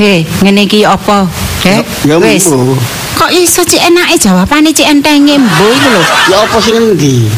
He, 0.00 0.24
ngene 0.40 0.64
iki 0.64 0.80
apa? 0.88 1.28
He, 1.60 1.84
Ya 2.08 2.16
wis. 2.16 2.48
Kok 3.20 3.28
iso 3.36 3.60
cek 3.60 3.92
enake 3.92 4.16
jawabane 4.16 4.72
cek 4.72 4.88
entenge 4.88 5.36
mbo 5.36 5.64
iku 5.76 5.88
lho. 5.92 6.02
Ya 6.32 6.36
apa 6.40 6.56
sing 6.56 6.72
endi? 6.72 7.28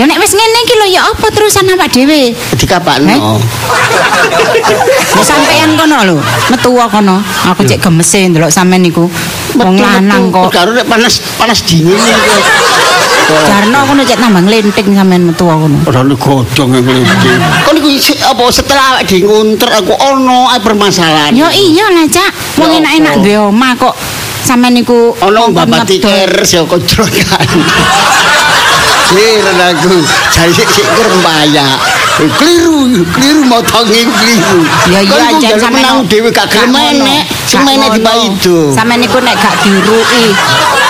Ya 0.00 0.08
nek 0.08 0.16
wis 0.16 0.32
ngene 0.32 0.58
iki 0.64 0.74
lho 0.80 0.86
ya 0.88 1.04
apa 1.04 1.28
terusan 1.28 1.68
awak 1.76 1.92
dhewe? 1.92 2.32
Dikapakno. 2.56 3.36
Ya 5.12 5.22
sampean 5.28 5.76
kono 5.76 5.96
lho, 6.08 6.16
metu 6.48 6.72
kono. 6.72 7.20
Aku 7.52 7.68
cek 7.68 7.84
gemese 7.84 8.32
ndelok 8.32 8.48
sampean 8.48 8.80
niku. 8.80 9.04
Wong 9.60 9.76
lanang 9.76 10.32
kok. 10.32 10.56
Karo 10.56 10.72
nek 10.72 10.88
panas 10.88 11.20
panas 11.36 11.60
dingin 11.68 12.00
iki. 12.00 12.40
Jarno 13.24 13.78
kono 13.88 14.02
cek 14.04 14.18
tambah 14.20 14.42
nglenting 14.44 14.88
sampean 14.92 15.22
metu 15.28 15.44
kono. 15.48 15.78
Ora 15.88 16.00
nek 16.04 16.18
godhong 16.20 16.70
yang 16.76 16.84
ngelinti. 16.84 17.30
Kon 17.64 17.72
niku 17.78 17.88
isi- 17.88 18.20
apa 18.20 18.42
setelah 18.52 18.84
awake 18.96 19.08
dhewe 19.08 19.24
ngunter 19.24 19.70
aku 19.72 19.94
ono 19.96 20.52
ae 20.52 20.60
permasalahan. 20.60 21.32
Ya 21.32 21.48
iya 21.52 21.88
lah, 21.88 22.04
Cak. 22.08 22.30
Wong 22.60 22.70
enak-enak 22.80 23.14
duwe 23.24 23.38
omah 23.48 23.72
kok 23.76 23.94
sampean 24.44 24.76
niku 24.76 25.16
ono 25.18 25.50
ngedol. 25.50 25.84
tiker 25.88 26.30
sing 26.44 26.68
kocrokan. 26.68 27.48
Kira 29.14 29.52
aku 29.70 29.94
jare 30.32 30.50
sik 30.52 30.68
sik 30.68 30.86
kerembaya. 30.90 31.93
Keliru, 32.14 33.02
keliru 33.10 33.42
motonge 33.50 34.06
keliru. 34.06 34.58
Ya 34.86 35.02
Kon 35.02 35.18
iya 35.18 35.50
jan 35.50 35.58
sampean 35.58 36.06
dhewe 36.06 36.30
gak 36.30 36.46
gelem 36.46 36.70
enek, 36.70 37.26
sing 37.42 37.66
menek 37.66 37.98
di 37.98 38.02
itu. 38.30 38.70
Sampeyan 38.70 39.02
niku 39.02 39.18
nek 39.18 39.34
gak 39.34 39.54
diruki 39.66 40.30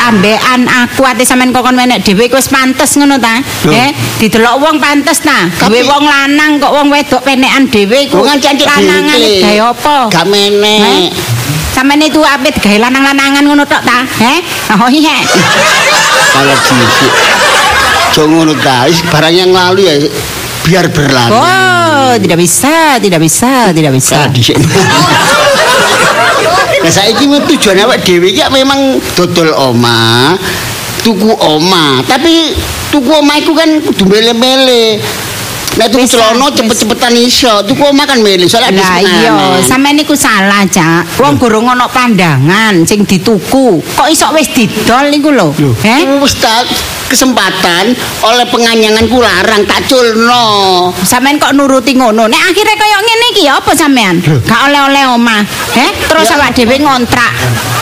ambekan 0.04 0.68
aku 0.68 1.00
ate 1.08 1.24
sampean 1.24 1.48
kokon 1.48 1.72
menek 1.80 2.04
dhewe 2.04 2.28
iku 2.28 2.36
wis 2.36 2.52
pantes 2.52 3.00
ngono 3.00 3.16
ta? 3.16 3.40
Eh, 3.72 3.96
didelok 4.20 4.60
wong 4.60 4.76
pantes 4.76 5.24
ta. 5.24 5.48
Duwe 5.64 5.80
wong 5.88 6.04
lanang 6.04 6.60
kok 6.60 6.72
wong 6.76 6.92
wedok 6.92 7.24
penekan 7.24 7.72
dhewe 7.72 8.04
iku. 8.04 8.20
Cancuk 8.20 8.68
lanangan 8.68 9.16
gawe 9.16 9.56
apa? 9.72 9.96
Gak 10.12 10.26
menek. 10.28 10.80
Heh? 10.84 11.08
Sampeyan 11.72 12.04
itu 12.04 12.20
apit 12.20 12.52
gawe 12.60 12.78
lanang-lanangan 12.84 13.42
ngono 13.48 13.64
tok 13.64 13.80
ta? 13.80 14.04
Heh? 14.04 14.44
Oh 14.76 14.92
iya. 14.92 15.24
Kalau 16.36 16.56
dhisik. 16.68 17.12
Jo 18.12 18.28
ngono 18.28 18.52
ta, 18.60 18.86
barang 19.10 19.34
yang 19.34 19.50
lalu 19.50 19.88
ya 19.88 19.96
biar 20.64 20.88
berlalu. 20.88 21.36
Oh, 21.36 22.12
tidak 22.16 22.38
bisa, 22.40 22.96
tidak 22.96 23.20
bisa, 23.20 23.70
tidak 23.76 23.92
bisa. 23.92 24.16
Nah. 24.32 24.32
Nah 26.84 26.92
saiki 26.92 27.24
mau 27.24 27.40
tujuan 27.40 27.80
awak 27.84 28.04
dhewe 28.04 28.28
iki 28.28 28.44
memang 28.52 29.00
dodol 29.16 29.56
oma, 29.56 30.36
tuku 31.00 31.32
oma, 31.32 32.04
tapi 32.04 32.52
tuku 32.92 33.08
oma 33.08 33.40
iku 33.40 33.56
kan 33.56 33.80
kudu 33.80 34.04
mele-mele. 34.04 35.00
Nek 35.74 35.90
tuku 35.90 36.06
celana 36.06 36.52
wis. 36.52 36.60
cepet-cepetan 36.60 37.16
iso, 37.16 37.64
tuku 37.64 37.82
oma 37.88 38.04
kan 38.04 38.20
mele 38.20 38.44
soalnya 38.46 38.84
Lah 38.84 39.00
iya, 39.00 39.32
sampean 39.64 39.96
niku 39.96 40.12
salah, 40.12 40.62
Cak. 40.68 41.18
Wong 41.18 41.40
gurung 41.40 41.72
ana 41.72 41.88
pandangan 41.88 42.84
sing 42.84 43.08
dituku. 43.08 43.80
Kok 43.80 44.08
iso 44.12 44.28
wis 44.36 44.52
didol 44.52 45.08
niku 45.08 45.32
lho? 45.32 45.56
Eh? 45.82 46.20
Wis 46.20 46.36
tak 46.36 46.68
kesempatan 47.14 47.94
oleh 48.26 48.46
penganyanganku 48.50 49.22
larang 49.22 49.62
tak 49.62 49.86
culno. 49.86 50.90
Sampean 51.06 51.38
kok 51.38 51.54
nuruti 51.54 51.94
ngono? 51.94 52.26
Nek 52.26 52.42
akhirnya 52.50 52.74
kaya 52.74 52.98
ngene 52.98 53.26
iki 53.30 53.46
ya 53.46 53.62
apa 53.62 53.70
sampean? 53.70 54.18
Gak 54.18 54.60
oleh-oleh 54.66 55.14
omah. 55.14 55.46
Heh? 55.78 56.10
Terus 56.10 56.26
awak 56.34 56.50
dhewe 56.58 56.82
ngontrak. 56.82 57.30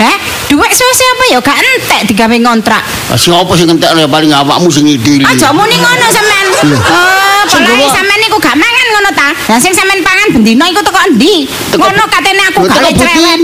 Heh? 0.04 0.16
Duit 0.52 0.68
suwe 0.68 0.92
apa 0.92 1.24
ya 1.32 1.38
gak 1.40 1.56
entek 1.56 2.00
digawe 2.12 2.36
ngontrak. 2.44 2.84
Ah, 3.08 3.16
Siapa 3.16 3.48
sing 3.56 3.72
entek 3.72 3.88
oleh 3.96 4.04
paling 4.04 4.36
awakmu 4.36 4.68
sing 4.68 4.84
ngidili. 4.84 5.24
Aja 5.24 5.48
muni 5.48 5.80
ngono 5.80 6.06
sampean. 6.12 6.46
Oh, 6.76 7.88
sampean 7.88 8.20
niku 8.20 8.36
gak 8.36 8.52
mangan 8.52 8.86
ngono 8.92 9.10
ta? 9.16 9.32
Lah 9.48 9.56
sing 9.56 9.72
sampean 9.72 10.04
pangan 10.04 10.28
bendina 10.36 10.68
iku 10.68 10.84
teko 10.84 11.00
endi? 11.08 11.48
Ngono 11.72 12.04
katene 12.04 12.42
aku 12.52 12.68
gawe 12.68 12.90
cerewet. 12.92 13.40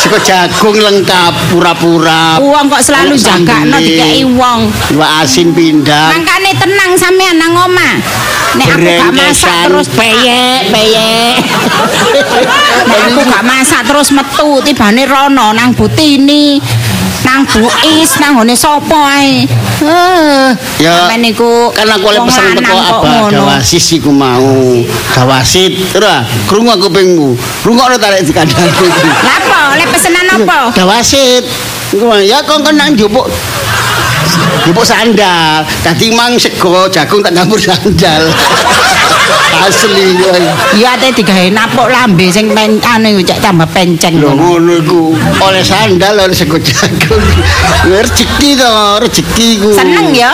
Sego 0.00 0.16
jagung 0.32 0.80
lengkap 0.80 1.32
pura-pura. 1.52 2.40
Uang 2.40 2.72
kok 2.72 2.80
selalu 2.80 3.20
jagakno 3.20 3.76
dikei 3.76 4.24
wong. 4.24 4.72
Iwak 4.96 5.28
asin 5.28 5.52
pindang. 5.52 6.16
Mangkane 6.16 6.56
tenang 6.56 6.96
sampean 6.96 7.36
nang 7.36 7.52
omah. 7.52 8.00
Nek 8.56 8.68
aku 8.72 8.88
gak 8.88 9.12
masak 9.12 9.68
terus 9.68 9.88
peyek, 9.92 10.72
peyek. 10.72 11.36
Nek 12.88 13.00
aku 13.12 13.20
gak 13.28 13.44
masak 13.44 13.84
terus 13.84 14.08
metu 14.16 14.64
tibane 14.86 15.02
rono 15.06 15.50
nang 15.50 15.74
Butini. 15.74 16.62
Nang 17.26 17.42
Buis, 17.42 18.22
nang 18.22 18.38
ngone 18.38 18.54
sapa 18.54 19.18
ae. 19.18 19.42
Eh, 19.82 20.48
Ya, 20.78 21.10
sampean 21.10 21.26
niku 21.26 21.74
kan 21.74 21.90
aku 21.90 22.06
oleh 22.06 22.22
pesan 22.22 22.54
teko 22.54 23.02
ngono. 23.02 23.34
dawasis 23.34 23.98
iku 23.98 24.14
mau 24.14 24.78
dawasit 25.10 25.74
ora 25.98 26.22
krungu 26.46 26.70
aku 26.70 26.86
pengmu 26.86 27.34
rungokno 27.66 27.98
tarik 27.98 28.22
dikandhani 28.22 28.70
Lah 29.26 29.36
apa? 29.42 29.60
Oleh 29.74 29.86
pesenan 29.90 30.26
apa? 30.30 30.70
dawasit 30.70 31.42
iku 31.90 32.14
ya 32.22 32.46
kok 32.46 32.62
kan 32.62 32.78
nang 32.78 32.94
njupuk 32.94 33.26
njupuk 34.64 34.86
sandal 34.86 35.66
dadi 35.82 36.14
mang 36.14 36.38
sego 36.38 36.86
jagung 36.88 37.20
tak 37.20 37.34
campur 37.34 37.58
sandal 37.58 38.22
asli. 39.62 40.14
Iya 40.76 40.94
ate 40.94 41.10
digawe 41.12 41.48
napuk 41.50 41.88
lambe 41.88 42.28
sing 42.28 42.52
pen 42.52 42.78
anu 42.82 43.18
cek 43.20 43.40
tambah 43.40 43.66
penceng. 43.70 44.18
lho 44.18 44.32
ngono. 44.32 44.72
iku 44.76 45.00
oleh 45.40 45.62
sandal 45.62 46.20
oleh 46.20 46.36
sego 46.36 46.58
jagung 46.58 47.22
rezeki 47.84 48.50
to 48.54 48.72
rezeki 49.00 49.46
iku 49.56 49.70
Seneng 49.72 50.12
ya? 50.12 50.32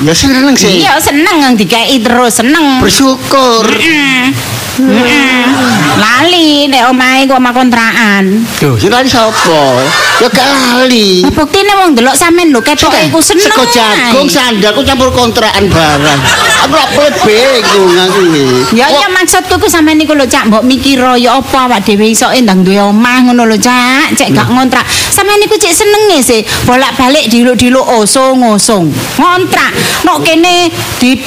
ya 0.00 0.14
seneng 0.14 0.54
sih 0.54 0.80
Iya 0.80 0.96
seneng 0.96 1.42
yang 1.42 1.54
dikei 1.54 1.98
terus 1.98 2.38
seneng. 2.38 2.80
bersyukur 2.80 3.66
Mm. 3.66 4.30
Lali 6.02 6.64
nek 6.64 6.88
omahe 6.88 7.28
ku 7.28 7.36
omah 7.36 7.52
kontrakan. 7.52 8.40
Tuh, 8.56 8.72
sing 8.80 8.88
lali 8.88 9.04
sapa? 9.04 9.84
Ya 10.24 10.28
gak 10.32 10.48
lali. 10.48 11.20
Lah 11.20 11.32
buktine 11.34 11.72
wong 11.76 11.92
delok 11.92 12.16
sampean 12.16 12.48
lho 12.48 12.64
ketoke 12.64 12.96
iku 13.12 13.20
seneng. 13.20 13.44
Sego 13.52 13.68
jagung 13.68 14.28
sandal 14.30 14.72
ku 14.72 14.80
campur 14.80 15.12
kontrakan 15.12 15.68
barang. 15.68 16.20
Aku 16.64 16.72
lak 16.72 16.88
pelet 16.96 17.14
bingung 17.26 17.92
aku 18.00 18.20
iki. 18.32 18.44
Ya 18.80 18.88
iya 18.88 19.12
maksudku 19.12 19.60
ku 19.60 19.68
sampean 19.68 20.00
niku 20.00 20.16
lho 20.16 20.24
Cak, 20.24 20.48
mbok 20.48 20.64
mikira 20.64 21.20
ya 21.20 21.36
apa 21.36 21.68
awak 21.68 21.84
dhewe 21.84 22.08
iso 22.08 22.32
ndang 22.32 22.64
duwe 22.64 22.80
omah 22.80 23.28
ngono 23.28 23.44
lho 23.44 23.60
Cak, 23.60 24.16
cek 24.16 24.32
gak 24.32 24.48
ngontrak. 24.48 24.86
Sampean 24.88 25.36
niku 25.36 25.60
cek 25.60 25.76
senenge 25.76 26.24
sih, 26.24 26.40
bolak-balik 26.64 27.28
diluk-diluk 27.28 27.84
osong-osong. 27.84 28.88
Ngontrak. 29.20 29.72
Nok 30.08 30.24
kene 30.24 30.72
di 30.96 31.20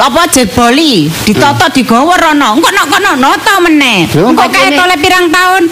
apa 0.00 0.22
jeboli 0.26 1.06
ditoto 1.22 1.66
digawa 1.70 2.16
rono 2.16 2.56
engko 2.56 2.68
nok 2.70 2.86
kono 2.88 3.10
noto 3.16 3.54
meneh 3.60 4.08
engko 4.08 4.44
kae 4.48 4.72
tole 4.72 4.96
pirang 4.96 5.28
tahun 5.28 5.62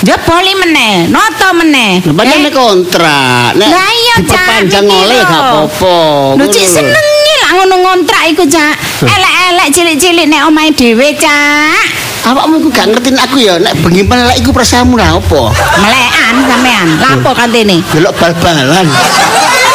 jeboli 0.00 0.52
meneh 0.56 1.08
noto 1.08 1.48
meneh 1.52 2.00
Lah 2.04 2.14
pancen 2.14 2.32
Eh, 2.34 2.40
nek 2.44 2.52
kontrak. 2.52 3.48
Nek 3.56 3.68
Lah 3.68 3.90
iya 3.92 4.16
Cak. 4.20 4.46
mikir 4.64 4.82
oleh 4.84 5.18
gak 5.22 5.40
apa-apa. 5.40 5.96
Lho 6.36 6.44
cik 6.44 6.60
Ngono 6.60 6.68
lho. 6.68 6.74
senengi 6.74 7.34
lah 7.40 7.50
ngono 7.56 7.74
ngontrak 7.80 8.22
iku 8.28 8.44
Cak. 8.44 8.74
Elek-elek 9.04 9.68
cilik-cilik 9.70 10.26
nek 10.28 10.42
omahe 10.48 10.70
dhewe 10.72 11.08
Cak. 11.16 11.84
Awakmu 12.24 12.60
iku 12.60 12.68
gak 12.68 12.86
ngerti 12.88 13.10
aku 13.14 13.36
ya 13.38 13.56
nek 13.56 13.72
bengi 13.80 14.02
melek 14.02 14.36
iku 14.40 14.50
prasamu 14.50 14.96
lah 14.96 15.16
apa? 15.16 15.42
Melekan 15.78 16.34
sampean. 16.42 16.88
Lapo 16.98 17.30
kantene? 17.32 17.80
Delok 17.92 18.12
bal-balan. 18.16 18.86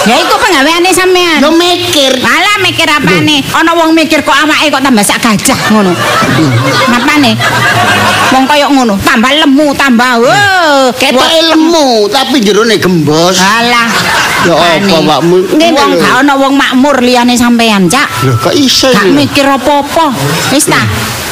Ya 0.08 0.16
iku 0.16 0.36
penggaweane 0.40 0.90
sampean. 0.96 1.44
Yo 1.44 1.52
mikir. 1.52 2.24
Malah 2.24 2.56
mikir 2.64 2.88
apane? 2.88 3.44
Ana 3.52 3.76
wong 3.76 3.92
mikir 3.92 4.24
kok 4.24 4.32
awake 4.32 4.72
kok 4.72 4.80
tambah 4.80 5.04
sak 5.04 5.20
gajah 5.20 5.60
ngono. 5.76 5.92
Napane? 6.88 7.36
Wong 8.30 8.46
kaya 8.46 8.70
ngono, 8.70 8.96
tambah 9.02 9.34
lemu, 9.34 9.68
tambah. 9.76 10.22
Wo, 10.22 10.34
Ketoke 10.96 11.40
lemu 11.52 12.08
tapi 12.08 12.40
jerone 12.40 12.78
gembos. 12.78 13.42
Alah. 13.42 13.90
Ya 14.48 14.54
apa? 14.56 15.20
Ngene 15.20 15.76
Wong 15.76 15.92
gak 16.00 16.14
ana 16.24 16.34
wong 16.40 16.54
makmur 16.56 16.96
liyane 17.04 17.36
sampean, 17.36 17.92
Cak. 17.92 18.08
Lho 18.24 18.40
kok 18.40 18.56
iso 18.56 18.88
Gak 18.96 19.04
iki? 19.04 19.12
mikir 19.12 19.46
apa-apa. 19.50 20.16
Wis 20.56 20.70
ta? 20.70 20.80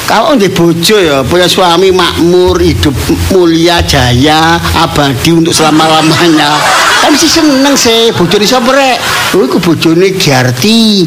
Kalau 0.08 0.40
di 0.40 0.48
bojo 0.48 0.96
ya 1.04 1.20
punya 1.20 1.52
suami 1.52 1.92
makmur, 1.92 2.56
hidup 2.64 2.96
mulia, 3.36 3.84
jaya, 3.84 4.56
abadi 4.80 5.36
untuk 5.36 5.52
selama-lamanya. 5.52 6.56
Kan 7.04 7.12
sih 7.20 7.28
seneng 7.28 7.76
sih, 7.76 8.16
bojo 8.16 8.40
di 8.40 8.48
sapa 8.48 8.72
rek? 8.72 8.98
Oh, 9.36 9.44
iku 9.44 9.60
bojone 9.60 10.16
Giarti. 10.16 11.04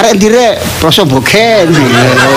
Arek 0.00 0.16
ndi 0.16 0.32
rek? 0.32 0.56
Proso 0.80 1.04
boken. 1.04 1.76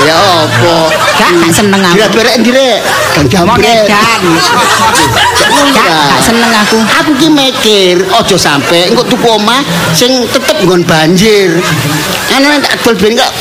Ya 0.03 0.19
apa? 0.19 0.75
Gak, 1.15 1.31
gak 1.47 1.51
seneng 1.55 1.79
aku. 1.79 1.95
Dia 1.95 2.07
berek 2.11 2.35
ndi 2.43 2.51
rek? 2.51 2.79
Kang 3.15 3.25
Mau 3.47 3.55
jambret. 3.55 3.87
Gak, 3.87 4.03
gak 5.79 6.19
seneng 6.27 6.51
aku. 6.51 6.77
Aku 6.99 7.11
ki 7.15 7.31
mikir 7.31 8.03
aja 8.11 8.35
sampe 8.35 8.91
engko 8.91 9.07
tuku 9.07 9.27
omah 9.31 9.63
sing 9.95 10.27
tetep 10.27 10.59
nggon 10.59 10.83
banjir. 10.83 11.55
Ana 12.35 12.59
tak 12.59 12.83
adol 12.83 12.99
ben 12.99 13.15
kok 13.15 13.31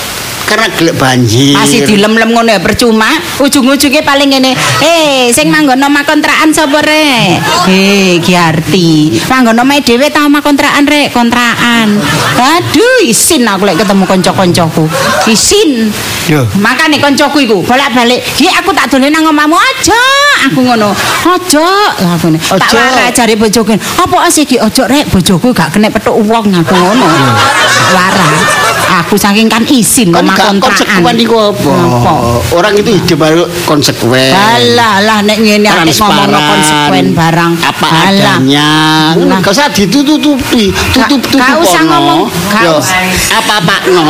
karena 0.50 0.66
gelek 0.74 0.98
banjir. 0.98 1.54
Masih 1.54 1.86
dilem-lem 1.86 2.34
ngono 2.34 2.50
ya 2.50 2.58
percuma. 2.58 3.06
Ujung-ujungnya 3.38 4.02
paling 4.02 4.34
ngene. 4.34 4.52
Eh, 4.82 5.30
sing 5.30 5.46
manggon 5.46 5.78
omah 5.78 6.02
kontrakan 6.02 6.50
sapa 6.50 6.82
rek? 6.82 7.38
Eh, 7.70 8.18
Giarti. 8.18 9.14
Manggon 9.30 9.54
omah 9.62 9.78
dhewe 9.78 10.10
ta 10.10 10.26
omah 10.26 10.42
kontrakan 10.42 10.90
rek, 10.90 11.14
kontrakan. 11.14 12.02
Aduh, 12.34 13.06
isin 13.06 13.46
aku 13.46 13.62
lek 13.70 13.78
ketemu 13.78 14.04
kanca-kancaku. 14.10 14.90
Isin. 15.30 15.94
Yo. 16.26 16.42
Makane 16.58 16.98
kancaku 16.98 17.46
iku 17.46 17.62
bolak-balik, 17.62 18.18
"Ki 18.34 18.50
aku 18.50 18.74
tak 18.74 18.90
dolen 18.90 19.14
nang 19.14 19.30
omahmu 19.30 19.54
aja." 19.54 20.02
Aku 20.50 20.66
ngono. 20.66 20.90
"Aja." 21.26 21.68
Aku 22.18 22.32
ngene. 22.32 22.38
Tak 22.42 22.58
Aja. 22.66 22.78
warai 22.78 23.10
jare 23.14 23.34
bojoku. 23.38 23.76
"Apa 23.76 24.26
sih 24.32 24.42
ki 24.42 24.58
ojo 24.58 24.82
rek 24.90 25.06
bojoku 25.14 25.54
gak 25.54 25.74
kena 25.78 25.92
petuk 25.92 26.18
wong." 26.26 26.50
Aku 26.50 26.74
ngono. 26.74 27.06
Warai. 27.94 28.34
Aku 29.06 29.14
saking 29.14 29.46
kan 29.46 29.62
isin 29.70 30.10
omah. 30.10 30.34
Konsekuen 30.58 31.16
iku 31.18 31.36
apa? 31.50 31.72
Apa? 31.72 32.12
Orang 32.52 32.74
itu 32.74 32.90
hidup 32.92 33.18
baru 33.18 33.44
konsekuen. 33.64 34.32
Alah 34.32 35.00
lah 35.00 35.18
nek 35.20 35.38
ngene 35.38 35.68
ate 35.68 35.92
ngomong 35.92 36.42
konsekuen 36.48 37.06
barang. 37.12 37.52
apa 37.60 37.86
Alah. 37.86 38.08
adanya 38.10 38.70
Lah. 39.16 39.38
gak 39.40 39.52
usah 39.52 39.68
ditutup-tutupi 39.68 40.70
tutup-tutup 40.90 41.40
Gak 41.40 41.58
usah 41.60 41.82
ngomong, 41.82 42.30
Yo, 42.62 42.78
usah. 42.78 43.02
apa-apa 43.34 43.90
no 43.90 44.02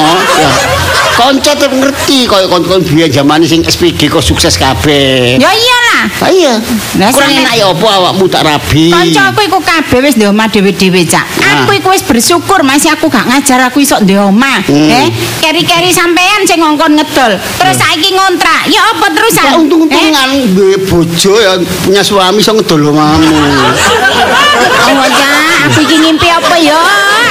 konco 1.12 1.40
tetep 1.42 1.68
ngerti 1.68 2.24
koyo 2.24 2.48
kon-kon 2.48 2.80
biyen 2.80 3.12
zaman 3.12 3.44
sing 3.44 3.60
SPG 3.60 4.08
kok 4.08 4.24
sukses 4.24 4.56
kabeh 4.56 5.36
Ya 5.36 5.50
iyalah. 5.52 6.04
Ah 6.16 6.32
iya 6.32 6.54
Lah, 6.96 7.12
kurang 7.12 7.28
enak 7.28 7.54
ya 7.54 7.68
apa 7.68 7.86
awakmu 7.92 8.24
tak 8.24 8.40
rabi 8.40 8.88
Kancaku 8.88 9.40
iku 9.44 9.58
kabeh 9.60 10.00
wis 10.00 10.16
ndek 10.16 10.32
omah 10.32 10.48
dhewe-dhewe, 10.48 11.04
Cak. 11.04 11.28
Aku 11.60 11.76
iku 11.76 11.92
wis 11.92 12.00
bersyukur 12.00 12.64
masih 12.64 12.88
aku 12.88 13.12
gak 13.12 13.28
ngajar 13.28 13.60
aku 13.62 13.84
iso 13.84 14.00
ndek 14.00 14.16
omah. 14.16 14.64
Hmm. 14.64 14.88
Eh, 14.88 15.08
keri-keri 15.38 15.92
sampean 16.20 16.40
sing 16.44 16.58
ngongkon 16.60 16.92
ngedol. 16.96 17.32
Terus 17.56 17.76
saiki 17.80 18.12
ngontrak. 18.12 18.68
Ya 18.68 18.92
apa 18.92 19.06
terusan? 19.08 19.44
Ya 19.44 19.50
Eh? 19.50 19.60
untung-untungan 19.60 20.28
duwe 20.52 20.76
bojo 20.84 21.32
ya 21.40 21.56
punya 21.80 22.02
suami 22.04 22.38
iso 22.40 22.52
ngedol 22.52 22.92
omamu. 22.92 23.32
Oh, 24.90 25.06
Cak, 25.06 25.70
aku 25.70 25.86
iki 25.86 25.96
ngimpi 25.96 26.28
apa 26.28 26.58
ya? 26.60 26.76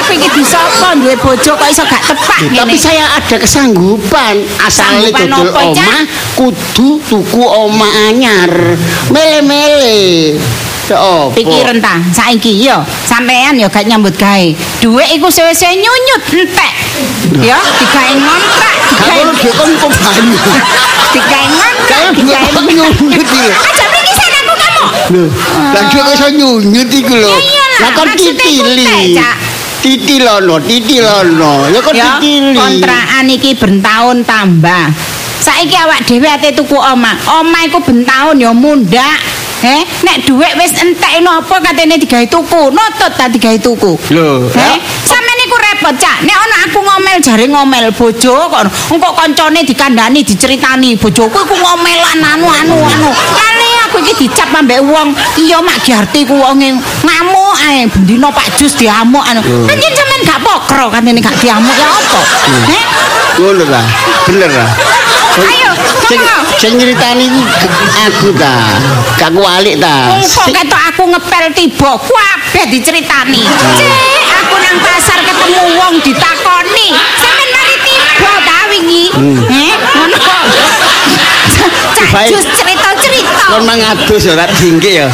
Aku 0.02 0.16
iki 0.16 0.32
disapa 0.34 0.96
duwe 0.98 1.14
bojo 1.20 1.54
kok 1.54 1.70
iso 1.70 1.84
gak 1.86 2.02
tepak 2.02 2.40
Tapi 2.50 2.56
ngene. 2.56 2.74
saya 2.74 3.06
ada 3.14 3.36
kesanggupan 3.38 4.42
asal 4.64 5.06
dodol 5.06 5.54
omah 5.54 6.02
kudu 6.34 6.98
tuku 7.06 7.44
omah 7.44 8.10
anyar. 8.10 8.50
Mele-mele. 9.12 10.40
Apa? 10.96 11.36
Pikiran 11.36 11.78
ta, 11.78 12.02
saiki 12.10 12.66
yo 12.66 12.82
sampean 13.06 13.60
yo 13.60 13.68
gak 13.70 13.86
nyambut 13.86 14.16
gawe. 14.16 14.48
Dhuwit 14.82 15.10
iku 15.14 15.28
suwe-suwe 15.30 15.78
nyunyut 15.78 16.24
entek. 16.34 16.74
Ya, 17.46 17.58
digawe 17.62 18.12
ngontrak, 18.18 18.76
digawe 18.90 19.22
dia 19.38 19.52
kan 19.54 19.70
kok 19.78 19.92
banyu. 20.02 20.38
digawe 21.14 21.46
ngontrak, 21.48 22.02
digawe 22.18 22.48
kok 22.50 22.64
nyunyut 22.66 23.22
iki. 23.22 23.42
Aja 23.54 23.86
mriki 23.88 24.14
sen 24.18 24.32
aku 24.34 24.54
kamu. 24.58 24.86
Lho, 25.14 25.82
dia 25.90 26.02
kok 26.02 26.14
iso 26.18 26.28
nyunyut 26.34 26.90
iki 26.90 27.16
lho. 27.16 27.34
Lah 27.80 27.90
kon 27.96 28.10
titili. 28.18 28.84
kutek, 28.84 29.04
Cak. 29.16 29.36
Titilono, 29.80 30.56
titilono. 30.60 31.54
Ya 31.72 31.80
kon 31.80 31.96
Ya, 31.96 32.20
titili. 32.20 32.58
kontrakan 32.60 33.26
iki 33.32 33.56
bertahun 33.56 34.28
tambah. 34.28 34.92
Saiki 35.40 35.72
awak 35.80 36.04
dhewe 36.04 36.28
ate 36.28 36.52
tuku 36.52 36.76
omah. 36.76 37.16
Omah 37.40 37.64
iku 37.64 37.80
bentaun 37.80 38.36
ya 38.44 38.52
mundak. 38.52 39.39
Eh, 39.60 39.84
nek 40.08 40.24
dhuwit 40.24 40.56
wis 40.56 40.72
entek 40.80 41.20
eno 41.20 41.36
apa 41.36 41.60
katene 41.60 42.00
digawe 42.00 42.24
tuku, 42.32 42.72
nutut 42.72 43.12
ta 43.20 43.28
digawe 43.28 43.60
tuku. 43.60 43.92
Lho, 44.16 44.48
Eh, 44.48 44.56
ya. 44.56 44.80
sampeyan 45.04 45.36
niku 45.36 45.58
repot, 45.60 45.96
Cak. 46.00 46.24
Nek 46.24 46.32
ana 46.32 46.56
aku 46.64 46.80
ngomel 46.80 47.20
jare 47.20 47.44
ngomel 47.44 47.92
bojo 47.92 48.48
kok 48.48 48.64
engko 48.96 49.10
kancane 49.20 49.60
dikandani 49.68 50.24
diceritani 50.24 50.96
bojoku 50.96 51.36
iku 51.44 51.56
ngomelan 51.60 52.20
anu 52.24 52.48
anu 52.48 52.78
anu. 52.88 53.10
Kali 53.12 53.70
aku 53.84 53.98
iki 54.00 54.14
dicap 54.32 54.48
ambek 54.56 54.80
wong, 54.80 55.12
iya 55.36 55.60
mak 55.60 55.84
Giarti 55.84 56.24
ku 56.24 56.40
wonge 56.40 56.80
ngamuk 57.04 57.56
ae 57.60 57.84
bendina 57.92 58.32
Pak 58.32 58.56
Jus 58.56 58.80
diamuk 58.80 59.28
anu. 59.28 59.44
Kan 59.68 59.76
sampean 59.76 60.22
gak 60.24 60.40
pokro 60.40 60.88
katene 60.88 61.20
gak 61.20 61.36
diamuk 61.44 61.76
ya 61.76 61.88
apa? 61.92 62.20
Eh? 62.72 62.84
Ngono 63.44 63.64
lah. 63.68 63.84
Bener 64.24 64.52
lah. 64.56 64.70
Ayo, 65.40 65.69
Sing 66.10 66.22
sing 66.58 66.74
nyritani 66.82 67.30
ku 67.30 67.42
aku 68.02 68.34
ta. 68.34 68.50
Gak 69.22 69.30
kualik 69.30 69.78
ta. 69.78 70.10
Sing- 70.26 70.58
ketok 70.58 70.82
aku 70.90 71.04
ngepel 71.06 71.46
tiba, 71.54 71.92
kabeh 72.02 72.66
diceritani. 72.74 73.46
Cek, 73.46 73.90
aku 74.42 74.56
nang 74.58 74.78
pasar 74.82 75.22
ketemu 75.22 75.62
wong 75.78 76.02
ditakoni. 76.02 76.88
Sampeyan 77.14 77.50
mari 77.54 77.76
tiba 77.86 78.34
ta 78.42 78.58
wingi? 78.74 79.06
Eh, 79.54 79.74
ngono 79.78 80.18
kok. 80.18 80.44
Cerita-cerita. 82.58 83.44
Kon 83.54 83.64
mangadus 83.70 84.26
ora 84.34 84.50
tinggi 84.58 84.98
ya. 84.98 85.08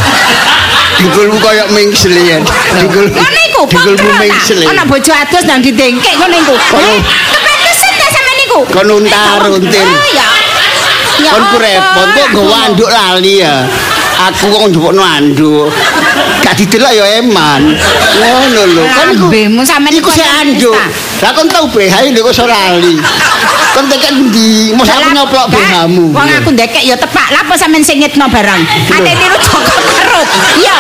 Dingkulmu 0.96 1.44
koyo 1.44 1.68
mengsel 1.76 2.16
ya. 2.16 2.40
Dingkul. 2.80 3.12
Ngono 3.12 3.40
iku, 3.52 3.62
Dingkulmu 3.68 4.12
mengsel. 4.16 4.64
Ana 4.64 4.88
bojo 4.88 5.12
adus 5.12 5.44
nang 5.44 5.60
didengkek 5.60 6.16
ngono 6.16 6.36
iku. 6.40 6.56
Eh, 6.56 7.00
kepedesan 7.36 7.92
ta 8.00 8.08
sampeyan 8.08 8.38
niku? 8.40 8.60
Kon 8.72 8.88
untar-untir. 8.96 9.84
Oh 9.92 10.08
ya. 10.16 10.28
Ya 11.26 11.32
Kon 11.34 11.44
ku 11.50 11.58
repot 11.58 12.08
kok 12.14 12.28
nggawa 12.38 12.58
anduk 12.70 12.90
lali 12.90 13.42
ya. 13.42 13.66
Aku 14.30 14.46
kok 14.54 14.70
njupukno 14.70 15.02
anduk. 15.02 15.74
Gak 16.46 16.54
didelok 16.54 16.94
ya 16.94 17.06
eman. 17.18 17.74
Ngono 18.22 18.62
lho. 18.70 18.84
Kon 18.86 19.08
iku 19.10 19.26
Lambemu 19.26 19.62
sampeyan 19.66 19.98
iku 19.98 20.10
sik 20.14 20.28
anduk. 20.40 20.78
Lah 21.26 21.32
kon 21.34 21.50
tau 21.50 21.66
BH 21.66 22.14
lho 22.14 22.22
kok 22.22 22.34
iso 22.34 22.46
lali. 22.46 23.02
Kon 23.74 23.90
tekan 23.90 24.30
ndi? 24.30 24.72
Mos 24.78 24.88
aku 24.88 25.10
nyoplok 25.18 25.50
BH-mu. 25.50 26.14
Wong 26.14 26.30
aku 26.30 26.50
ndekek 26.54 26.86
ya 26.86 26.96
tepak. 26.96 27.34
Lah 27.34 27.42
apa 27.42 27.58
sampean 27.58 27.82
sing 27.82 27.98
ngitno 28.00 28.30
barang? 28.30 28.62
Ate 28.94 29.12
niru 29.18 29.38
Joko 29.42 29.74
Tarub. 29.82 30.28
Iya. 30.62 30.78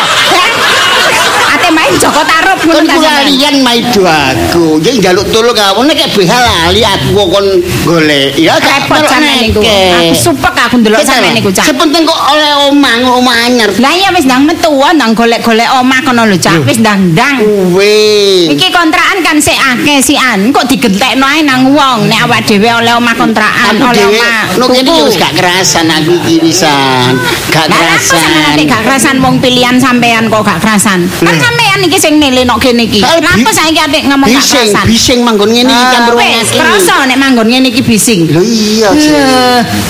Main 1.85 2.01
Joko 2.01 2.21
Tarub 2.25 2.59
ngono 2.65 2.73
Kon 2.81 2.85
ta 2.89 2.95
sampean. 2.97 3.13
kulalian 3.13 3.55
maido 3.61 4.03
aku. 4.05 4.65
Jadi 4.81 4.97
njaluk 5.05 5.25
tolong 5.29 5.53
aku 5.53 5.81
nek 5.85 6.01
BH 6.17 6.31
lali 6.33 6.81
aku 6.81 7.07
kok 7.13 7.27
kon 7.29 7.47
golek. 7.85 8.29
Ya 8.41 8.53
Repot 8.57 9.01
sampean 9.05 9.37
niku. 9.45 9.61
Aku 9.61 10.13
supek 10.17 10.55
aku 10.57 10.75
ndelok 10.81 11.01
sampean 11.05 11.33
niku, 11.37 11.49
Cak. 11.53 11.65
Sepenting 11.69 12.03
kok 12.09 12.19
oleh 12.33 12.53
omah, 12.69 12.95
omah 13.21 13.37
anyar. 13.45 13.69
Lah 13.77 13.93
iya 13.93 14.09
wis 14.17 14.25
ndang 14.25 14.49
metu 14.49 14.73
ndang 14.73 15.13
golek-golek 15.13 15.69
omah 15.77 15.99
kono 16.01 16.25
lho, 16.25 16.37
Cak. 16.41 16.65
Wis 16.65 16.81
ndang-ndang. 16.81 17.45
Kuwe. 17.45 18.49
Iki 18.49 18.67
kontrakan 18.73 19.21
kan 19.21 19.37
sik 19.37 19.57
akeh 19.57 20.01
sian. 20.01 20.49
Kok 20.49 20.65
digentekno 20.65 21.25
ae 21.29 21.45
nang 21.45 21.69
wong 21.69 22.09
nek 22.09 22.25
awak 22.25 22.41
dhewe 22.49 22.69
oleh 22.69 22.97
omah 22.97 23.13
kontrakan, 23.13 23.77
oleh 23.77 24.05
omah. 24.09 24.57
kene 24.57 24.81
tuku. 24.81 25.05
wis 25.05 25.17
gak 25.21 25.33
kerasan 25.37 25.85
aku 25.93 26.17
iki 26.25 26.41
pisan. 26.41 27.13
Gak 27.53 27.69
sampean 27.69 27.77
kerasan. 28.01 28.55
nek 28.57 28.65
gak 28.65 28.81
kerasan 28.81 29.15
wong 29.21 29.35
pilihan 29.37 29.77
sampean 29.77 30.25
kok 30.31 30.41
gak 30.41 30.59
kerasan? 30.63 31.05
Kan 31.21 31.35
Lah. 31.35 31.74
Sampean 31.75 31.91
iki 31.91 31.97
sing 31.99 32.13
nilino 32.15 32.55
kene 32.55 32.87
iki. 32.87 33.03
Saya 33.03 33.19
Lah 33.19 33.35
bi- 33.35 33.43
apa 33.43 33.51
saiki 33.51 33.79
atik 33.79 34.03
ngomong 34.07 34.27
gak 34.27 34.39
Bising, 34.39 34.67
kerasan? 34.71 34.85
bising 34.87 35.19
manggon 35.27 35.49
ngene 35.51 35.67
iki 35.67 35.83
Ah, 35.83 35.91
campur 35.91 36.13
wong 36.15 36.31
wis, 36.31 36.49
krasa 36.55 36.95
nek 37.03 37.17
manggon 37.19 37.47
ngene 37.51 37.67
iki 37.67 37.81
bising. 37.83 38.19
Lho 38.31 38.41
iya 38.41 38.89
sih. 38.95 39.11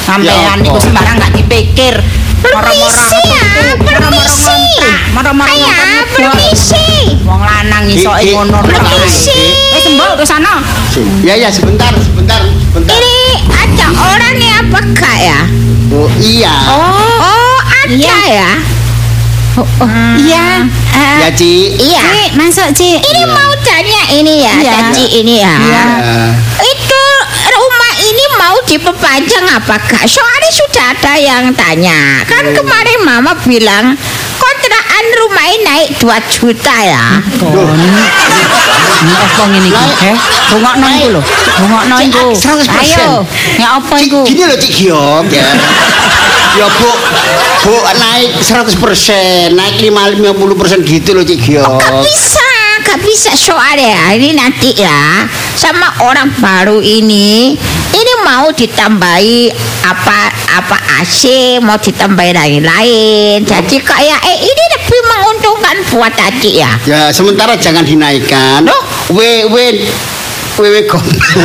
Sampean 0.01 0.25
Ya 0.25 0.53
niku 0.57 0.73
apa? 0.73 0.81
sembarang 0.81 1.15
gak 1.21 1.31
dipikir. 1.37 1.95
Permisi 2.41 3.21
ya, 3.25 3.45
permisi. 3.73 4.57
Moro-moro 5.13 5.49
Ayah, 5.49 6.05
permisi. 6.09 6.85
Wong 7.25 7.41
lanang 7.41 7.85
iso 7.87 8.09
ngono 8.13 8.61
Permisi. 8.61 9.37
Wis 9.73 9.85
mbok 9.93 10.17
ke 10.17 10.25
sana. 10.25 10.61
Ya 11.21 11.37
ya 11.37 11.49
sebentar, 11.49 11.89
sebentar, 11.95 12.41
sebentar. 12.69 12.97
Ini 12.97 13.29
ada 13.49 13.87
orangnya 13.93 14.61
apa 14.61 14.79
kak 14.93 15.17
ya? 15.17 15.39
Oh 15.89 16.09
iya. 16.17 16.53
Oh, 16.69 17.57
ada 17.61 18.17
Iya. 19.55 20.19
ya? 20.19 20.19
Iya. 20.19 20.43
eh, 20.91 21.15
Ya 21.23 21.29
Ci. 21.31 21.53
Iya. 21.79 22.01
Cik, 22.03 22.29
masuk 22.35 22.69
Cik. 22.75 22.99
Ini 22.99 23.21
mau 23.29 23.51
tanya 23.63 24.01
ini 24.11 24.33
ya, 24.43 24.53
Iya. 24.59 24.71
Caci 24.73 25.05
ini 25.23 25.35
ya. 25.39 25.55
Iya. 25.55 25.83
Ya. 26.03 26.25
Itu 26.59 27.03
rumah 27.45 27.93
ini 28.01 28.23
mau 28.35 28.55
diperpanjang 28.67 29.45
apa 29.47 29.75
kak? 29.79 30.03
Soalnya 30.03 30.51
sudah 30.51 30.85
ada 30.91 31.13
yang 31.15 31.43
tanya. 31.55 32.25
Kan 32.27 32.51
kemarin 32.51 32.99
mama 33.03 33.31
bilang 33.47 33.95
kontrakan 34.35 35.05
rumah 35.23 35.45
ini 35.47 35.63
naik 35.63 35.87
2 36.03 36.11
juta 36.27 36.75
ya. 36.83 37.05
Kon. 37.39 37.55
Ini 38.95 39.13
apa 39.13 39.41
ngene 39.51 39.69
iki? 39.69 39.85
Eh, 40.09 40.15
rungokno 40.51 40.87
iku 40.89 41.07
lho. 41.15 41.21
Rungokno 41.61 41.95
iku. 42.01 42.25
100%. 42.33 42.65
Ayo. 42.73 43.21
Ya 43.55 43.77
apa 43.77 43.95
iku? 44.01 44.25
Gini 44.25 44.43
loh 44.43 44.57
Cik 44.57 44.71
Giok 44.73 45.25
ya. 45.29 45.45
Ya 46.55 46.67
Bu, 46.71 46.91
Bu 47.67 47.75
naik 47.99 48.39
100%, 48.39 49.51
naik 49.55 49.75
5 49.83 49.91
50% 50.23 50.87
gitu 50.87 51.09
loh 51.11 51.23
Cik 51.27 51.39
Giok. 51.43 51.67
Gak 51.67 51.93
bisa, 51.99 52.49
gak 52.87 52.99
bisa 53.03 53.31
soalnya 53.35 54.15
ini 54.15 54.31
nanti 54.35 54.71
ya 54.79 55.27
sama 55.55 55.91
orang 56.03 56.31
baru 56.39 56.79
ini. 56.79 57.59
Ini 57.95 58.13
mau 58.27 58.51
ditambahi 58.51 59.51
apa 59.87 60.27
apa 60.51 60.77
AC 60.99 61.55
mau 61.63 61.79
ditambahi 61.79 62.31
lain-lain. 62.35 63.39
Jadi 63.43 63.79
kayak 63.79 64.19
eh 64.19 64.37
ini 64.43 64.63
lebih 64.75 64.99
menguntungkan 65.11 65.75
buat 65.95 66.11
tadi 66.11 66.59
ya. 66.59 66.71
Ya 66.83 67.01
sementara 67.15 67.55
jangan 67.55 67.87
dinaikkan. 67.87 68.67
Loh? 68.67 68.83
We 69.15 69.47
we 69.47 69.87
wewe 70.57 70.81
gombal. 70.83 71.41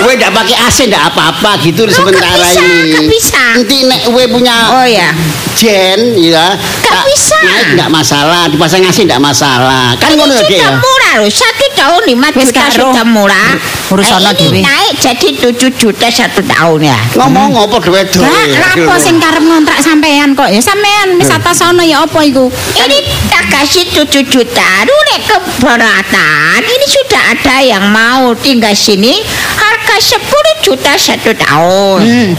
Wewe 0.00 0.14
ndak 0.16 0.32
pakai 0.32 0.56
AC 0.60 0.78
ndak 0.86 1.02
apa-apa 1.08 1.60
gitu 1.60 1.88
sementara 1.88 2.28
nggak 2.28 2.52
bisa, 2.52 2.62
ini. 2.64 3.08
bisa. 3.08 3.44
Nanti 3.56 3.76
nek 3.84 4.02
wewe 4.08 4.26
punya 4.28 4.56
Oh 4.70 4.86
ya. 4.86 5.10
Jen 5.54 6.14
ya. 6.14 6.56
Tak 6.80 7.02
bisa. 7.04 7.36
Naik 7.40 7.68
ndak 7.74 7.88
masalah, 7.88 8.48
dipasang 8.48 8.80
AC 8.82 9.04
ndak 9.04 9.18
masalah. 9.18 9.96
Kan 9.96 10.12
ngono 10.14 10.32
ya, 10.32 10.44
Dek 10.44 10.48
sudah 10.50 10.70
ya. 10.70 10.78
murah 10.78 11.12
loh 11.18 11.30
satu 11.30 11.66
tahun 11.74 12.02
lima 12.06 12.28
juta 12.30 12.62
sudah 12.70 13.04
murah 13.04 13.50
Urusan 13.90 14.20
Nah, 14.20 14.30
dhewe. 14.30 14.54
ini 14.54 14.60
naik 14.62 14.92
jadi 14.96 15.28
tujuh 15.34 15.70
juta 15.74 16.06
satu 16.06 16.38
tahun 16.44 16.86
ya 16.86 16.98
Ngomong 17.18 17.58
apa 17.58 17.76
duwe 17.82 18.06
duwe. 18.06 18.22
Lah, 18.22 18.46
lapo 18.70 18.94
sing 18.96 19.18
karep 19.18 19.42
ngontrak 19.42 19.82
sampean 19.82 20.32
kok 20.32 20.46
ya 20.46 20.60
sampean 20.60 21.18
wis 21.18 21.26
atas 21.26 21.58
sono 21.58 21.82
ya 21.82 22.06
apa 22.06 22.20
iku? 22.22 22.46
ini 22.78 22.98
tak 23.26 23.50
kasih 23.50 23.82
tujuh 23.90 24.22
juta 24.22 24.70
Dulu 24.86 25.14
keberatan 25.26 26.60
ini 26.62 26.86
sudah 26.86 27.22
ada 27.34 27.56
yang 27.60 27.84
mau 27.90 28.30
tinggal 28.50 28.74
sini 28.74 29.22
harga 29.54 29.96
10 30.18 30.66
juta 30.66 30.92
satu 30.98 31.30
tahun 31.38 32.00
Hmm. 32.02 32.30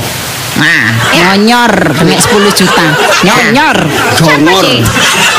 nah 0.60 0.84
ya. 1.16 1.32
Nyonyor 1.40 1.72
kena 1.96 2.16
10 2.20 2.52
juta. 2.52 2.86
Nyonyor. 3.24 3.78
siapa 4.20 4.52
Jongor. 4.52 4.66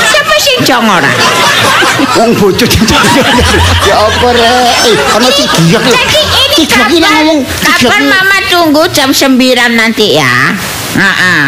siapa 0.08 0.34
sih 0.40 0.54
jongor? 0.64 1.04
Wong 2.16 2.32
bojo 2.40 2.64
Ya 2.64 3.94
apa 4.00 4.28
rek? 4.32 4.72
Eh, 4.88 4.96
ana 5.12 5.28
cik 5.28 5.52
giyak 5.68 5.84
lho. 5.84 5.92
Giyak 5.92 6.08
iki 6.48 6.64
kapan, 6.64 7.04
ngomong 7.04 7.38
kapan 7.60 8.02
mama 8.08 8.38
tunggu 8.48 8.82
jam 8.88 9.12
9 9.12 9.76
nanti 9.76 10.16
ya? 10.16 10.56
Nah, 10.96 11.12
ah. 11.12 11.46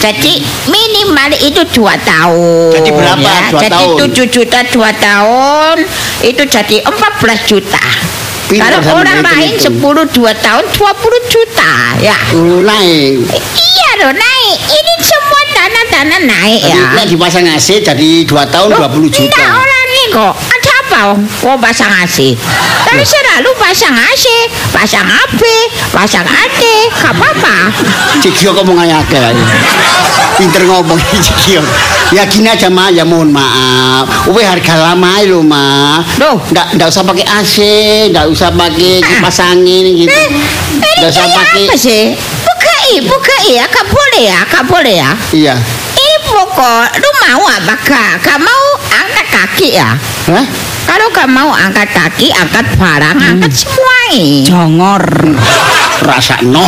Jadi 0.00 0.40
minimal 0.68 1.32
itu 1.40 1.60
dua 1.72 1.96
tahun. 2.00 2.72
Jadi 2.76 2.90
berapa 2.92 3.20
ya. 3.24 3.40
dua 3.52 3.60
jadi 3.60 3.84
tahun? 3.84 4.12
7 4.12 4.34
juta 4.34 4.58
dua 4.68 4.90
tahun 4.96 5.76
itu 6.20 6.42
jadi 6.44 6.76
14 6.84 7.48
juta. 7.48 7.84
Kalau 8.44 8.78
orang 9.00 9.24
lain 9.24 9.56
itu. 9.56 9.72
10 9.72 9.80
dua 10.12 10.32
tahun 10.36 10.64
20 10.68 11.32
juta 11.32 11.72
ya. 11.98 12.18
Oh, 12.36 12.60
naik. 12.60 13.24
Iya 13.32 13.88
loh 14.04 14.12
naik. 14.12 14.56
Ini 14.68 14.92
semua 15.00 15.42
tanah-tanah 15.54 16.20
naik 16.28 16.60
Jadi 16.60 16.76
ya. 16.76 16.92
nek 16.92 17.06
dipasang 17.08 17.46
AC 17.48 17.68
jadi 17.80 18.10
2 18.28 18.52
tahun 18.52 18.68
Loh, 18.68 18.88
20 18.92 19.08
juta. 19.08 19.24
Enggak 19.24 19.48
orang 19.48 19.86
nih 19.88 20.06
kok. 20.12 20.34
Apa? 20.94 21.18
Oh 21.50 21.58
pasang 21.58 21.90
AC. 21.90 22.38
Kalau 22.86 23.02
selalu 23.02 23.50
pasang 23.58 23.90
AC, 23.98 24.24
pasang 24.70 25.02
AB, 25.02 25.42
pasang 25.90 26.22
AD, 26.22 26.62
gak 26.94 27.10
apa-apa. 27.10 27.74
Cik 28.22 28.30
Giok 28.30 28.62
ngomong 28.62 28.86
akeh 28.86 29.18
ae. 29.18 29.34
Pinter 30.38 30.62
ngomong 30.62 30.94
Cik 31.26 31.36
Giok. 31.42 31.66
Ya 32.14 32.22
gini 32.30 32.46
aja 32.46 32.70
Ma, 32.70 32.94
ya 32.94 33.02
mohon 33.02 33.34
maaf. 33.34 34.30
Uwe 34.30 34.46
harga 34.46 34.78
lama 34.78 35.18
lho 35.26 35.42
Ma. 35.42 35.98
Loh. 36.22 36.38
Nggak 36.54 36.78
nggak 36.78 36.88
usah 36.94 37.02
pakai 37.02 37.26
AC, 37.26 37.56
nggak 38.14 38.30
usah 38.30 38.54
pakai 38.54 39.02
kipas 39.02 39.42
angin 39.42 39.98
gitu. 39.98 40.14
Eh, 40.14 40.28
ini 40.78 41.02
Nggak 41.02 41.10
usah 41.10 41.26
pakai 41.26 41.64
apa 41.66 41.74
sih? 41.74 42.02
Bukai, 42.14 42.92
bukai 43.02 43.46
ya, 43.58 43.64
gak 43.66 43.86
boleh 43.90 44.22
ya, 44.30 44.40
gak 44.46 44.64
boleh 44.70 44.94
ya. 45.02 45.10
Iya. 45.34 45.54
Ini 45.98 46.16
pokok, 46.30 46.86
lu 47.02 47.10
mau 47.26 47.42
apa 47.50 47.74
gak? 47.82 48.12
Gak 48.22 48.38
mau 48.38 48.62
angkat 48.94 49.26
kaki 49.34 49.68
ya? 49.74 49.90
Hah? 50.30 50.46
Kalau 50.84 51.06
gak 51.10 51.28
mau 51.32 51.50
angkat 51.50 51.88
kaki, 51.90 52.28
angkat 52.30 52.66
barang, 52.76 53.16
angkat 53.16 53.52
semua 53.52 53.96
ini. 54.12 54.44
Jongor. 54.44 55.04
Rasa 56.04 56.38
no. 56.44 56.64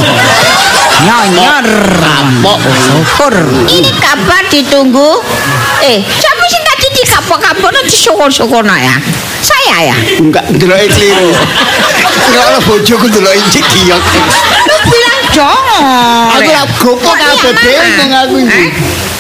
Nyonyor. 1.05 1.67
Kapok. 2.01 2.59
Syukur. 2.65 3.35
Ini 3.69 3.91
kabar 4.01 4.43
ditunggu. 4.49 5.21
Eh, 5.85 6.01
siapa 6.01 6.45
sih 6.49 6.61
tadi 6.65 6.87
di 6.97 7.03
kapok-kapok 7.05 7.71
nanti 7.71 7.93
syukur-syukur 7.93 8.65
ya? 8.65 8.97
Saya 9.45 9.93
ya. 9.93 9.97
Enggak 10.19 10.49
ndeloki 10.51 10.89
kliru. 10.89 11.31
Kalau 12.33 12.61
bojoku 12.65 13.07
ndeloki 13.13 13.45
Cik 13.53 13.67
Giok. 13.69 14.03
Lu 14.67 14.77
bilang 14.89 15.21
jongor. 15.31 16.33
Aku 16.41 16.51
lah 16.51 16.67
gopo 16.81 17.11
kabeh 17.13 17.53
Mama? 17.53 17.61
benteng 17.61 18.13
aku 18.17 18.35
ini. 18.41 18.51
Hah? 18.51 18.69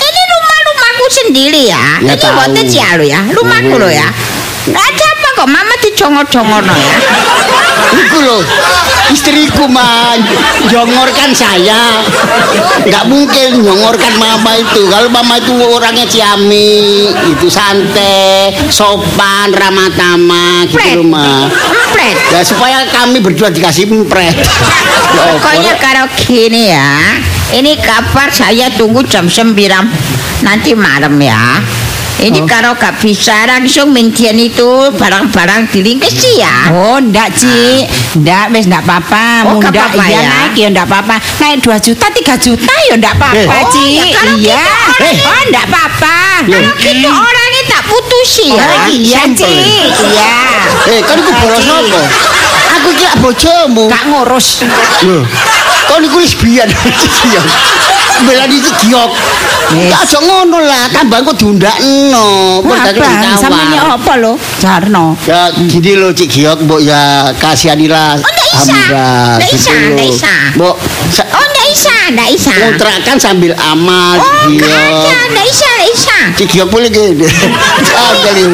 Ini 0.01 0.21
rumah-rumahku 0.33 1.07
sendiri 1.13 1.63
ya. 1.71 1.85
Ya, 2.03 2.15
ini 2.17 2.27
buatnya 2.33 2.63
ya 2.65 2.89
lo 2.97 3.05
ya. 3.05 3.21
Rumahku 3.31 3.75
lo 3.77 3.89
ya. 3.93 4.09
Ada 4.67 5.05
apa 5.15 5.29
kok 5.39 5.49
mama 5.51 5.75
dijongor-jongor 5.79 6.63
no 6.67 6.75
ya? 6.75 6.95
Iku 7.87 8.19
loh, 8.19 8.43
istriku 9.15 9.71
mah 9.71 10.19
jongorkan 10.67 11.31
saya. 11.31 12.03
Nggak 12.83 13.05
mungkin 13.07 13.63
jongorkan 13.63 14.19
mama 14.19 14.59
itu. 14.59 14.91
Kalau 14.91 15.07
mama 15.07 15.39
itu 15.39 15.55
orangnya 15.55 16.03
ciami, 16.11 17.15
itu 17.31 17.47
santai, 17.47 18.59
sopan, 18.67 19.55
ramah 19.55 19.87
tamah 19.95 20.67
gitu 20.67 20.99
loh 20.99 21.07
mah. 21.15 21.47
Empret. 21.47 22.17
Ya 22.35 22.41
supaya 22.43 22.83
kami 22.91 23.23
berdua 23.23 23.55
dikasih 23.55 23.87
empret. 23.87 24.35
Ya 24.35 25.23
Pokoknya 25.39 25.73
kalau 25.79 26.07
gini 26.19 26.75
ya. 26.75 27.23
Ini 27.47 27.79
kabar 27.79 28.35
saya 28.35 28.67
tunggu 28.75 29.07
jam 29.07 29.31
9 29.31 29.55
nanti 30.43 30.75
malam 30.75 31.15
ya. 31.23 31.63
Ini 32.17 32.49
kalau 32.49 32.73
gak 32.73 32.97
bisa 32.97 33.45
langsung 33.45 33.93
mintian 33.93 34.33
itu 34.35 34.65
barang-barang 34.91 35.69
dilingkesi 35.69 36.41
ya. 36.41 36.73
Oh, 36.73 36.97
ndak, 36.97 37.29
Cik. 37.31 37.85
Ndak, 38.17 38.45
wis 38.51 38.65
ndak 38.65 38.83
apa-apa. 38.83 39.45
Oh, 39.45 39.61
Munda 39.61 39.69
nggak 39.69 39.85
apa-apa 39.93 40.05
iya 40.07 40.17
ya? 40.17 40.25
naik 40.27 40.53
ya 40.57 40.67
ndak 40.73 40.87
apa-apa. 40.87 41.17
Naik 41.37 41.57
2 41.61 41.77
juta, 41.79 42.07
3 42.09 42.35
juta 42.41 42.73
ya 42.89 42.95
ndak 42.97 43.13
apa-apa, 43.15 43.37
Eh. 43.37 43.47
Oh, 43.47 43.65
Cik. 43.69 43.93
ya 43.93 44.05
kalau 44.17 44.35
iya. 44.35 44.57
gitu 44.57 44.73
orang- 44.89 45.25
Oh, 45.27 45.41
ndak 45.47 45.65
apa-apa. 45.69 46.17
Kalau 46.47 46.73
gitu 46.75 47.09
orangnya 47.13 47.63
tak 47.69 47.83
putusi 47.85 48.47
ya. 48.49 48.65
Oh, 48.65 48.89
iya. 48.89 49.21
Cik. 49.29 49.89
Iya. 50.09 50.37
Eh, 50.89 51.01
kan 51.05 51.17
iku 51.21 51.33
bolos 51.37 51.61
Cik. 51.61 51.85
apa? 51.85 52.01
Aku 52.77 52.89
kira 52.93 53.15
bojomu. 53.21 53.85
Gak 53.89 54.05
ngurus. 54.07 54.65
Loh, 55.05 55.23
kok 55.87 55.99
niku 56.01 56.17
wis 56.17 56.33
tak 58.17 58.25
belani 58.25 58.57
iki 58.57 58.73
giok. 58.89 59.11
Ya 59.77 59.99
aja 60.01 60.19
ngono 60.25 60.59
lah, 60.65 60.89
tambahku 60.89 61.37
diundakno. 61.37 62.65
Padahal 62.65 63.37
sampeyan 63.37 63.85
apa 63.93 64.13
lho? 64.17 64.33
Jarno. 64.57 65.13
Ya 65.29 65.53
gini 65.53 65.93
lho 66.01 66.17
Cik 66.17 66.29
Giok, 66.33 66.65
mbok 66.65 66.81
ya 66.81 67.29
kasihanilah. 67.37 68.17
Amira. 68.17 69.37
Ndak 69.37 69.51
isa, 69.53 69.73
ndak 69.93 70.07
gitu 70.09 70.17
isa. 70.17 70.35
Mbok 70.57 70.75
Oh, 71.17 71.47
ndak 71.53 71.67
isa, 71.69 71.97
ndak 72.17 72.29
isa. 72.33 72.53
Sambil 73.21 73.53
amal. 73.59 74.17
Oh, 74.17 74.49
enggak, 74.49 75.25
ndak 75.35 75.45
isa, 75.45 75.69
ndak 75.77 75.89
isa. 75.93 76.19
Boleh 76.73 76.89
gini. 76.89 77.27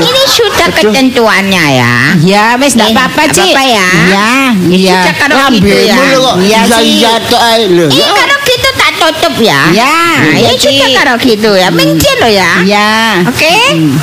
Ini 0.02 0.22
sudah 0.26 0.68
ketentuannya 0.74 1.64
ya. 1.70 1.94
Ya, 2.24 2.44
wis 2.58 2.74
ndak 2.74 2.98
apa-apa, 2.98 3.30
Cik. 3.30 3.54
Apa 3.54 3.62
ya? 3.62 3.88
Ya, 4.10 4.32
iya. 4.74 5.00
Sudah 5.06 5.14
ya. 5.30 5.46
gitu 5.54 5.70
ya. 5.70 5.96
Iya, 6.40 6.60
iya 6.82 7.12
ya. 7.14 7.26
tok 7.30 7.38
gitu 7.38 7.38
ae 7.46 7.62
tak 8.82 8.91
tutup 9.02 9.34
ya. 9.38 9.60
Ya, 9.74 9.90
Nah, 10.22 10.54
sudah 10.54 10.86
Cik. 10.86 10.94
kalau 10.94 11.16
gitu 11.18 11.50
ya. 11.52 11.68
Minggir 11.70 12.14
lo 12.18 12.28
ya. 12.28 12.50
Iya. 12.62 12.90
Oke? 13.26 13.54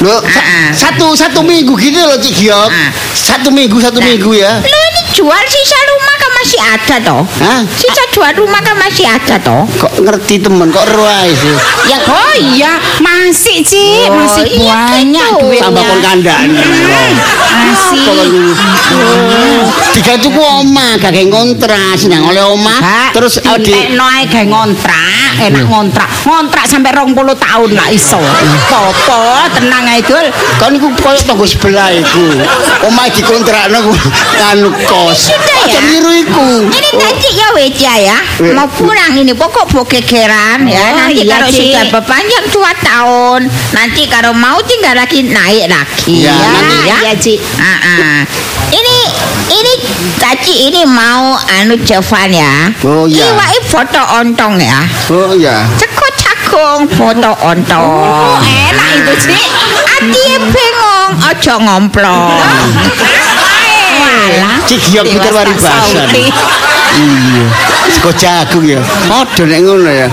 Loh, 0.04 0.20
sa- 0.26 0.42
Ah, 0.42 0.52
ah. 0.68 0.70
satu 0.74 1.16
satu 1.16 1.40
minggu 1.42 1.72
gitu 1.76 2.00
loh 2.00 2.20
Cik 2.20 2.36
Giok. 2.38 2.68
Ah. 2.68 2.90
Satu 3.16 3.48
minggu 3.50 3.80
satu 3.80 4.00
Nah. 4.00 4.08
minggu 4.08 4.32
ya. 4.36 4.60
Lo 4.60 4.78
ini 4.90 5.02
jual 5.16 5.44
sisa 5.48 5.78
rumah 5.88 6.09
masih 6.40 6.60
ada 6.64 6.96
toh? 7.04 7.24
Hah? 7.44 7.60
Sisa 7.76 8.04
jual 8.16 8.32
rumah 8.40 8.64
kan 8.64 8.76
masih 8.80 9.04
ada 9.04 9.36
toh? 9.44 9.68
Kok 9.76 10.00
ngerti 10.08 10.40
temen 10.40 10.72
kok 10.72 10.88
ruai 10.96 11.36
sih. 11.36 11.56
Yang 11.92 12.04
Oh 12.08 12.34
iya, 12.56 12.80
masih 13.04 13.60
Cik, 13.60 14.08
Oh, 14.08 14.16
masih 14.24 14.48
iya 14.48 14.80
banyak 14.88 15.28
gitu. 15.36 15.42
duitnya. 15.44 15.64
Tambah 15.68 15.84
kon 15.84 16.00
kandhani. 16.00 16.64
Masih. 17.60 18.08
Tiga 20.00 20.16
itu 20.16 20.28
ku 20.32 20.40
omah, 20.40 20.96
gak 20.96 21.12
ngontrak, 21.28 22.00
senang 22.00 22.24
oleh. 22.32 22.42
Hak, 22.80 23.12
Terus 23.12 23.36
di 23.60 23.68
di 23.68 23.74
ae 24.00 24.24
gawe 24.32 24.46
ngontrak, 24.48 25.44
enak 25.44 25.66
ngontrak. 25.68 26.08
Ngontrak 26.24 26.66
sampai 26.66 26.96
20 26.96 27.36
tahun 27.36 27.70
lah 27.76 27.88
iso. 27.92 28.20
Popo, 28.72 29.22
tenang 29.60 29.84
ae 29.92 30.00
Dul. 30.02 30.28
kan 30.60 30.72
iku 30.72 30.88
koyo 31.04 31.20
tanggo 31.28 31.44
sebelah 31.44 31.92
iku. 31.92 32.26
Omah 32.88 33.08
dikontrakno 33.12 33.92
anu 34.56 34.70
kos. 34.88 35.30
sudah 35.30 35.58
ya. 35.68 35.68
Aja 35.68 35.80
niru 35.84 36.12
iku. 36.24 36.39
Ini 36.66 36.90
tadi 36.96 37.30
ya 37.34 37.48
Weja 37.52 37.94
ya. 37.96 38.18
Mau 38.54 38.68
pulang 38.68 39.12
ini 39.14 39.32
pokok 39.32 39.68
bokekeran 39.70 40.64
ya 40.64 40.80
Oh, 40.80 40.98
Nanti 40.98 41.22
iya, 41.22 41.36
kalau 41.36 41.50
sudah 41.50 41.84
berpanjang 41.92 42.46
dua 42.50 42.72
tahun 42.76 43.42
Nanti 43.72 44.08
kalau 44.08 44.32
mau 44.32 44.58
tinggal 44.62 44.96
lagi 44.96 45.24
naik 45.24 45.68
lagi 45.68 46.24
Ya, 46.24 46.32
ya, 46.32 46.48
nanti. 46.50 46.78
ya. 46.86 46.98
Iya, 47.02 47.14
Cik. 47.16 47.40
Ah, 47.58 47.78
ah. 47.84 48.18
Ini 48.70 48.98
ini 49.50 49.74
tadi 50.16 50.54
ini 50.68 50.82
mau 50.86 51.34
anu 51.58 51.76
Jovan 51.82 52.30
ya 52.30 52.72
Oh, 52.82 53.04
iya. 53.04 53.28
Iwai 53.30 53.60
foto 53.66 54.00
ontong 54.16 54.56
ya 54.58 54.80
Oh 55.10 55.34
iya. 55.34 55.68
Cekot 55.76 56.14
cakung 56.16 56.82
foto 56.88 57.32
ontong 57.40 57.84
Oh, 57.84 58.38
enak 58.40 58.90
itu, 58.96 59.14
Cik. 59.28 59.50
Ati 59.90 60.24
bengong 60.48 61.12
ojo 61.20 61.54
ngomplong 61.60 62.40
Walah. 64.30 64.58
Cik 64.70 64.80
Giok 64.94 65.06
pinter 65.10 65.32
waribasan. 65.34 66.08
Iya. 66.90 67.46
Sego 67.90 68.12
jagung 68.14 68.66
ya. 68.66 68.82
Padha 69.10 69.44
nek 69.46 69.60
ngono 69.66 69.90
ya. 69.90 70.08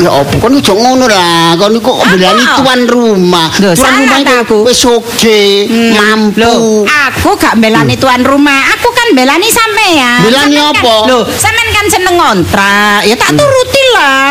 Ya 0.00 0.10
apa 0.10 0.34
kon 0.40 0.56
ojo 0.56 0.72
ngono 0.76 1.04
lah. 1.08 1.56
Kon 1.58 1.76
kok 1.80 1.96
belani 2.12 2.44
Apa? 2.44 2.56
tuan 2.60 2.80
rumah. 2.86 3.48
Tuan 3.56 3.92
rumah 4.04 4.18
aku? 4.44 4.56
wis 4.64 4.78
soge, 4.78 5.66
mampu. 5.96 6.40
Loh, 6.40 6.84
aku 6.86 7.36
gak 7.36 7.58
belani 7.60 7.96
tuan 8.00 8.24
rumah. 8.24 8.72
Aku 8.78 8.88
kan 8.94 9.08
belani 9.12 9.48
sampean. 9.50 10.20
Belani 10.24 10.56
Sampean 10.56 10.70
apa? 10.76 10.94
Kan, 11.04 11.08
loh, 11.10 11.22
sampean 11.36 11.68
kan 11.74 11.86
seneng 11.90 12.14
ngontrak. 12.16 13.00
Ya 13.04 13.14
tak 13.16 13.30
turuti 13.36 13.69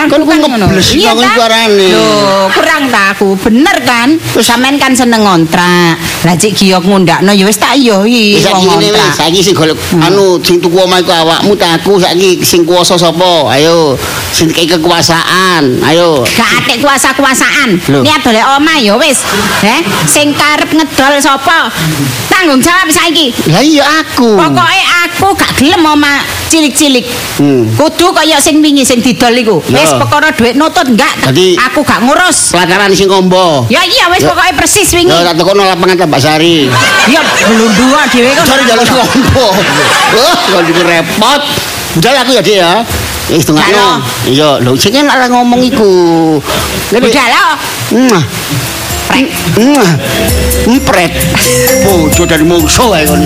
Kan 0.10 0.22
ngono. 0.26 0.66
ngebles 0.70 0.88
Iya 0.98 1.12
ta? 1.14 1.30
suarane. 1.36 1.88
Loh, 1.94 2.46
kurang 2.54 2.90
ta 2.90 3.14
aku. 3.14 3.38
Bener 3.38 3.78
kan? 3.86 4.18
Sampean 4.40 4.76
kan 4.82 4.96
seneng 4.96 5.22
ngontrak. 5.24 6.00
Lah 6.26 6.36
cik 6.36 6.52
Giyok 6.52 6.84
ngundakno 6.84 7.32
ya 7.32 7.48
wis 7.48 7.56
tak 7.56 7.80
yohi 7.80 8.36
Wis 8.36 8.44
saiki 8.44 8.68
ngene 8.68 8.92
wis, 8.92 9.16
sing 9.40 9.56
golek 9.56 9.80
anu 10.04 10.36
sing 10.44 10.60
tuku 10.60 10.76
omah 10.76 11.00
iku 11.00 11.16
awakmu 11.16 11.56
ta 11.56 11.80
aku 11.80 11.96
saiki 11.96 12.44
sing 12.44 12.68
kuwasa 12.68 13.00
sapa? 13.00 13.48
Ayo, 13.56 13.96
sing 14.36 14.52
kekuasaan. 14.52 15.80
Ayo. 15.80 16.28
Gak 16.28 16.50
atik 16.60 16.84
kuasa-kuasaan. 16.84 17.80
Niat 18.04 18.20
golek 18.20 18.46
omah 18.60 18.78
ya 18.84 19.00
wis. 19.00 19.24
Heh, 19.64 19.80
sing 20.08 20.36
karep 20.36 20.68
ngedol 20.76 21.24
sapa? 21.24 21.72
Tanggung 22.28 22.60
jawab 22.60 22.92
saiki. 22.92 23.32
Lah 23.48 23.64
iya 23.64 23.84
aku. 24.04 24.36
Pokoke 24.36 24.82
aku 25.08 25.28
gak 25.40 25.52
gelem 25.56 25.84
omah 25.88 26.20
cilik-cilik. 26.52 27.06
Hmm. 27.40 27.64
Kudu 27.80 28.12
kaya 28.12 28.42
sing 28.44 28.60
wingi 28.60 28.84
sing 28.84 29.00
didol 29.00 29.32
iku. 29.40 29.59
Wis 29.68 29.92
perkara 30.00 30.32
dhuwit 30.32 30.56
nutut 30.56 30.88
enggak. 30.88 31.14
Jadi- 31.28 31.60
aku 31.60 31.84
gak 31.84 32.00
ngurus. 32.06 32.56
Pelataran 32.56 32.92
sing 32.96 33.12
kombo. 33.12 33.68
Ya 33.68 33.84
iya 33.84 34.08
wis 34.14 34.24
pokoke 34.24 34.52
persis 34.56 34.88
wingi. 34.96 35.12
Ya 35.12 35.28
tak 35.28 35.36
tekono 35.42 35.68
lapangan 35.68 36.00
Tambak 36.00 36.22
Sari. 36.24 36.72
Ya 37.12 37.20
blundua 37.48 38.08
dhewe 38.08 38.32
kok. 38.34 38.46
Sorry 38.48 38.64
jalan 38.64 38.86
kombo. 38.88 39.48
Wah, 40.16 40.36
kok 40.40 40.62
repot. 40.86 41.42
Budal 41.90 42.16
aku 42.22 42.32
ya, 42.38 42.42
Dik 42.46 42.56
ya. 42.62 42.74
Wis 43.30 43.46
Jalo. 43.46 43.58
tengahno. 43.62 43.90
Iya, 44.26 44.50
lho 44.62 44.74
sing 44.74 44.94
kan 44.94 45.06
arep 45.06 45.30
ngomong 45.30 45.62
iku. 45.62 45.92
Lebih 46.90 47.14
dalam. 47.14 47.58
Mwah. 47.94 48.26
Mwah. 49.58 49.92
Mpret. 50.70 51.14
Bojo 51.86 52.24
dari 52.26 52.46
mungsu 52.46 52.90
ae 52.94 53.06
kon. 53.06 53.26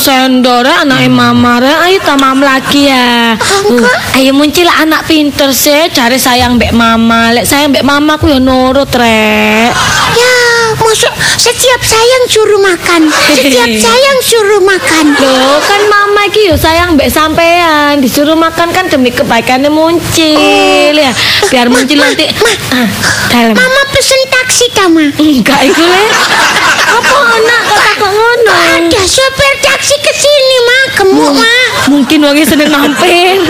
Mampir 0.00 0.16
ang 0.16 0.40
sendor 0.40 0.64
ya, 0.64 0.82
anaknya 0.82 1.10
mama 1.12 1.60
re. 1.60 1.72
Ayo 1.84 1.98
tamam 2.00 2.40
lagi 2.40 2.88
ya. 2.88 3.36
Uh, 3.68 4.16
ayo 4.16 4.32
muncul 4.32 4.68
anak 4.68 5.04
pinter 5.04 5.52
sih, 5.52 5.92
cari 5.92 6.16
sayang 6.16 6.56
mbak 6.56 6.72
mama. 6.72 7.32
Lek 7.36 7.44
sayang 7.44 7.72
mbak 7.72 7.84
mama 7.84 8.16
aku 8.16 8.32
ya 8.32 8.40
nurut 8.40 8.88
rek. 8.88 9.70
Ya, 10.16 10.36
masuk 10.80 11.12
setiap 11.36 11.80
sayang 11.84 12.24
suruh 12.28 12.60
makan. 12.60 13.12
Setiap 13.12 13.68
sayang 13.84 14.18
suruh 14.24 14.62
makan. 14.64 15.04
Loh, 15.20 15.60
kan 15.60 15.82
mama 15.92 16.20
iki 16.32 16.48
yo 16.48 16.56
sayang 16.56 16.96
mbak 16.96 17.12
sampean. 17.12 18.00
Disuruh 18.00 18.36
makan 18.36 18.72
kan 18.72 18.88
demi 18.88 19.12
kebaikannya 19.12 19.68
muncul 19.68 20.94
ya. 20.96 21.12
Biar 21.52 21.68
muncul 21.68 22.00
nanti. 22.00 22.24
Ah, 22.72 22.88
dalam. 23.28 23.54
Mama 23.54 23.82
pesen 23.92 24.20
taksi 24.32 24.64
tama. 24.72 25.04
Enggak 25.20 25.60
iku 25.68 25.84
le. 25.84 26.02
Apa 27.00 27.24
anak 27.40 27.60
kok 27.96 28.10
ngono? 28.12 28.52
Ada 28.52 29.02
sopir 29.08 29.54
taksi 29.64 29.96
ke 30.00 30.12
sini 30.12 30.56
mah, 30.68 30.82
gemuk 30.96 31.32
mah. 31.36 31.66
Mungkin 31.88 32.18
wangi 32.24 32.44
seneng 32.44 32.70
mampir. 32.70 33.40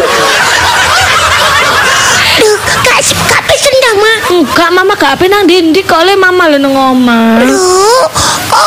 Duh, 2.41 2.57
kak 2.87 3.01
kak 3.05 3.43
pesen 3.45 3.75
dah 3.83 3.95
mah. 3.99 4.17
Enggak, 4.31 4.71
mama 4.73 4.95
gak 4.97 5.19
apa 5.19 5.25
nang 5.27 5.45
dindi 5.45 5.83
kok 5.85 6.07
le 6.07 6.15
mama 6.17 6.49
lu 6.49 6.59
nang 6.63 6.75
omah. 6.75 7.43
Loh, 7.45 8.07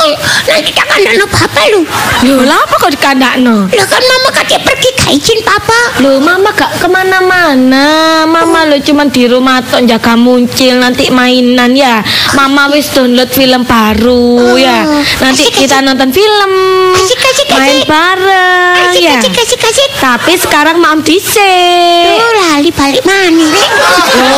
oh 0.04 0.14
nanti 0.48 0.70
tak 0.76 0.86
kandakno 0.92 1.26
papa 1.32 1.62
lu. 1.72 1.82
Lho, 2.28 2.44
lah 2.44 2.60
apa 2.60 2.76
kok 2.76 2.92
dikandakno? 2.92 3.72
Lah 3.72 3.88
kan 3.88 4.04
mama 4.04 4.30
katanya 4.36 4.60
pergi 4.68 4.90
gak 5.00 5.12
izin 5.16 5.40
papa. 5.44 5.80
Lho, 6.04 6.20
mama 6.20 6.52
gak 6.52 6.72
ke 6.80 6.88
mana-mana. 6.92 7.88
Mama 8.28 8.68
lo 8.68 8.76
cuman 8.80 9.08
di 9.10 9.28
rumah 9.28 9.64
tok 9.64 9.88
jaga 9.88 10.14
muncul 10.20 10.76
nanti 10.80 11.08
mainan 11.10 11.72
ya. 11.76 12.04
Mama 12.36 12.68
wis 12.72 12.92
download 12.92 13.32
film 13.32 13.64
baru 13.64 14.60
ya. 14.60 14.84
Nanti 15.24 15.48
kita 15.52 15.80
nonton 15.80 16.12
film. 16.12 16.52
Asik, 16.94 17.20
asik, 17.20 17.48
Main 17.54 17.84
asik. 17.84 17.88
bareng 17.90 18.76
Kasih, 18.80 19.02
ya. 19.04 19.18
kasih, 19.20 19.32
kasih, 19.34 19.58
kasih. 19.60 19.88
Tapi 20.00 20.34
sekarang 20.40 20.78
mam 20.80 21.00
dhisik. 21.04 22.20
Oh, 22.20 22.32
lali 22.48 22.70
balik 22.72 23.04
mana? 23.04 23.48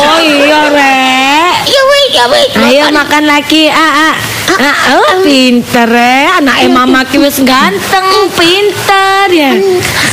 Oh 0.06 0.18
iya, 0.22 0.60
Rek. 0.70 1.54
Ya 1.66 1.82
weh, 1.82 2.04
ya 2.14 2.24
weh. 2.30 2.46
Ayo 2.56 2.84
makan 2.94 3.24
lagi. 3.26 3.68
Ah, 3.70 4.12
ah. 4.12 4.35
Ah, 4.46 4.78
oh, 4.94 5.26
pinter 5.26 5.90
ya. 5.90 6.38
Anaknya 6.38 6.68
mama 6.70 7.02
ki 7.02 7.18
wis 7.18 7.42
ganteng, 7.42 8.30
pinter 8.38 9.26
ya. 9.34 9.52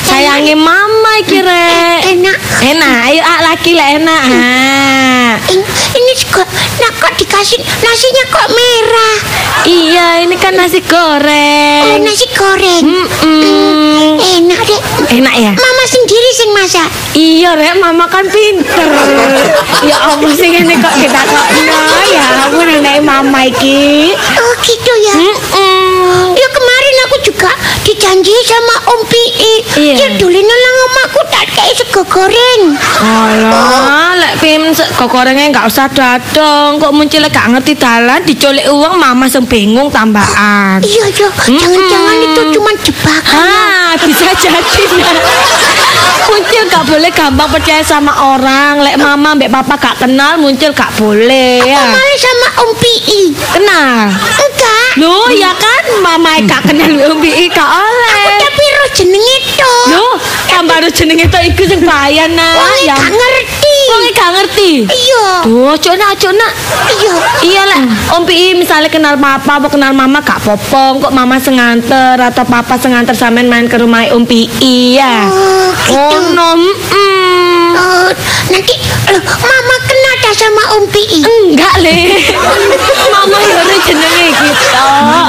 Sayangi 0.04 0.58
mama 0.58 1.22
iki, 1.22 1.40
Rek. 1.40 2.18
Enak. 2.18 2.38
Enak, 2.64 2.96
ayo 3.14 3.22
ah 3.22 3.40
lagi 3.46 3.72
lah 3.78 3.88
enak. 3.94 4.24
Ah. 4.34 5.32
Kok, 6.14 6.46
nah 6.78 6.92
kok 6.94 7.14
dikasih 7.18 7.58
nasinya 7.82 8.24
kok 8.30 8.48
merah? 8.50 9.18
Iya, 9.66 10.08
ini 10.22 10.38
kan 10.38 10.54
nasi 10.54 10.78
Oh, 10.78 10.86
goreng. 10.86 12.06
nasi 12.06 12.30
goreng. 12.38 12.86
Mm-mm. 12.86 14.22
Enak 14.22 14.62
deh. 14.62 14.82
Enak 15.10 15.34
ya? 15.34 15.52
Mama 15.54 15.84
sendiri 15.86 16.30
sing 16.32 16.50
masak. 16.54 16.86
Iya, 17.14 17.58
Rek, 17.58 17.82
mama 17.82 18.06
kan 18.06 18.30
pinter. 18.30 18.88
ya 19.84 19.98
apa 20.06 20.30
sih 20.32 20.54
ini 20.54 20.78
kok 20.78 20.94
kita 20.96 21.18
kok 21.18 21.48
nah, 21.66 22.02
ya 22.06 22.26
ampun 22.46 22.66
nenek 22.68 23.02
mama 23.02 23.50
iki. 23.50 24.14
Oh 24.14 24.54
gitu 24.62 24.94
ya. 25.02 25.16
Mm-mm. 25.18 26.38
Ya 26.38 26.48
kemarin 26.50 26.96
aku 27.06 27.16
juga 27.26 27.52
dijanji 27.94 28.34
sama 28.42 28.76
Om 28.90 29.02
Pi. 29.06 29.24
Iya. 29.78 29.94
Ya 29.94 30.08
dulu 30.18 30.34
nang 30.34 30.62
omahku 30.84 31.22
tak 31.30 31.46
kayak 31.54 31.74
sego 31.78 32.02
goreng. 32.04 32.74
Alah, 32.98 34.18
lek 34.18 34.34
pim 34.42 34.74
se- 34.74 34.90
kok 34.92 35.06
gorengnya 35.06 35.54
nggak 35.54 35.70
usah 35.70 35.86
datang. 35.88 36.82
Kok 36.82 36.90
muncul 36.90 37.22
gak 37.24 37.54
ngerti 37.54 37.78
dalan 37.78 38.18
diculik 38.26 38.66
uang 38.66 38.98
mama 38.98 39.30
sing 39.30 39.46
bingung 39.46 39.94
tambahan. 39.94 40.82
Iya 40.82 41.06
iya. 41.06 41.30
Jangan-jangan 41.30 42.16
itu 42.20 42.42
cuma 42.52 42.72
jebakan. 42.82 43.38
Ah, 43.38 43.94
bisa 44.02 44.34
jadi. 44.34 44.84
muncul 46.24 46.64
gak 46.66 46.86
boleh 46.90 47.12
gampang 47.14 47.50
percaya 47.52 47.84
sama 47.86 48.10
orang. 48.34 48.82
Lek 48.82 48.98
mama 48.98 49.38
mbak 49.38 49.54
papa 49.54 49.76
gak 49.78 49.96
kenal, 50.02 50.34
muncul 50.36 50.74
gak 50.74 50.90
boleh 50.98 51.62
Aku 51.62 51.70
ya. 51.70 51.84
malah 51.86 52.18
sama 52.18 52.48
Om 52.58 52.70
Pi. 52.74 52.96
Kenal. 53.38 54.10
Enggak. 54.10 54.90
Loh, 54.94 55.26
ya 55.30 55.50
kan 55.54 55.84
mama 56.02 56.38
gak 56.46 56.64
kenal 56.64 56.90
Umi 57.12 57.50
gak 57.50 57.66
oleh. 57.84 58.40
Tapi 58.40 58.64
roh 58.64 58.90
jenenge 58.96 59.38
to. 59.60 59.76
Loh, 59.92 60.16
tambah 60.48 60.78
jenenge 60.94 61.28
itu 61.28 61.40
iku 61.52 61.64
sing 61.68 61.82
bahaya 61.84 62.26
nah. 62.32 62.56
Wong 62.64 62.76
Ya. 62.84 62.96
gak 62.96 63.12
ngerti. 63.12 63.78
Wong 63.92 64.04
gak 64.16 64.32
ngerti. 64.40 64.72
Iya. 64.88 65.26
Tuh, 65.44 65.74
cok 65.76 65.96
nak. 66.34 66.52
Iya. 66.94 67.14
Iya 67.44 67.64
lah, 67.68 67.82
Om 68.16 68.24
Pi 68.24 68.56
misalnya 68.56 68.88
kenal 68.88 69.16
papa, 69.20 69.60
apa 69.60 69.68
kenal 69.68 69.92
mama 69.92 70.24
gak 70.24 70.40
popong 70.44 71.04
kok 71.04 71.14
mama 71.14 71.36
senganter 71.40 72.16
atau 72.20 72.44
papa 72.48 72.80
senganter 72.80 73.16
sampean 73.16 73.52
main 73.52 73.68
ke 73.68 73.76
rumah 73.80 74.08
Om 74.12 74.24
Pi 74.24 74.48
ya. 74.96 75.28
Oh, 75.28 75.70
gitu. 75.88 76.00
Oh, 76.00 76.20
no, 76.32 76.50
mm. 76.56 77.53
Oh, 77.74 78.10
nanti 78.54 78.76
loh, 79.10 79.24
mama 79.24 79.76
kenal 79.86 80.16
dah 80.22 80.34
sama 80.34 80.64
Om 80.78 80.84
Pi. 80.90 81.04
Enggak 81.22 81.76
le, 81.82 82.18
mama 83.14 83.38
yore 83.42 83.78
jenenge 83.84 84.28
gitu. 84.32 84.68
Oh, 84.78 85.28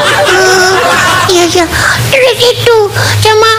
iya 1.32 1.44
iya. 1.48 1.64
Terus 2.12 2.38
itu 2.40 2.76
sama 3.24 3.50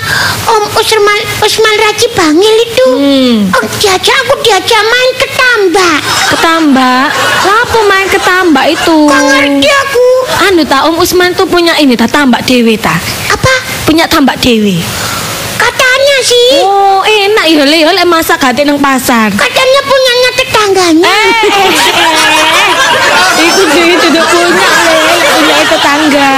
Om 0.46 0.64
Usman 0.78 1.22
Usman 1.42 1.76
Raji 1.82 2.08
Bangil 2.14 2.56
itu. 2.66 2.88
Hmm. 2.94 3.38
Oh, 3.58 3.64
diajak 3.82 4.16
aku 4.26 4.34
diajak 4.46 4.82
main 4.86 5.12
ketambak. 5.18 6.00
Ketambak, 6.32 7.10
lapo 7.44 7.80
main 7.90 8.08
ketambak 8.08 8.66
itu? 8.72 8.98
Gak 9.10 9.24
ngerti 9.26 9.70
aku. 9.70 10.08
Anu 10.52 10.62
ta 10.64 10.86
Om 10.88 11.02
Usman 11.02 11.34
tuh 11.34 11.50
punya 11.50 11.74
ini 11.82 11.98
ta 11.98 12.06
tambak 12.06 12.46
dewe 12.46 12.78
ta. 12.78 12.96
Apa? 13.30 13.66
punya 13.86 14.10
tambak 14.10 14.42
dewi. 14.42 14.82
Oh, 16.46 17.02
enak 17.02 17.46
ya 17.50 17.64
le, 17.66 17.80
lek 17.82 18.06
masak 18.06 18.38
gate 18.38 18.62
nang 18.66 18.78
pasar. 18.78 19.34
Katanya 19.34 19.82
punyanya 19.82 20.30
tetangganya. 20.38 21.16
Eh, 21.50 21.70
Iku 23.50 23.62
dewi 23.74 23.96
tidak 23.98 24.26
punya 24.30 24.68
le, 24.70 25.18
punya 25.26 25.64
tetangga. 25.66 26.34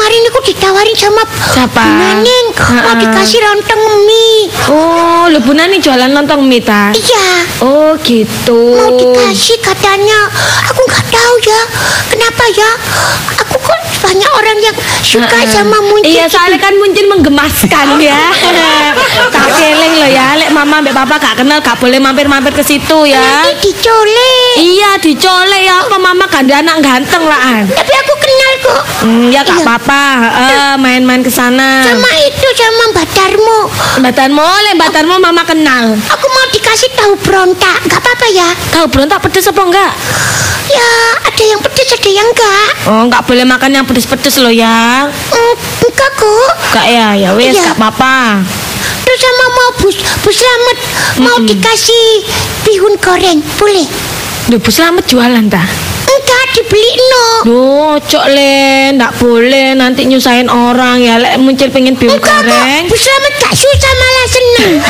Kemarin 0.00 0.32
aku 0.32 0.40
ditawarin 0.48 0.96
sama 0.96 1.20
Siapa? 1.28 1.76
Bu 1.76 1.92
Naneng 1.92 2.46
mau 2.56 2.96
dikasih 2.96 3.36
lontong 3.36 3.84
mie. 4.08 4.48
Oh, 4.72 5.28
lu 5.28 5.44
Bu 5.44 5.52
Nani 5.52 5.76
jualan 5.76 6.08
lontong 6.08 6.40
mie 6.40 6.64
ta? 6.64 6.88
Iya, 6.88 7.28
Oh, 7.60 7.92
gitu. 8.00 8.80
mau 8.80 8.96
dikasih 8.96 9.60
katanya. 9.60 10.24
Aku 10.72 10.88
nggak 10.88 11.04
tahu 11.04 11.34
ya, 11.44 11.60
kenapa 12.08 12.44
ya? 12.48 12.70
Aku 13.44 13.60
kok 13.60 13.76
banyak 14.00 14.30
orang 14.32 14.56
yang 14.64 14.76
suka 15.04 15.36
Heeh. 15.36 15.52
sama 15.52 15.76
muncul. 15.84 16.08
Iya, 16.08 16.24
soalnya 16.32 16.56
kan 16.56 16.72
muncul 16.80 17.04
menggemaskan 17.04 17.86
ya. 18.00 18.32
Tapi 19.28 19.60
eling 19.60 19.94
lo 20.00 20.08
ya, 20.08 20.32
lek 20.34 20.48
mama 20.48 20.80
mbak 20.80 20.96
papa 20.96 21.20
gak 21.20 21.34
kenal 21.36 21.60
gak 21.60 21.76
boleh 21.76 22.00
mampir-mampir 22.00 22.56
ke 22.56 22.64
situ 22.64 23.04
ya. 23.04 23.20
Nanti 23.20 23.68
dicolek. 23.68 24.39
Iya, 24.52 24.98
dicolek 24.98 25.62
ya 25.62 25.86
apa 25.86 25.96
mama 25.96 26.26
dia 26.40 26.58
anak 26.58 26.80
ganteng 26.80 27.22
lah. 27.22 27.62
Tapi 27.62 27.92
aku 27.94 28.14
kenal 28.18 28.52
kok. 28.60 28.82
Hmm, 29.04 29.24
ya 29.28 29.40
gak 29.40 29.60
Iya. 29.60 29.64
apa-apa. 29.64 30.02
Main-main 30.76 31.22
ke 31.22 31.30
sana. 31.30 31.86
Sama 31.86 32.10
itu 32.18 32.46
sama 32.56 32.82
Mbak 32.90 33.06
Darmo. 33.12 33.60
Batanmu, 34.00 34.42
lek 34.66 34.74
batanmu 34.76 35.14
mama 35.16 35.42
kenal. 35.44 35.94
Aku 35.94 36.26
mau 36.26 36.44
dikasih 36.50 36.90
tahu 36.94 37.12
berontak. 37.20 37.78
Gak 37.86 38.00
apa-apa 38.00 38.26
ya? 38.26 38.48
Tahu 38.72 38.84
berontak 38.88 39.22
pedes 39.22 39.46
apa 39.46 39.62
enggak? 39.62 39.92
Ya, 40.70 40.90
ada 41.20 41.42
yang 41.42 41.60
pedes, 41.60 41.90
ada 41.90 42.10
yang 42.10 42.26
enggak. 42.26 42.68
Oh, 42.86 43.00
enggak 43.04 43.22
boleh 43.26 43.44
makan 43.44 43.70
yang 43.72 43.84
pedes-pedes 43.84 44.38
lo 44.38 44.50
ya. 44.50 45.06
Mm, 45.06 45.54
enggak 45.84 46.10
kok. 46.16 46.50
Enggak 46.70 46.86
ya, 46.88 47.06
ya 47.14 47.30
wes 47.34 47.54
Iya. 47.54 47.70
gak 47.70 47.76
apa-apa. 47.78 48.42
Terus 49.02 49.20
sama 49.20 49.44
mau 49.50 49.70
bus, 49.82 49.96
bus 50.22 50.34
selamat 50.34 50.76
mau 51.18 51.36
dikasih 51.42 52.06
bihun 52.62 52.94
goreng, 53.02 53.42
boleh? 53.58 54.09
Bu 54.50 54.66
Slamet 54.66 55.06
jualan 55.06 55.46
ta? 55.46 55.62
Enggak 56.10 56.44
dibeli 56.58 56.90
no. 57.06 57.26
Duh, 57.46 57.94
cok 58.02 58.26
le, 58.34 58.90
ndak 58.98 59.14
boleh 59.22 59.78
nanti 59.78 60.02
nyusahin 60.10 60.50
orang 60.50 60.98
ya. 60.98 61.22
Lek 61.22 61.38
muncul 61.38 61.70
pengen 61.70 61.94
bihun 61.94 62.18
Enggak 62.18 62.42
goreng. 62.42 62.90
bus 62.90 62.98
selamat 62.98 63.32
gak 63.38 63.54
susah 63.54 63.92
malah 63.94 64.26
seneng. 64.26 64.74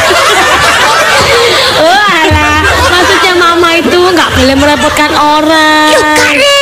Oh 1.80 1.86
alah, 1.96 2.60
maksudnya 2.92 3.32
mama 3.40 3.72
itu 3.72 3.96
nggak 3.96 4.28
boleh 4.36 4.52
merepotkan 4.52 5.12
orang. 5.16 5.88
Yuk. 5.88 6.04
Iya 6.36 6.60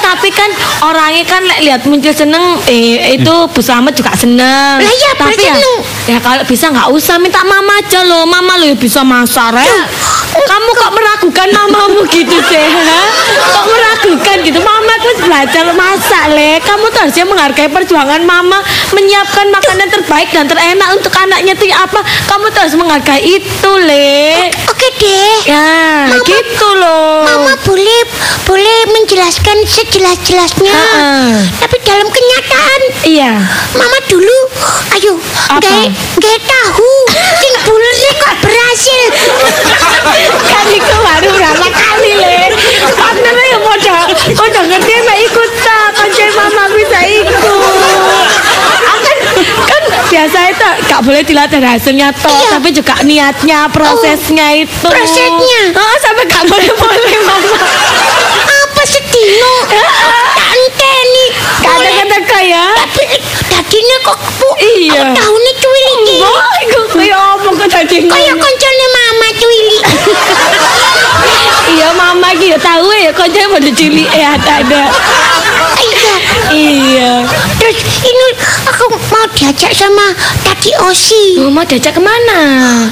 tapi 0.00 0.28
kan 0.32 0.50
orangnya 0.82 1.24
kan 1.28 1.44
lek 1.44 1.60
lihat 1.64 1.80
muncul 1.86 2.12
seneng, 2.12 2.58
eh 2.66 3.14
itu 3.16 3.34
Bu 3.52 3.60
Slamet 3.60 3.94
juga 3.94 4.16
seneng. 4.16 4.80
Lah 4.80 4.92
iya, 4.92 5.10
tapi 5.14 5.38
ya, 5.38 5.54
seneng. 5.54 5.76
ya 6.08 6.18
kalau 6.18 6.42
bisa 6.48 6.72
nggak 6.72 6.88
usah 6.90 7.16
minta 7.20 7.44
mama 7.44 7.78
aja 7.78 8.00
loh. 8.02 8.24
Mama 8.24 8.58
lo 8.58 8.64
ya 8.66 8.76
bisa 8.76 9.04
masak 9.06 9.60
ya. 9.60 9.82
Kamu 10.30 10.70
kok 10.78 10.92
meragukan 10.94 11.48
mamamu 11.50 12.06
gitu 12.06 12.38
sih? 12.46 12.62
ha? 12.62 13.02
Kok 13.34 13.66
meragukan 13.66 14.36
gitu? 14.46 14.58
Mama 14.62 14.92
tuh 15.02 15.14
belajar 15.26 15.64
masak 15.74 16.24
le. 16.34 16.62
Kamu 16.62 16.84
tuh 16.90 17.00
harusnya 17.06 17.24
menghargai 17.26 17.68
perjuangan 17.70 18.22
mama 18.22 18.62
menyiapkan 18.94 19.46
makanan 19.50 19.88
terbaik 19.90 20.30
dan 20.30 20.46
terenak 20.46 20.88
untuk 20.94 21.10
anaknya 21.14 21.54
tuh 21.58 21.66
ya 21.66 21.82
apa? 21.82 22.00
Kamu 22.30 22.46
tuh 22.54 22.60
harus 22.62 22.76
menghargai 22.78 23.22
itu 23.22 23.70
le. 23.82 24.50
Oke 24.70 24.86
deh. 25.00 25.36
Ya, 25.48 25.66
Mama- 26.06 26.22
gitu 26.22 26.68
loh. 26.76 27.24
Mama 27.24 27.52
boleh 27.64 28.00
boleh 28.44 28.78
menjelaskan 28.92 29.64
sejelas-jelasnya. 29.64 30.76
Tapi 31.56 31.76
dalam 31.82 32.06
kenyataan 32.06 32.80
Iya. 33.00 33.32
Mama 33.72 33.98
dulu, 34.06 34.36
ayo, 34.92 35.16
gak, 35.56 35.88
gak 36.20 36.38
tahu, 36.44 36.90
sing 37.40 37.54
bulernya 37.64 38.12
kok 38.14 38.34
berhasil. 38.44 39.04
kan 40.50 40.66
iku 40.68 40.94
baru 41.00 41.28
berapa 41.32 41.66
kali 41.66 42.12
le 42.12 42.36
boleh 51.10 51.26
dilihat 51.26 51.50
dari 51.50 51.66
hasilnya 51.66 52.14
toh 52.14 52.30
Iya. 52.30 52.48
tapi 52.54 52.70
juga 52.70 52.94
niatnya 53.02 53.66
prosesnya 53.66 54.46
itu 54.54 54.70
prosesnya. 54.78 55.74
oh, 55.74 55.96
sampai 55.98 56.22
gak 56.24 56.46
boleh 56.46 56.70
boleh 56.70 57.16
mama 57.26 57.58
Apa 58.46 58.82
sedino? 58.86 59.54
Tak 59.66 60.54
enteni. 60.54 61.26
kadang-kadang 61.60 62.24
kayak 62.24 62.70
Tapi 62.78 63.02
dadinya 63.50 63.96
kok 64.06 64.18
bu, 64.38 64.48
Iya. 64.62 65.02
aku 65.02 65.12
tahunnya 65.18 65.52
cuili 65.58 66.16
iku 66.62 66.80
kaya 66.94 67.18
apa 67.34 67.48
kok 67.50 67.68
dadi 67.68 67.96
Kayak 68.06 68.34
koncone 68.38 68.86
mama 68.94 69.26
cuili. 69.34 69.78
Iya 71.70 71.88
mama 71.94 72.34
iki 72.34 72.50
ya 72.50 72.58
tahu 72.58 72.86
ya 72.90 73.10
dia 73.26 73.46
pada 73.46 73.70
cilik 73.70 74.10
ya 74.10 74.34
ada-ada. 74.34 74.82
Iya. 75.80 76.14
Iya. 76.50 77.12
Terus 77.56 77.78
ini 78.00 78.19
aku 78.70 78.84
mau 79.10 79.26
diajak 79.34 79.74
sama 79.74 80.14
Tati 80.46 80.70
Osi. 80.86 81.42
Oh, 81.42 81.50
mau 81.50 81.66
diajak 81.66 81.98
kemana? 81.98 82.40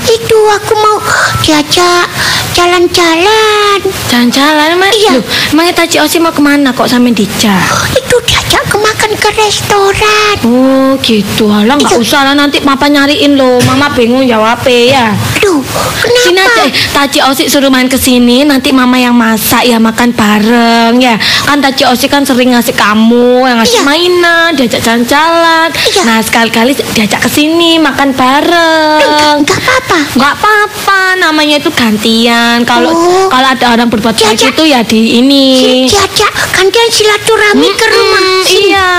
Itu 0.05 0.39
aku 0.51 0.75
mau 0.75 0.99
diajak 1.47 2.11
jalan-jalan. 2.59 3.79
Jalan-jalan 4.11 4.75
mas. 4.75 4.91
Iya. 4.99 5.23
Loh, 5.23 5.25
emangnya 5.55 5.75
Taci 5.79 6.03
Osi 6.03 6.19
mau 6.19 6.35
kemana 6.35 6.75
kok 6.75 6.91
sampe 6.91 7.15
dijak? 7.15 7.63
Itu 7.95 8.17
diajak 8.27 8.67
ke 8.67 8.77
makan 8.77 9.11
ke 9.15 9.31
restoran. 9.39 10.35
Oh 10.43 10.99
gitu, 11.01 11.47
alah 11.47 11.79
nggak 11.79 11.95
usah 11.95 12.27
lah 12.27 12.35
nanti 12.35 12.59
papa 12.59 12.91
nyariin 12.91 13.39
loh, 13.39 13.63
mama 13.63 13.87
bingung 13.95 14.27
jawabnya 14.27 14.75
ya. 14.91 15.07
Aduh, 15.49 15.65
Sini 15.65 16.37
aja, 16.37 16.45
kenapa? 16.45 16.63
Taci 16.93 17.19
Osi 17.25 17.45
suruh 17.49 17.73
main 17.73 17.89
ke 17.89 17.97
sini, 17.97 18.45
nanti 18.45 18.69
mama 18.69 18.95
yang 18.95 19.17
masak 19.17 19.65
ya 19.65 19.81
makan 19.81 20.13
bareng 20.13 21.01
ya. 21.01 21.17
Kan 21.43 21.59
Taci 21.59 21.83
Osi 21.83 22.05
kan 22.05 22.21
sering 22.21 22.53
ngasih 22.53 22.77
kamu 22.77 23.49
yang 23.49 23.57
ngasih 23.57 23.81
Iya. 23.81 23.87
mainan, 23.87 24.51
diajak 24.53 24.81
jalan-jalan. 24.83 25.73
Iya. 25.73 26.03
Nah 26.05 26.19
sekali-kali 26.21 26.77
diajak 26.93 27.25
ke 27.25 27.31
sini 27.31 27.81
makan 27.81 28.13
bareng. 28.13 29.41
Enggak 29.41 29.57
apa-apa. 29.59 29.99
Nggak 30.13 30.33
apa-apa, 30.37 31.01
namanya 31.17 31.57
itu 31.57 31.71
gantian. 31.71 32.61
Kalau 32.63 32.93
Oh. 32.93 33.27
kalau 33.29 33.49
ada 33.49 33.67
orang 33.71 33.89
berbuat 33.89 34.15
baik 34.15 34.37
itu 34.45 34.63
ya 34.65 34.85
di 34.85 35.17
ini. 35.17 35.89
Diajak 35.89 36.29
gantian 36.53 36.89
silaturahmi 36.91 37.69
ke 37.71 37.87
rumah. 37.89 38.21
Mm, 38.21 38.43
sini. 38.45 38.69
Iya. 38.69 38.91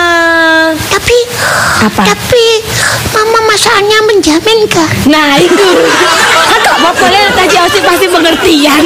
Tapi 0.74 1.18
Apa? 1.80 2.04
Tapi 2.06 2.46
mama 3.14 3.40
masakannya 3.50 4.00
menjamin 4.08 4.60
gak? 4.70 4.90
Nah 5.10 5.38
itu 5.42 5.70
Kan 6.50 6.60
gak 6.64 6.78
apa-apa 6.82 7.06
lah 7.10 7.68
pasti 7.90 8.08
pengertian 8.10 8.84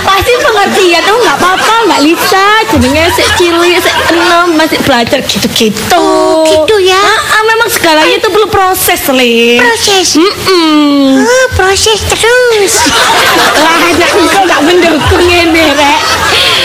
Pasti 0.00 0.32
pengertian 0.40 1.02
Oh 1.10 1.18
gak 1.22 1.36
apa-apa 1.38 1.74
Mbak 1.90 2.00
Lisa 2.06 2.46
Jenengnya 2.70 3.06
si 3.12 3.24
cilik 3.38 3.78
Si 3.82 3.90
enam 4.14 4.54
Masih 4.54 4.78
belajar 4.86 5.20
gitu-gitu 5.26 5.98
Oh, 6.00 6.46
gitu 6.46 6.76
ya. 6.80 6.96
Ah, 6.96 7.38
ah, 7.38 7.42
Memang 7.44 7.68
segalanya 7.68 8.16
itu 8.16 8.28
perlu 8.30 8.48
proses 8.48 9.00
Le 9.10 9.60
Proses. 9.60 10.16
Mm-mm. 10.16 11.22
Oh, 11.26 11.46
proses 11.58 12.00
terus. 12.08 12.74
Lah 13.60 13.78
ada 13.92 14.06
kok 14.06 14.42
gak 14.48 14.60
mendukung 14.64 15.26
ini 15.28 15.64
Rek 15.76 16.00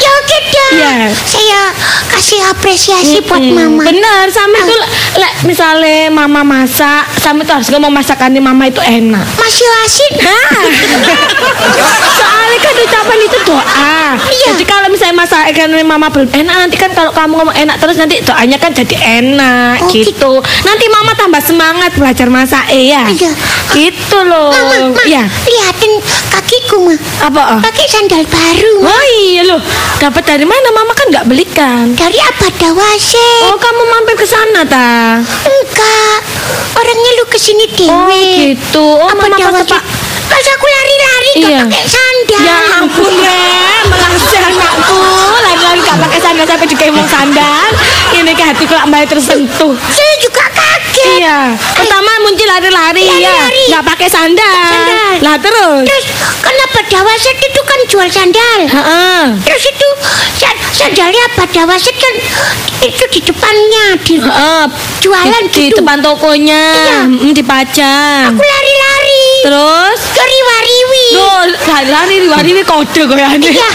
ya 0.06 0.12
oke 0.22 0.38
dah. 0.38 0.45
Iya. 0.68 1.14
Saya 1.14 1.62
kasih 2.10 2.42
apresiasi 2.46 3.18
buat 3.22 3.38
Mm, 3.38 3.54
mama. 3.54 3.82
Bener 3.84 4.26
Sampai 4.28 4.64
tuh 4.64 4.78
lek 5.16 5.34
Misalnya 5.44 6.10
mama 6.10 6.42
masak 6.42 7.06
Sampai 7.16 7.44
tuh 7.44 7.54
harus 7.54 7.70
ngomong 7.70 7.92
masakannya 7.92 8.40
mama 8.40 8.66
itu 8.66 8.80
enak 8.80 9.26
Masih 9.36 9.68
asin. 9.84 10.12
Nah, 10.18 10.50
soalnya 12.18 12.58
kan 12.60 12.74
ucapan 12.76 13.20
itu 13.22 13.38
doa. 13.44 14.00
Iya. 14.18 14.48
Jadi 14.52 14.64
kalau 14.64 14.88
misalnya 14.90 15.16
masakan 15.18 15.54
mama 15.84 16.08
belum 16.10 16.30
enak, 16.30 16.56
nanti 16.58 16.76
kan 16.76 16.92
kalau 16.92 17.12
kamu 17.12 17.34
ngomong 17.36 17.56
enak 17.56 17.76
terus 17.78 17.96
nanti 17.96 18.20
doanya 18.22 18.58
kan 18.58 18.72
jadi 18.72 18.96
enak 19.22 19.78
Oh, 19.78 19.90
gitu. 19.92 20.32
Nanti 20.64 20.86
mama 20.88 21.12
tambah 21.14 21.42
semangat 21.42 21.94
belajar 21.94 22.28
masak 22.28 22.66
eh, 22.70 22.90
ya. 22.90 23.06
Iya. 23.06 23.32
Gitu 23.72 24.18
loh. 24.24 24.50
Mama, 24.50 24.96
ma, 24.96 25.02
Iya. 25.04 25.24
liatin 25.28 25.94
kakiku 26.32 26.78
mah. 26.82 26.98
Apa? 27.22 27.42
ah? 27.42 27.60
Kaki 27.62 27.86
sandal 27.86 28.24
baru. 28.26 28.74
Ma. 28.82 28.90
Oh 28.90 29.04
iya 29.22 29.42
loh. 29.46 29.62
Dapat 29.98 30.24
dari 30.26 30.46
mana? 30.46 30.55
Mama 30.66 30.92
kan 30.92 31.08
nggak 31.08 31.26
belikan. 31.26 31.86
Dari 31.96 32.20
apa 32.20 32.52
dawase? 32.52 33.28
Oh, 33.48 33.56
kamu 33.56 33.82
mampir 33.88 34.16
ke 34.16 34.28
sana 34.28 34.62
ta? 34.68 35.18
Enggak. 35.24 36.20
Orangnya 36.76 37.12
lu 37.16 37.26
ke 37.26 37.40
sini 37.40 37.64
dewe. 37.72 37.90
Oh, 37.90 38.12
gitu. 38.12 38.84
Oh, 38.84 39.08
apa 39.08 39.24
mama 39.24 39.40
dawase? 39.40 39.64
pas 39.64 39.80
Pak. 39.80 39.84
Pas 40.26 40.46
aku 40.52 40.66
lari-lari 40.68 41.32
Iya. 41.38 41.60
pakai 41.64 41.84
sandal. 41.88 42.42
Ya 42.44 42.58
ampun 42.76 43.14
ya, 43.16 43.40
melangsi 43.88 44.36
anakku. 44.36 45.00
Lari-lari 45.40 45.80
gak 45.80 45.98
pakai 46.02 46.20
sandal 46.20 46.46
sampai 46.46 46.68
dikemong 46.68 47.08
sandal. 47.08 47.68
Ini 48.12 48.32
ke 48.36 48.44
hati 48.44 48.64
kelak 48.68 48.86
mbak 48.86 49.08
tersentuh. 49.08 49.74
Saya 49.90 50.14
juga 50.20 50.44
kaget. 50.50 50.75
Iya, 51.08 51.40
pertama 51.74 52.12
muncul 52.20 52.46
lari-lari 52.46 53.04
ya, 53.04 53.14
Lari-lari. 53.16 53.64
nggak 53.70 53.84
pakai 53.86 54.08
sandal. 54.08 54.56
Sandal. 54.66 55.14
Lah 55.22 55.36
terus. 55.38 55.84
Terus 55.86 56.06
kenapa 56.40 56.80
dawase 56.86 57.32
itu 57.32 57.62
kan 57.62 57.80
jual 57.86 58.08
sandal? 58.08 58.60
Heeh. 58.66 59.22
Terus 59.42 59.64
itu 59.66 59.88
sa- 60.36 60.60
sandalnya 60.72 61.26
pada 61.34 61.62
wasit 61.66 61.96
kan 61.96 62.14
itu 62.82 63.04
di 63.10 63.20
depannya 63.24 63.86
di 64.02 64.16
Heeh. 64.18 64.64
jualan 65.00 65.44
di, 65.46 65.50
di 65.50 65.64
gitu. 65.70 65.80
depan 65.80 65.98
tokonya, 66.00 66.64
Iya. 66.76 67.00
Mm, 67.08 67.32
dipajang. 67.34 68.24
Aku 68.30 68.42
lari-lari. 68.42 69.28
Terus 69.46 70.00
Ke 70.12 70.24
riwa-riwi. 70.24 71.08
Loh, 71.16 71.42
lari 71.86 72.18
lari 72.26 72.64
kode 72.64 73.02
koyane. 73.06 73.46
Iya. 73.46 73.70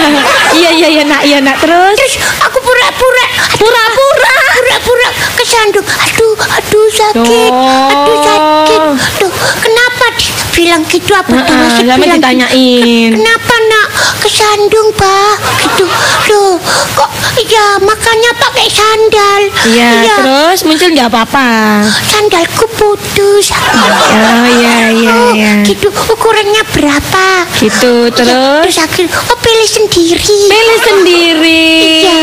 iya 0.60 0.70
iya 0.72 0.88
iya 0.90 1.02
nak 1.04 1.22
iya 1.22 1.38
nak 1.40 1.56
terus 1.56 1.96
Terus 1.96 2.14
aku 2.40 2.59
pura-pura. 2.94 3.26
Pura-pura. 3.56 4.32
Pura-pura 4.60 5.08
kesandung. 5.36 5.86
Aduh, 5.86 6.34
aduh 6.36 6.88
sakit. 6.90 7.52
Duh. 7.52 7.90
Aduh 7.90 8.18
sakit. 8.20 8.80
Duh, 9.20 9.32
kenapa 9.60 10.04
bilang 10.50 10.82
gitu 10.84 11.12
apa 11.14 11.32
wasit 11.32 11.86
lama 11.88 12.02
bilang 12.02 12.20
ditanyain. 12.20 13.10
Kenapa 13.16 13.54
nak 13.70 13.86
kesandung, 14.20 14.92
Pak? 14.92 15.34
Gitu. 15.64 15.84
Loh, 16.28 16.60
kok 16.92 17.10
ya 17.48 17.80
makanya 17.80 18.30
pakai 18.36 18.66
sandal. 18.68 19.42
Iya, 19.64 19.90
terus 20.20 20.58
muncul 20.68 20.92
nggak 20.92 21.08
apa-apa. 21.08 21.80
Sandalku 22.04 22.68
putus. 22.76 23.48
Oh 23.54 24.46
iya 24.46 24.92
iya 24.92 25.08
Oh, 25.10 25.32
iya. 25.32 25.52
gitu. 25.64 25.88
Ukurannya 25.88 26.62
berapa? 26.70 27.48
Gitu 27.56 28.12
terus 28.12 28.28
Terus 28.68 28.78
aku 28.84 29.00
oh, 29.08 29.38
pilih 29.40 29.68
sendiri. 29.68 30.38
pilih 30.46 30.78
sendiri. 30.80 31.72
Iya. 32.04 32.20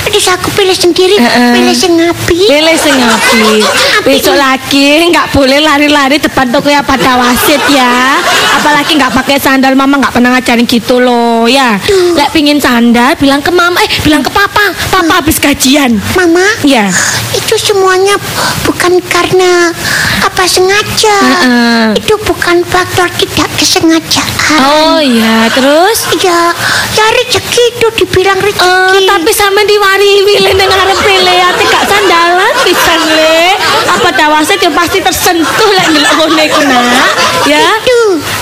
Terus 0.00 0.26
aku 0.32 0.48
pilih 0.52 0.72
sendiri, 0.72 1.16
Heeh. 1.16 1.52
pilih 1.54 1.76
sing 1.76 1.94
api. 2.00 2.38
Pilih 2.48 2.76
sing 2.76 2.96
api. 2.96 3.60
Besok 4.00 4.32
lagi 4.34 5.12
nggak 5.12 5.28
boleh 5.30 5.60
lari-lari 5.60 6.16
depan 6.16 6.48
toko 6.48 6.66
ya 6.66 6.80
pada 6.80 7.20
wasit 7.20 7.60
ya. 7.68 8.16
Apalagi 8.56 8.96
nggak 8.96 9.12
pakai 9.12 9.36
sandal, 9.36 9.76
mama 9.76 10.00
nggak 10.00 10.14
pernah 10.16 10.32
ngajarin 10.34 10.64
gitu 10.64 10.98
loh 10.98 11.44
ya. 11.44 11.76
Lek 12.16 12.32
pingin 12.32 12.56
sandal, 12.56 13.12
bilang 13.20 13.44
ke 13.44 13.52
mama, 13.52 13.76
eh 13.84 13.90
bilang 14.00 14.24
ke 14.24 14.32
papa, 14.32 14.72
papa 14.88 15.20
habis 15.20 15.36
gajian. 15.36 16.00
Mama, 16.16 16.44
Iya. 16.64 16.88
itu 17.36 17.54
semuanya 17.60 18.16
bukan 18.64 18.98
karena 19.04 19.68
apa 20.24 20.44
sengaja. 20.48 21.16
Heeh. 21.20 21.84
Itu 22.00 22.16
bukan 22.24 22.64
faktor 22.64 23.10
tidak 23.20 23.49
kesengajaan. 23.60 24.58
Oh 24.64 24.98
iya, 24.98 25.44
terus 25.52 26.08
Ya, 26.20 26.52
ya 26.92 27.06
rezeki 27.16 27.64
itu 27.76 27.86
dibilang 28.00 28.40
Eh, 28.40 28.44
rezeki. 28.48 29.04
tapi 29.08 29.30
sampe 29.32 29.64
diwariwi 29.64 30.34
le 30.40 30.52
ning 30.52 30.68
ngarepe 30.68 31.14
le 31.24 31.34
ati 31.40 31.64
gak 31.64 31.84
sandalan 31.84 32.52
pisan 32.64 33.00
le. 33.08 33.56
Apa 33.88 34.08
dawase 34.12 34.56
ya 34.56 34.68
pasti 34.72 35.00
tersentuh 35.00 35.70
lek 35.76 35.86
ndelok 35.92 36.12
ngene 36.28 36.42
iku 36.48 36.60
nak. 36.64 36.84
Ya. 37.44 37.60
Itu. 37.80 38.00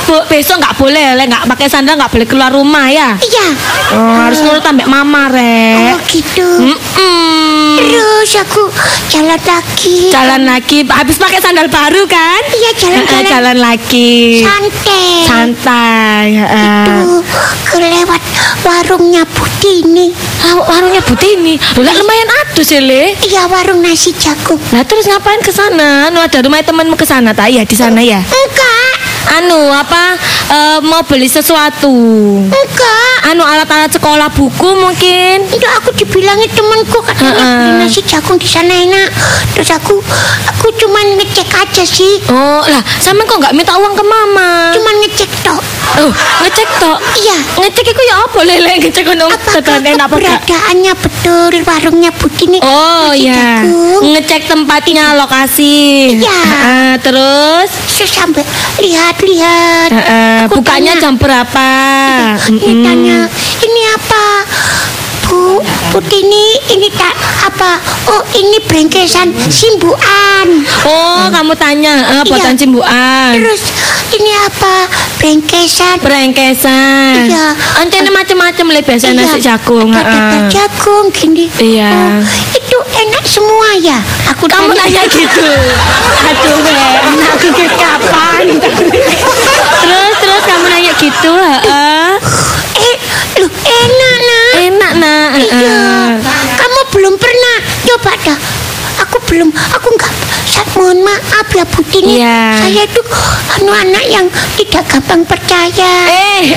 Besok 0.09 0.57
nggak 0.57 0.75
boleh 0.81 1.21
le 1.21 1.25
nggak 1.29 1.45
pakai 1.53 1.69
sandal 1.69 2.01
nggak 2.01 2.09
boleh 2.09 2.27
keluar 2.27 2.49
rumah 2.49 2.89
ya. 2.89 3.13
Iya. 3.21 3.47
Oh, 3.93 4.25
harus 4.25 4.41
nurut 4.41 4.65
ambek 4.65 4.89
mama 4.89 5.29
re. 5.29 5.93
Oh 5.93 6.01
gitu. 6.09 6.49
Mm-mm. 6.65 7.77
Terus 7.79 8.31
aku 8.41 8.73
jalan 9.13 9.37
lagi. 9.37 10.09
Jalan 10.09 10.43
lagi 10.49 10.79
habis 10.89 11.21
pakai 11.21 11.41
sandal 11.45 11.69
baru 11.69 12.09
kan? 12.09 12.41
Iya, 12.53 12.71
jalan-jalan. 12.77 13.21
Eh, 13.21 13.29
jalan 13.29 13.57
lagi. 13.61 14.13
Santai. 14.45 15.09
Santai. 15.29 16.27
heeh. 16.41 16.87
Tuh, 17.05 17.23
kelewat 17.69 18.23
warungnya 18.65 19.23
Butini. 19.29 20.13
Ah, 20.45 20.57
warungnya 20.57 21.05
Butini. 21.05 21.61
Lah 21.79 21.95
lumayan 21.95 22.29
aduh 22.45 22.65
sih 22.65 22.81
le. 22.81 23.13
Iya, 23.25 23.45
warung 23.49 23.85
nasi 23.85 24.13
jagung. 24.17 24.59
Lah 24.73 24.83
terus 24.89 25.05
ngapain 25.05 25.41
ke 25.45 25.53
sana? 25.53 26.09
Ada 26.09 26.45
rumah 26.45 26.61
temanmu 26.65 26.97
ke 26.97 27.07
sana 27.07 27.33
tak? 27.33 27.53
Iya 27.53 27.65
di 27.65 27.77
sana 27.77 28.01
ya. 28.03 28.21
Enggak, 28.21 28.88
Anu 29.29 29.69
apa 29.69 30.17
eh, 30.49 30.79
mau 30.81 31.05
beli 31.05 31.29
sesuatu? 31.29 31.93
enggak. 32.49 33.17
Anu 33.29 33.45
alat-alat 33.45 33.93
sekolah 33.93 34.33
buku 34.33 34.69
mungkin. 34.73 35.45
Itu 35.53 35.67
aku 35.79 35.93
dibilangin 35.93 36.49
temanku 36.49 37.05
katanya 37.05 37.37
Heeh. 37.37 37.57
beli 37.61 37.73
nasi 37.85 38.01
jagung 38.09 38.41
di 38.41 38.49
sana 38.49 38.73
enak. 38.73 39.09
Terus 39.53 39.69
aku 39.77 40.01
aku 40.49 40.67
cuman 40.81 41.21
ngecek 41.21 41.49
aja 41.53 41.85
sih. 41.85 42.25
Oh 42.33 42.65
lah, 42.65 42.81
sama 42.99 43.29
kok 43.29 43.37
nggak 43.37 43.53
minta 43.53 43.77
uang 43.77 43.93
ke 43.93 44.05
mama? 44.05 44.73
Cuman 44.73 44.95
ngecek 45.05 45.31
tok. 45.45 45.63
Oh, 45.99 46.13
ngecek 46.47 46.69
tok. 46.81 46.99
Iya. 47.21 47.39
Ngecek 47.61 47.87
itu 47.93 48.03
ya 48.09 48.15
apa 48.25 48.41
lele 48.45 48.73
ngecek 48.81 49.05
ono 49.13 49.27
enak 49.29 50.05
apa 50.09 50.17
keberadaannya 50.17 50.93
betul 50.97 51.53
warungnya 51.65 52.11
Butini? 52.17 52.59
Oh 52.65 53.13
ya, 53.13 53.63
jagung? 53.65 54.15
ngecek 54.17 54.49
tempatnya 54.49 55.13
lokasi. 55.19 56.17
Iya. 56.17 56.39
Heeh, 56.49 56.93
terus 57.05 57.71
Terus 57.99 58.15
sampai 58.15 58.47
lihat. 59.23 59.91
Uh, 59.91 59.99
uh, 59.99 60.41
bukanya 60.53 60.95
jam 60.99 61.15
berapa? 61.19 61.69
-hmm. 62.37 63.67
ini 63.67 63.83
apa? 63.95 64.25
Bu, 65.29 65.61
Butini 65.93 66.47
ini 66.69 66.89
tak 66.91 67.13
apa? 67.45 67.77
Oh, 68.09 68.23
ini 68.33 68.57
brengkesan 68.61 69.29
simbuan. 69.49 70.65
Oh, 70.83 71.29
kamu 71.29 71.53
tanya 71.55 71.95
eh, 72.11 72.23
buatan 72.25 72.53
Iya. 72.53 72.59
cimbuan. 72.59 73.33
Terus 73.37 73.63
ini 74.11 74.33
apa? 74.39 74.89
Brengkesan. 75.19 76.01
Brengkesan. 76.01 77.29
Iya. 77.29 77.53
Antene 77.77 78.09
macam-macam 78.09 78.67
le 78.71 78.81
biasa 78.81 79.07
Iya, 79.07 79.17
nasi 79.19 79.39
jagung. 79.39 79.91
Ada 79.91 80.01
dada 80.03 80.17
heeh. 80.39 80.49
jagung 80.49 81.07
gini. 81.11 81.45
Iya. 81.59 81.93
Oh, 81.93 82.21
itu 82.55 82.79
enak 82.99 83.25
semua 83.25 83.69
ya. 83.77 83.99
Aku 84.33 84.49
Kamu 84.49 84.73
nanya 84.73 85.05
gitu. 85.13 85.45
Aduh, 86.25 86.57
Ben, 86.65 87.21
aku 87.27 87.49
ke 87.51 87.67
kapan? 87.71 88.45
terus 89.83 90.15
terus 90.17 90.43
kamu 90.43 90.67
nanya 90.67 90.93
gitu, 90.97 91.33
heeh. 91.33 92.11
Eh, 92.79 92.95
lu 93.37 93.49
enak 93.51 94.19
nah. 94.23 94.38
Nak. 94.99 95.31
Iya. 95.39 96.19
Kamu 96.59 96.81
belum 96.91 97.15
pernah 97.15 97.57
coba 97.87 98.13
dah. 98.27 98.58
Aku 99.29 99.37
belum, 99.37 99.53
aku 99.53 99.93
enggak. 99.93 100.13
Sa- 100.49 100.65
mohon 100.79 101.05
maaf 101.05 101.45
ya 101.53 101.67
Butini. 101.69 102.23
Iya. 102.23 102.65
Saya 102.65 102.83
itu 102.89 103.03
anu 103.61 103.71
anak 103.77 104.05
yang 104.09 104.25
tidak 104.57 104.89
gampang 104.89 105.21
percaya. 105.29 105.93
Eh, 106.09 106.57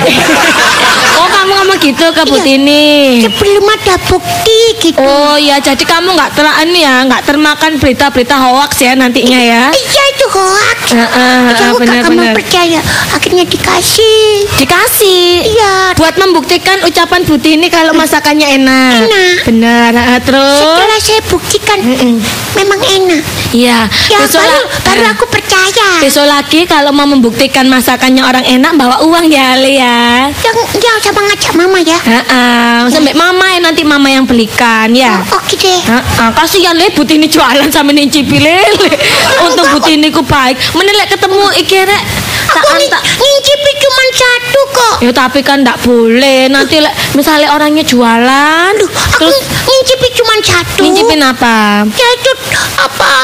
oh 1.20 1.28
kamu 1.28 1.52
ngomong 1.52 1.78
gitu 1.82 2.06
ke 2.16 2.22
Butini. 2.24 3.20
Sebelum 3.28 3.66
ada 3.68 4.00
bukti 4.08 4.60
gitu. 4.80 5.02
Oh 5.02 5.36
ya, 5.36 5.60
jadi 5.60 5.84
kamu 5.84 6.16
nggak 6.16 6.32
ter 6.32 6.46
anu 6.48 6.72
ya, 6.72 7.04
nggak 7.04 7.22
termakan 7.28 7.76
berita-berita 7.76 8.40
hoax 8.40 8.80
ya 8.80 8.96
nantinya 8.96 9.36
ya? 9.36 9.62
Iya 9.68 10.02
itu 10.16 10.26
hoax. 10.32 10.78
Heeh, 10.96 11.36
Jadi 11.52 11.62
aku 11.68 11.76
gak 11.76 11.88
gampang 11.92 12.14
benar-benar. 12.16 12.34
percaya. 12.38 12.80
Akhirnya 13.12 13.44
dikasih. 13.44 14.48
Dikasih. 14.64 15.26
Iya. 15.44 15.74
Buat 15.98 16.14
membuktikan 16.16 16.78
ucapan 16.88 17.20
Butini 17.26 17.68
kalau 17.68 17.92
masakannya 17.92 18.48
enak. 18.56 18.92
Enak. 19.04 19.36
Benar. 19.50 19.90
heeh, 19.92 20.18
terus? 20.24 20.56
Setelah 20.62 20.98
saya 21.02 21.20
buktikan, 21.28 21.78
memang 22.62 22.80
enak. 22.80 23.22
Iya. 23.52 23.78
Ya 24.08 24.16
besok 24.22 24.40
baru, 24.40 24.60
baru 24.86 25.02
aku 25.12 25.24
percaya. 25.28 25.88
Besok 26.00 26.26
lagi 26.30 26.64
kalau 26.64 26.94
mau 26.94 27.04
membuktikan 27.04 27.66
masakannya 27.66 28.22
orang 28.22 28.46
enak 28.46 28.72
bawa 28.78 29.02
uang 29.04 29.26
ya 29.28 29.58
Le 29.58 29.76
ya. 29.76 30.30
Yang 30.30 30.56
yang 30.78 30.98
sama 31.02 31.20
ngajak 31.26 31.52
mama 31.58 31.78
ya. 31.82 31.98
Heeh, 31.98 32.78
sampai 32.88 33.12
mama 33.12 33.44
ya 33.50 33.58
nanti 33.60 33.82
mama 33.82 34.08
yang 34.08 34.24
belikan 34.24 34.94
ya. 34.94 35.20
Oh, 35.30 35.38
oke 35.42 35.54
deh. 35.58 35.80
Heeh, 35.82 36.30
kasihan 36.32 36.74
le 36.78 36.88
Butini 36.94 37.26
jualan 37.26 37.68
sama 37.68 37.90
nincipi 37.92 38.38
lele. 38.38 38.90
Untuk 39.44 39.66
Butini 39.76 40.08
ku 40.14 40.22
baik. 40.22 40.56
Menilai 40.78 41.06
ketemu 41.10 41.44
iki 41.58 41.82
rek 41.82 42.04
tak 42.52 42.62
Aku 42.68 42.76
nih 42.76 42.88
antak. 42.88 43.02
ngincipi 43.16 43.70
cuma 43.80 44.04
satu 44.12 44.60
kok. 44.76 44.96
Ya 45.08 45.10
tapi 45.12 45.40
kan 45.40 45.64
ndak 45.64 45.80
boleh. 45.84 46.52
Nanti 46.52 46.78
misalnya 47.16 47.54
orangnya 47.56 47.84
jualan 47.84 48.72
Aduh, 48.72 48.88
aku 48.88 49.28
ngincipin 49.82 50.12
cuma 50.14 50.34
satu. 50.38 50.80
Ngincipin 50.86 51.20
apa? 51.26 51.82
Yaitu 51.90 52.30
apa? 52.78 53.14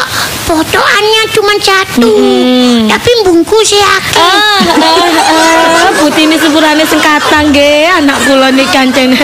Fotoannya 0.51 1.23
cuma 1.31 1.55
satu. 1.62 2.11
hmm. 2.11 2.90
Tapi 2.90 3.11
bungkus 3.23 3.79
ya. 3.79 3.94
Ah, 4.18 4.18
ah, 4.18 4.61
ah. 4.75 5.87
ah. 5.87 5.90
Putih 6.03 6.27
ini 6.27 6.35
sepurane 6.35 6.83
sengkatang 6.83 7.55
ge, 7.55 7.87
anak 7.87 8.18
kula 8.27 8.51
nih 8.51 8.66
kanceng 8.75 9.14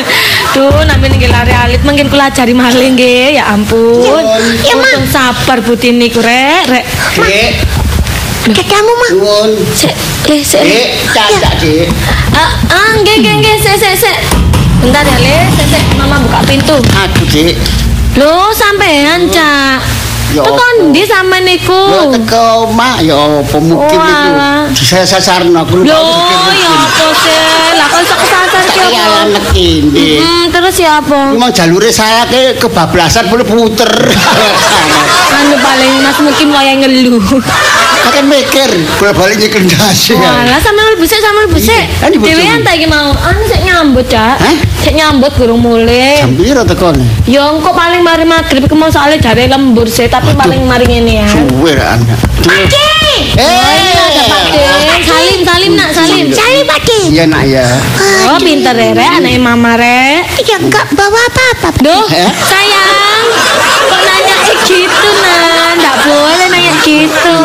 Duh, 0.54 0.86
namin 0.86 1.18
nih 1.18 1.26
lari 1.26 1.50
alit, 1.50 1.82
mungkin 1.82 2.06
kula 2.06 2.30
cari 2.30 2.54
maling 2.54 2.94
ge. 2.94 3.34
Ya 3.34 3.50
ampun. 3.50 3.98
Ya, 3.98 4.38
ya 4.70 4.74
mah 4.78 4.94
sabar 5.10 5.58
putih 5.66 5.90
ini 5.90 6.14
kurek, 6.14 6.70
rek. 6.70 6.86
rek. 7.18 7.52
Ketamu 8.44 8.92
mah. 8.94 9.10
Nuwun. 9.18 9.50
Sek, 9.74 9.96
eh 10.30 10.44
sek. 10.44 10.62
Dik, 10.62 10.88
tak 11.16 11.28
tak, 11.42 11.54
Dik. 11.58 11.88
Ya. 11.88 12.14
Ah, 12.36 12.52
ah, 12.70 12.90
nggih 13.00 13.24
nggih 13.24 13.34
nggih, 13.40 13.56
sek, 13.58 13.74
sek, 13.80 13.94
sek. 13.98 14.16
Bentar 14.84 15.00
ya, 15.00 15.16
Lis. 15.16 15.53
Buka 16.24 16.40
pintu. 16.44 16.76
Aduh, 16.96 17.24
Dek. 17.28 17.54
Loh, 18.16 18.48
sampean, 18.50 19.26
Cak. 19.28 19.78
Ya 20.32 20.42
Teko 20.42 20.56
apa? 20.56 20.90
ndi 20.90 21.02
sampe 21.06 21.38
niku? 21.46 21.78
Lo 21.94 22.10
teko 22.10 22.66
mak 22.74 22.98
ya 23.06 23.14
apa 23.14 23.54
mungkin 23.60 23.94
Oh, 23.94 24.02
itu. 24.02 24.18
alah. 24.34 24.66
Disasarno 24.66 25.62
aku 25.62 25.78
lupa 25.78 25.94
mikir 25.94 26.40
ya 26.58 26.70
apa 26.74 27.04
sih? 27.14 27.38
Lah 27.78 27.86
kok 27.86 28.00
iso 28.02 28.14
kesasar 28.18 28.62
ki 28.66 28.78
Saya 28.82 28.98
apa? 29.04 29.18
anak 29.30 29.46
ini. 29.54 30.08
Hmm, 30.18 30.44
terus 30.50 30.74
ya 30.74 30.98
apa? 30.98 31.30
Memang 31.30 31.54
jalure 31.54 31.86
saya 31.86 32.26
ke 32.26 32.58
kebablasan 32.58 33.30
boleh 33.30 33.46
puter. 33.46 33.86
Anu 35.38 35.54
paling 35.60 35.92
Mas 36.02 36.18
mungkin 36.18 36.46
wayang 36.50 36.82
ngeluh. 36.82 37.22
Kan 38.10 38.24
mikir 38.26 38.70
bolak-balik 38.98 39.38
nyekel 39.38 39.62
dasi. 39.66 40.18
Walah 40.18 40.58
sampe 40.58 40.80
mlebu 40.82 41.04
sik 41.04 41.20
sampe 41.20 41.46
mlebu 41.46 41.58
sik. 41.58 41.84
Kan 42.00 42.10
di 42.10 42.18
bojomu. 42.18 42.32
Dhewean 42.32 42.58
ta 42.62 42.72
iki 42.74 42.86
mau. 42.86 43.10
Anu 43.12 43.42
sik 43.44 43.60
nyambut, 43.62 44.06
Cak. 44.08 44.38
Hah? 44.40 44.54
Sik 44.84 44.92
nyambut 44.92 45.32
gurung 45.40 45.64
mulai. 45.64 46.20
Jam 46.20 46.36
piro 46.36 46.60
tekone? 46.60 47.00
Ya 47.24 47.48
engko 47.48 47.72
paling 47.72 48.04
mari 48.04 48.28
magrib 48.28 48.68
iku 48.68 48.76
mau 48.76 48.92
soalnya 48.92 49.16
jare 49.16 49.48
lembur 49.48 49.88
sih, 49.88 50.04
tapi 50.12 50.36
paling 50.36 50.60
mari 50.68 50.84
ngene 50.84 51.24
ya. 51.24 51.28
Suwe 51.32 51.72
ra 51.72 51.96
anak. 51.96 52.20
Pakde. 52.44 52.84
Eh, 53.40 53.96
Ada 53.96 54.22
Pak 54.28 54.42
De. 54.52 54.60
Salim, 55.08 55.40
salim 55.40 55.72
nak, 55.72 55.88
salim. 55.88 56.26
Cari 56.28 56.60
Pakde. 56.68 56.98
Iya 57.08 57.24
nak 57.24 57.48
ya. 57.48 57.64
Oh, 58.28 58.36
pinter 58.36 58.76
ya, 58.76 58.92
Rek, 58.92 59.10
anaknya 59.24 59.40
mama, 59.40 59.72
Rek. 59.80 60.44
Ya 60.44 60.60
enggak 60.60 60.84
bawa 60.92 61.16
apa-apa. 61.32 61.68
Duh, 61.80 62.04
Eh? 62.12 62.30
sayang. 62.44 63.24
Kok 63.88 64.00
nanya 64.04 64.36
gitu, 64.68 64.84
Nan? 65.24 65.80
Nggak 65.80 65.96
boleh 66.04 66.46
nanya 66.52 66.72
gitu. 66.84 67.36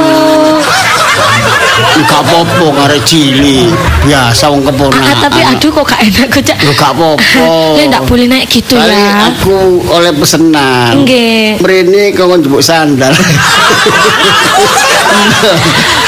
Enggak 1.97 2.21
apa-apa 2.21 2.65
arek 2.85 3.01
cili. 3.07 3.65
Biasa 4.05 4.53
wong 4.53 4.61
keponakan. 4.61 5.09
Ah, 5.09 5.15
tapi 5.25 5.39
aduh 5.41 5.69
kok 5.73 5.85
gak 5.89 6.01
enak 6.05 6.27
kok, 6.29 6.41
Cak. 6.45 6.57
Loh, 6.61 6.73
gak 6.77 6.91
apa-apa. 6.93 7.43
Le, 7.77 7.83
nggak 7.89 8.03
boleh 8.05 8.25
naik 8.29 8.47
gitu 8.49 8.75
Kali 8.77 8.93
ya. 8.93 9.33
aku 9.33 9.57
oleh 9.89 10.11
pesenan. 10.13 11.03
Nggih. 11.03 11.57
Mrene 11.63 12.03
kau 12.13 12.29
njupuk 12.35 12.61
sandal. 12.61 13.13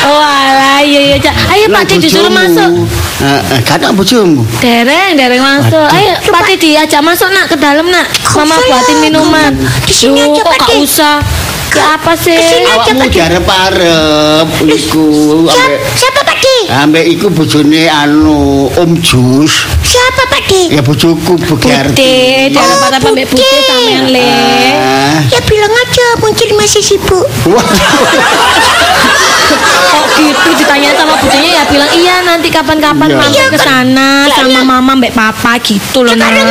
Oh, 0.02 0.18
alah, 0.18 0.82
iya, 0.82 1.14
iya, 1.14 1.18
Cak. 1.22 1.36
Ayo, 1.54 1.70
Pak 1.70 1.86
De, 1.86 2.02
disuruh 2.02 2.34
masuk. 2.34 2.90
Heeh, 3.22 3.60
kadang 3.62 3.94
bojomu. 3.94 4.42
Dereng, 4.58 5.14
dereng 5.14 5.46
masuk. 5.46 5.88
Ayo, 5.94 6.18
Pak 6.26 6.42
De 6.50 6.56
diajak 6.58 7.06
masuk 7.06 7.30
nak 7.30 7.46
ke 7.46 7.56
dalam 7.56 7.86
nak. 7.86 8.10
Mama 8.34 8.58
buatin 8.66 8.98
minuman. 8.98 9.54
Di 9.86 9.94
sini 9.94 10.26
Duh, 10.26 10.34
aja, 10.34 10.42
kok 10.42 10.54
Pak 10.58 10.68
gak 10.68 10.78
usah. 10.82 11.16
Ya 11.72 11.96
apa 11.96 12.14
sih? 12.14 12.36
Aja, 12.36 12.76
Awakmu 12.76 13.00
Pak 13.00 13.08
De. 13.08 13.14
diarep-arep 13.16 14.48
iku 14.68 15.06
Siapa, 15.48 15.56
ambek 15.56 15.80
siapa 15.96 16.22
Pakde? 16.22 16.56
ambek 16.70 17.06
iku 17.10 17.28
bojone 17.30 17.84
anu 17.88 18.40
Om 18.74 18.92
Jus. 19.00 19.54
Siapa 19.82 20.21
Pakde? 20.32 20.62
Ya 20.72 20.82
bojoku 20.82 21.34
Begarti. 21.36 21.92
Putih, 21.92 22.50
daripada 22.50 22.98
Oh, 22.98 23.02
pembek 23.04 23.28
putih 23.28 23.44
putih. 23.44 23.68
sampean 23.68 24.06
le. 24.08 24.32
Ah. 24.72 25.20
Ya 25.28 25.40
bilang 25.44 25.74
aja 25.74 26.08
muncul 26.18 26.50
masih 26.56 26.80
sibuk. 26.82 27.28
Kok 29.92 30.06
gitu 30.16 30.50
ditanya 30.56 30.90
sama 30.94 31.16
putihnya 31.18 31.52
ya 31.52 31.64
bilang 31.68 31.92
iya 31.92 32.16
nanti 32.24 32.48
kapan-kapan 32.48 33.08
Iya. 33.10 33.18
mampir 33.18 33.36
Iya, 33.38 33.46
ke 33.50 33.60
sana 33.60 34.10
sama 34.24 34.48
Kayaknya- 34.48 34.64
mama 34.66 34.92
mbak 34.96 35.12
papa 35.12 35.52
gitu 35.60 36.00
loh 36.02 36.14
Sekarang 36.14 36.48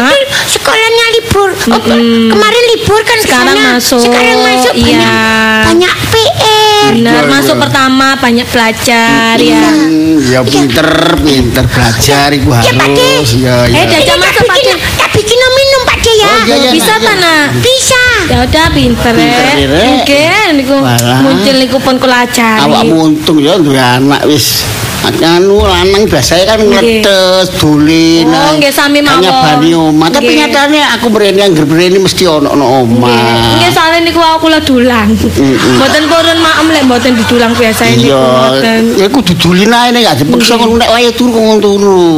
sekolahnya 0.46 1.06
libur. 1.14 1.50
Oh, 1.50 1.78
Mm-mm. 1.78 2.28
kemarin 2.28 2.64
libur 2.68 3.00
kan 3.00 3.18
Sekarang 3.20 3.56
masuk, 3.56 4.02
Sekarang 4.02 4.38
masuk 4.42 4.74
iya. 4.74 4.96
banyak, 4.98 5.64
banyak 5.66 5.94
PR. 6.10 6.90
Benar, 6.90 7.12
Iya, 7.14 7.30
masuk 7.30 7.54
iya. 7.54 7.62
pertama 7.62 8.06
banyak 8.16 8.46
belajar 8.48 9.34
ya. 9.36 9.62
Hmm, 9.62 10.16
ya 10.22 10.40
pinter, 10.42 10.88
pinter 11.20 11.64
belajar 11.66 12.28
iku 12.32 12.48
Ya, 12.50 12.60
De. 12.66 13.06
harus. 13.14 13.28
Ya, 13.36 13.56
Eh, 13.70 13.78
ya. 13.78 13.84
diajak 13.86 14.16
Tak 14.16 14.18
masuk 14.18 14.44
Pak 14.50 14.58
tak 14.98 15.08
bikin 15.14 15.38
minum 15.38 15.82
Pak 15.86 15.96
De 16.02 16.12
ya. 16.18 16.26
Oh, 16.26 16.42
iya, 16.42 16.56
iya, 16.58 16.70
Bisa 16.74 16.92
nak, 16.96 17.00
ta 17.00 17.12
iya. 17.12 17.22
nak? 17.22 17.46
Bisa. 17.62 18.02
Ya 18.30 18.36
udah 18.42 18.66
pinter 18.74 19.12
Pinter, 19.14 19.44
ya. 19.54 19.66
Rek. 19.70 19.86
Mungkin 19.86 20.46
niku 20.58 20.76
muncul 21.22 21.54
niku 21.62 21.76
pun 21.78 21.94
kula 22.02 22.26
ajari. 22.26 22.66
Awakmu 22.66 22.96
untung 22.98 23.38
ya 23.38 23.54
duwe 23.58 23.78
anak 23.78 24.26
wis 24.26 24.66
anu 25.02 25.64
lanang 25.64 26.04
biasanya 26.04 26.44
kan 26.46 26.60
Nggih. 26.60 27.00
ngletes 27.00 27.56
dolen 27.56 28.28
Oh, 28.28 28.52
nggih, 28.54 28.68
sami 28.70 29.00
mawon. 29.00 29.24
nyabani 29.24 29.70
omah 29.72 30.08
tapi 30.10 30.28
Nggih. 30.28 30.38
nyatane 30.44 30.80
aku 30.92 31.06
mrene 31.08 31.40
angger 31.40 31.64
mrene 31.64 31.98
mesti 31.98 32.24
ono 32.26 32.52
ono 32.52 32.64
Nggih, 32.84 33.00
omah 33.00 33.56
nggih 33.56 33.70
soalnya 33.70 34.00
niku 34.02 34.20
aku 34.20 34.38
kula 34.42 34.58
dulang. 34.60 35.08
Mboten 35.72 36.04
purun 36.06 36.38
maem 36.38 36.66
lek 36.70 36.82
mboten 36.84 37.12
didulang 37.14 37.52
biasa 37.52 37.82
niku 37.88 38.06
iya 38.06 38.20
mboten. 38.20 38.80
ya 38.96 39.06
kudu 39.08 39.32
dolen 39.36 39.70
ae 39.70 39.88
nek 39.90 40.00
gak 40.04 40.16
dipaksa 40.20 40.52
ngono 40.56 40.74
nek 40.76 40.88
wae 40.90 41.10
turu 41.12 41.30
kok 41.30 41.42
ngono 41.42 41.60
turu 41.60 42.12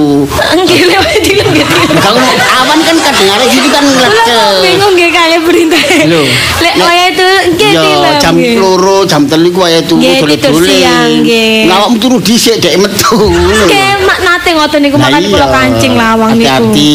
Nggih 0.53 0.81
lek 0.85 0.99
dilang 1.23 1.49
nggih 1.49 1.64
dilang. 1.64 1.99
Kalau 1.99 2.21
awan 2.59 2.79
kan 2.83 2.97
kadang 3.01 3.29
arek 3.31 3.49
sini 3.49 3.68
kan 3.68 3.85
ngletes 3.85 4.55
bingung 4.61 4.92
nggih 4.92 5.11
kali 5.11 5.37
perintah. 5.40 5.83
Lek 6.03 6.75
Nek- 6.75 6.77
waya 6.81 7.05
itu 7.09 7.29
nggih 7.53 7.73
jam 8.18 8.35
nggih. 8.35 8.55
loro, 8.57 9.03
jam 9.05 9.23
telu 9.25 9.49
ku 9.51 9.61
wae 9.61 9.81
turu 9.83 9.99
Nggih, 9.99 10.18
siang, 10.62 11.11
nggih. 11.23 11.66
Nah, 11.66 11.75
awakmu 11.81 11.97
turu 11.99 12.16
dhisik 12.18 12.59
dek 12.59 12.72
metu. 12.77 13.17
lho. 13.19 13.65
Nggih, 13.67 13.93
mak 14.03 14.19
nate 14.21 14.51
ngoten 14.53 14.81
niku 14.81 14.97
Nah, 14.97 15.09
makane 15.09 15.27
kula 15.29 15.41
iya. 15.43 15.53
kancing 15.53 15.93
lawang 15.95 16.31
niku. 16.33 16.49
Hati-hati. 16.49 16.95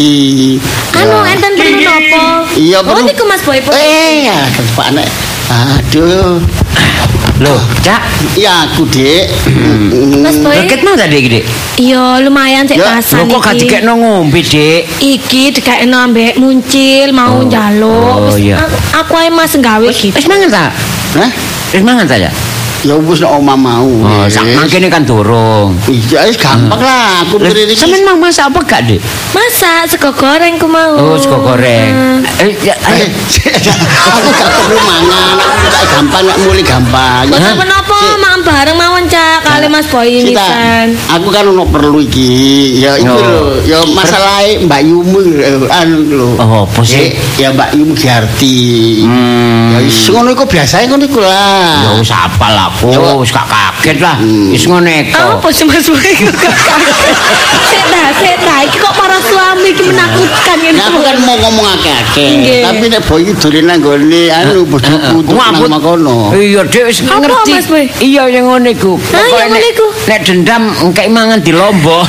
Anu 0.93 1.15
Ya. 1.17 1.31
enten 1.31 1.51
perlu 1.53 1.79
napa? 1.79 2.23
Iya, 2.53 2.77
Oh 2.79 2.85
perlu. 2.87 3.05
niku 3.05 3.23
Mas 3.23 3.41
Boy 3.41 3.59
pun. 3.59 3.71
Eh, 3.71 4.25
ya, 4.25 4.37
Pak 4.73 4.87
Nek. 4.91 5.07
Aduh. 5.47 6.41
Loh, 7.37 7.61
Cak. 7.85 8.01
Ya 8.33 8.65
aku, 8.65 8.81
Dik. 8.89 9.29
Mas 10.17 10.41
Boy. 10.41 10.57
Leket 10.57 10.81
mau 10.81 10.97
tadi, 10.97 11.21
Dik? 11.21 11.45
Iya, 11.77 12.17
lumayan 12.19 12.65
cek 12.65 12.73
Ya, 12.73 12.97
pasan 12.97 13.29
Loh 13.29 13.37
kok 13.37 13.45
gak 13.45 13.55
dikekno 13.61 13.93
ngombe, 13.93 14.41
Dik? 14.41 14.89
Iki 14.97 15.53
dikekno 15.53 15.97
ambek 16.01 16.41
muncil 16.41 17.13
mau 17.13 17.37
njaluk. 17.45 18.33
oh, 18.33 18.35
iya. 18.35 18.57
Aku, 18.97 19.13
ae 19.13 19.29
Mas 19.29 19.53
nggawe 19.53 19.85
gitu. 19.85 20.17
Wis 20.17 20.25
mangan 20.25 20.49
ta? 20.49 20.65
Hah? 21.13 21.29
Wis 21.69 21.83
mangan 21.85 22.09
ta 22.09 22.17
ya? 22.17 22.33
Ya 22.87 22.95
wis 22.95 23.19
nek 23.19 23.27
oma 23.29 23.51
mau. 23.53 23.83
Oh, 23.83 24.23
sak 24.25 24.47
mangkene 24.47 24.87
kan 24.87 25.03
durung. 25.03 25.75
Iya, 25.85 26.23
wis 26.23 26.39
gampang 26.39 26.79
lah. 26.79 27.27
Aku 27.27 27.35
mrene 27.35 27.67
iki. 27.67 27.75
Sampeyan 27.75 28.07
mau 28.07 28.15
masak 28.17 28.47
apa 28.47 28.59
gak, 28.63 28.81
Dik? 28.87 29.03
Masak 29.31 29.91
sego 29.91 30.15
goreng 30.15 30.55
ku 30.55 30.65
mau. 30.65 30.95
Oh, 30.95 31.19
sego 31.19 31.35
goreng. 31.37 32.23
Eh, 32.39 32.55
ya, 32.63 32.71
Eh, 32.87 33.03
ayo. 33.03 33.05
aku 34.07 34.27
gak 34.31 34.49
perlu 34.55 34.77
mangan. 34.79 35.35
Aku 35.35 35.67
tak 35.67 35.85
gampang 35.89 36.23
nek 36.23 36.37
mulai 36.39 36.63
gampang. 36.63 37.23
Mboten 37.27 37.55
menapa, 37.57 37.97
maem 38.15 38.41
bareng 38.41 38.77
mawon 38.77 39.03
Cak 39.07 39.39
kali 39.41 39.67
Mas 39.67 39.87
Boy 39.87 40.31
kan. 40.31 40.87
aku 41.09 41.27
kan 41.27 41.43
ono 41.43 41.63
perlu 41.65 41.99
iki. 41.99 42.31
Ya 42.77 42.95
iku 42.95 43.09
Oh. 43.09 43.17
lho, 43.17 43.43
ya 43.65 43.81
masalahe 43.89 44.61
Mbak 44.61 44.81
Yumu 44.85 45.19
eh, 45.33 45.57
anu 45.73 45.97
lho. 46.05 46.29
Oh, 46.37 46.63
apa 46.63 46.81
sih? 46.83 47.03
Eh, 47.03 47.09
Ya 47.35 47.49
Mbak 47.51 47.73
Yumu 47.73 47.91
Giarti. 47.91 49.01
Hmm. 49.03 49.73
Ya 49.73 49.79
wis 49.81 50.07
ngono 50.07 50.31
iku 50.31 50.45
biasae 50.45 50.85
ngono 50.85 51.03
iku 51.03 51.19
Ya 51.19 51.27
lah. 51.27 51.97
wis 51.97 52.11
apal 52.11 52.53
aku, 52.53 52.76
Wak. 52.77 53.17
wis 53.17 53.31
gak 53.31 53.47
kaget 53.47 53.97
lah. 53.97 54.15
Hmm. 54.17 54.53
Wis 54.53 54.63
ngene 54.63 55.09
Oh, 55.11 55.35
apa 55.35 55.41
kok. 55.41 55.49
sih 55.49 55.63
Mas 55.63 55.87
Boy 55.89 55.97
kok 55.97 56.35
kaget. 56.35 57.15
Sik 57.63 57.83
dah, 57.87 58.07
sik 58.13 58.35
dah. 58.39 58.59
Iki 58.63 58.77
kok 58.77 58.93
para 58.93 59.17
suami 59.19 59.69
iki 59.71 59.83
menakutkan 59.87 60.57
ini. 60.59 60.77
Nah, 60.77 60.85
aku 60.87 60.99
kan 61.01 61.17
mau 61.21 61.35
ngomong 61.37 61.65
akeh-akeh. 61.73 62.61
Tapi 62.63 62.85
nek 62.87 63.01
boy 63.03 63.19
iki 63.21 63.33
dolen 63.35 63.63
nang 63.65 63.79
gone 63.79 64.21
anu 64.29 64.61
bojoku 64.63 65.17
nang 65.25 65.67
makono. 65.67 66.31
Iya, 66.31 66.61
Dik 66.63 66.83
wis 66.85 67.01
ngerti. 67.01 67.51
Iya, 67.99 68.29
yang 68.29 68.45
ngono 68.45 68.69
iku. 68.69 68.93
Hah, 69.09 69.25
Pokoke 69.27 69.45
nek- 70.07 70.23
dendam 70.23 70.63
engkek 70.81 71.07
mangan 71.07 71.39
di 71.39 71.51
lombok. 71.51 72.05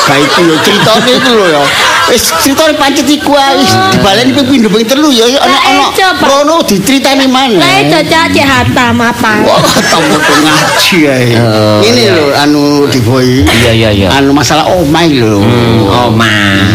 Kayak 0.00 0.26
itu 0.26 0.40
ya 0.42 0.56
ceritane 0.60 1.12
itu 1.14 1.30
lho 1.30 1.46
ya. 1.46 1.62
Wis 2.10 2.26
ceritane 2.42 2.74
pancet 2.74 3.06
iku 3.06 3.38
ae 3.38 3.62
dibaleni 3.94 4.34
ping 4.34 4.46
pindho 4.50 4.66
ping 4.66 4.82
telu 4.82 5.14
ya 5.14 5.30
ana 5.38 5.58
ana 5.62 5.78
eh, 5.78 5.90
coba. 5.94 6.26
rono 6.26 6.58
dicritani 6.66 7.30
maneh. 7.30 7.62
Lah 7.62 7.74
itu 7.86 7.98
Cak 8.10 8.34
cek 8.34 8.42
hatam 8.42 8.98
apa? 8.98 9.46
Wah, 9.46 9.62
tamu 9.86 10.18
tuh 10.18 10.36
ngaji 10.42 10.96
ae. 11.06 11.38
Oh, 11.38 11.78
Ini 11.86 12.02
lho 12.10 12.26
anu 12.34 12.90
di 12.90 12.98
boy. 12.98 13.46
Iya, 13.46 13.70
iya, 13.70 13.90
iya. 13.94 14.08
Anu 14.10 14.34
masalah 14.34 14.66
omah 14.74 15.06
iki 15.06 15.22
lho. 15.22 15.38
Oh, 15.86 16.10
ma. 16.10 16.26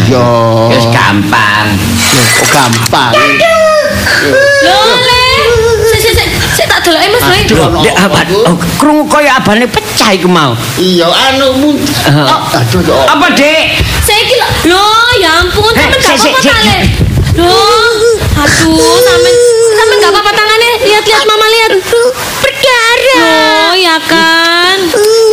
Iya. 0.08 0.24
Wis 0.72 0.88
gampang. 0.88 1.68
Oh, 2.40 2.46
gampang. 2.56 3.12
Lho, 4.64 4.80
Le. 5.04 5.20
Sik 5.92 6.00
sik 6.00 6.12
sik, 6.16 6.28
sik 6.56 6.66
tak 6.66 6.80
deloke 6.80 7.12
Mas 7.12 7.22
Boy. 7.28 7.40
Aduh. 7.44 7.56
Loh, 7.60 7.84
Dek, 7.84 7.92
apa? 7.92 8.20
Oh, 8.48 8.56
krungu 8.80 9.04
kaya 9.04 9.36
abane 9.36 9.68
pecah 9.68 10.16
iku 10.16 10.32
mau. 10.32 10.56
Iya, 10.80 11.12
anu 11.12 11.76
aduh. 12.56 13.04
Apa, 13.12 13.28
Dik? 13.36 13.64
Lho. 13.84 14.15
Loh, 14.66 15.08
ya 15.22 15.46
ampun, 15.46 15.70
Eh, 15.70 15.78
sampe 15.78 15.96
gak 16.02 16.10
apa-apa 16.10 16.38
sik. 16.42 16.50
ta, 16.50 16.58
Le. 16.58 16.78
Loh, 17.38 18.18
aduh, 18.34 18.98
sampe 19.06 19.30
sampe 19.78 19.94
gak 20.02 20.10
apa-apa 20.10 20.30
tangannya. 20.34 20.72
Lihat-lihat 20.82 21.24
Mama 21.24 21.46
lihat. 21.46 21.70
Berdarah. 22.42 23.70
Oh, 23.70 23.74
ya 23.78 23.96
kan. 24.02 24.78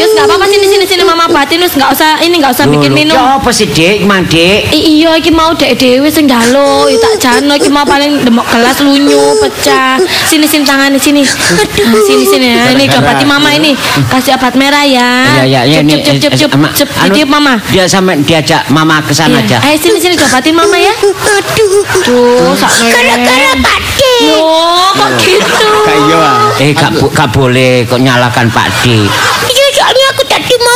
Yus 0.03 0.11
gak 0.13 0.27
apa-apa 0.27 0.45
sini 0.51 0.67
sini 0.67 0.83
sini 0.83 1.03
Mama 1.03 1.31
batin 1.31 1.63
wis 1.63 1.71
gak 1.73 1.87
usah 1.87 2.19
ini 2.19 2.43
gak 2.43 2.51
usah 2.51 2.67
bikin 2.67 2.91
minum. 2.91 3.15
Ya 3.15 3.39
apa 3.39 3.47
sih, 3.49 3.63
Dik? 3.65 4.03
Mang, 4.03 4.27
Dik? 4.27 4.67
I- 4.69 4.99
iya 4.99 5.15
iki 5.15 5.31
mau 5.31 5.55
dek 5.55 5.79
dhewe 5.79 6.11
sing 6.11 6.27
njaluk, 6.27 6.91
ya 6.91 6.97
tak 6.99 7.13
jano 7.19 7.55
iki 7.55 7.71
mau 7.71 7.87
paling 7.87 8.19
demok 8.19 8.43
gelas 8.51 8.83
lunyu 8.83 9.39
pecah. 9.39 9.95
Sini 10.27 10.43
sini 10.43 10.67
tangannya 10.67 10.99
sini. 10.99 11.23
Aduh, 11.23 12.03
sini 12.03 12.23
sini 12.27 12.47
ya. 12.51 12.75
Ini 12.75 12.83
dapati 12.91 13.23
mama 13.23 13.55
ini. 13.55 13.71
Kasih 14.11 14.35
obat 14.35 14.59
merah 14.59 14.83
ya. 14.83 15.39
Ya, 15.39 15.45
ya, 15.47 15.61
ya, 15.63 15.79
Cup, 15.79 15.87
ini. 15.87 15.93
cup, 16.03 16.15
cup, 16.19 16.31
cup, 16.35 16.51
eh, 16.51 16.59
Ma- 16.59 16.73
cup. 16.75 16.89
anu, 16.99 17.07
Ditiup 17.13 17.29
mama. 17.31 17.53
Dia 17.71 17.85
sama 17.87 18.11
diajak 18.19 18.67
mama 18.67 18.99
ke 18.99 19.15
sana 19.15 19.39
Iya. 19.39 19.55
aja. 19.55 19.57
Ayo 19.63 19.77
sini 19.79 19.97
sini 19.99 20.15
dobatin 20.19 20.51
mama 20.51 20.75
ya. 20.75 20.91
Aduh. 20.99 21.83
Tuh, 22.03 22.51
sak 22.59 22.71
Gara-gara 22.91 23.55
Pak 23.55 23.77
De. 23.95 24.13
Loh, 24.27 24.91
kok 24.93 25.09
gitu? 25.15 25.55
Kayak 25.85 26.01
iya, 26.03 26.19
ah. 26.19 26.37
Eh, 26.59 26.71
gak, 26.73 26.91
gak 27.13 27.29
boleh 27.31 27.85
kok 27.85 27.99
nyalakan 27.99 28.49
Pak 28.49 28.67
Dik. 28.83 29.07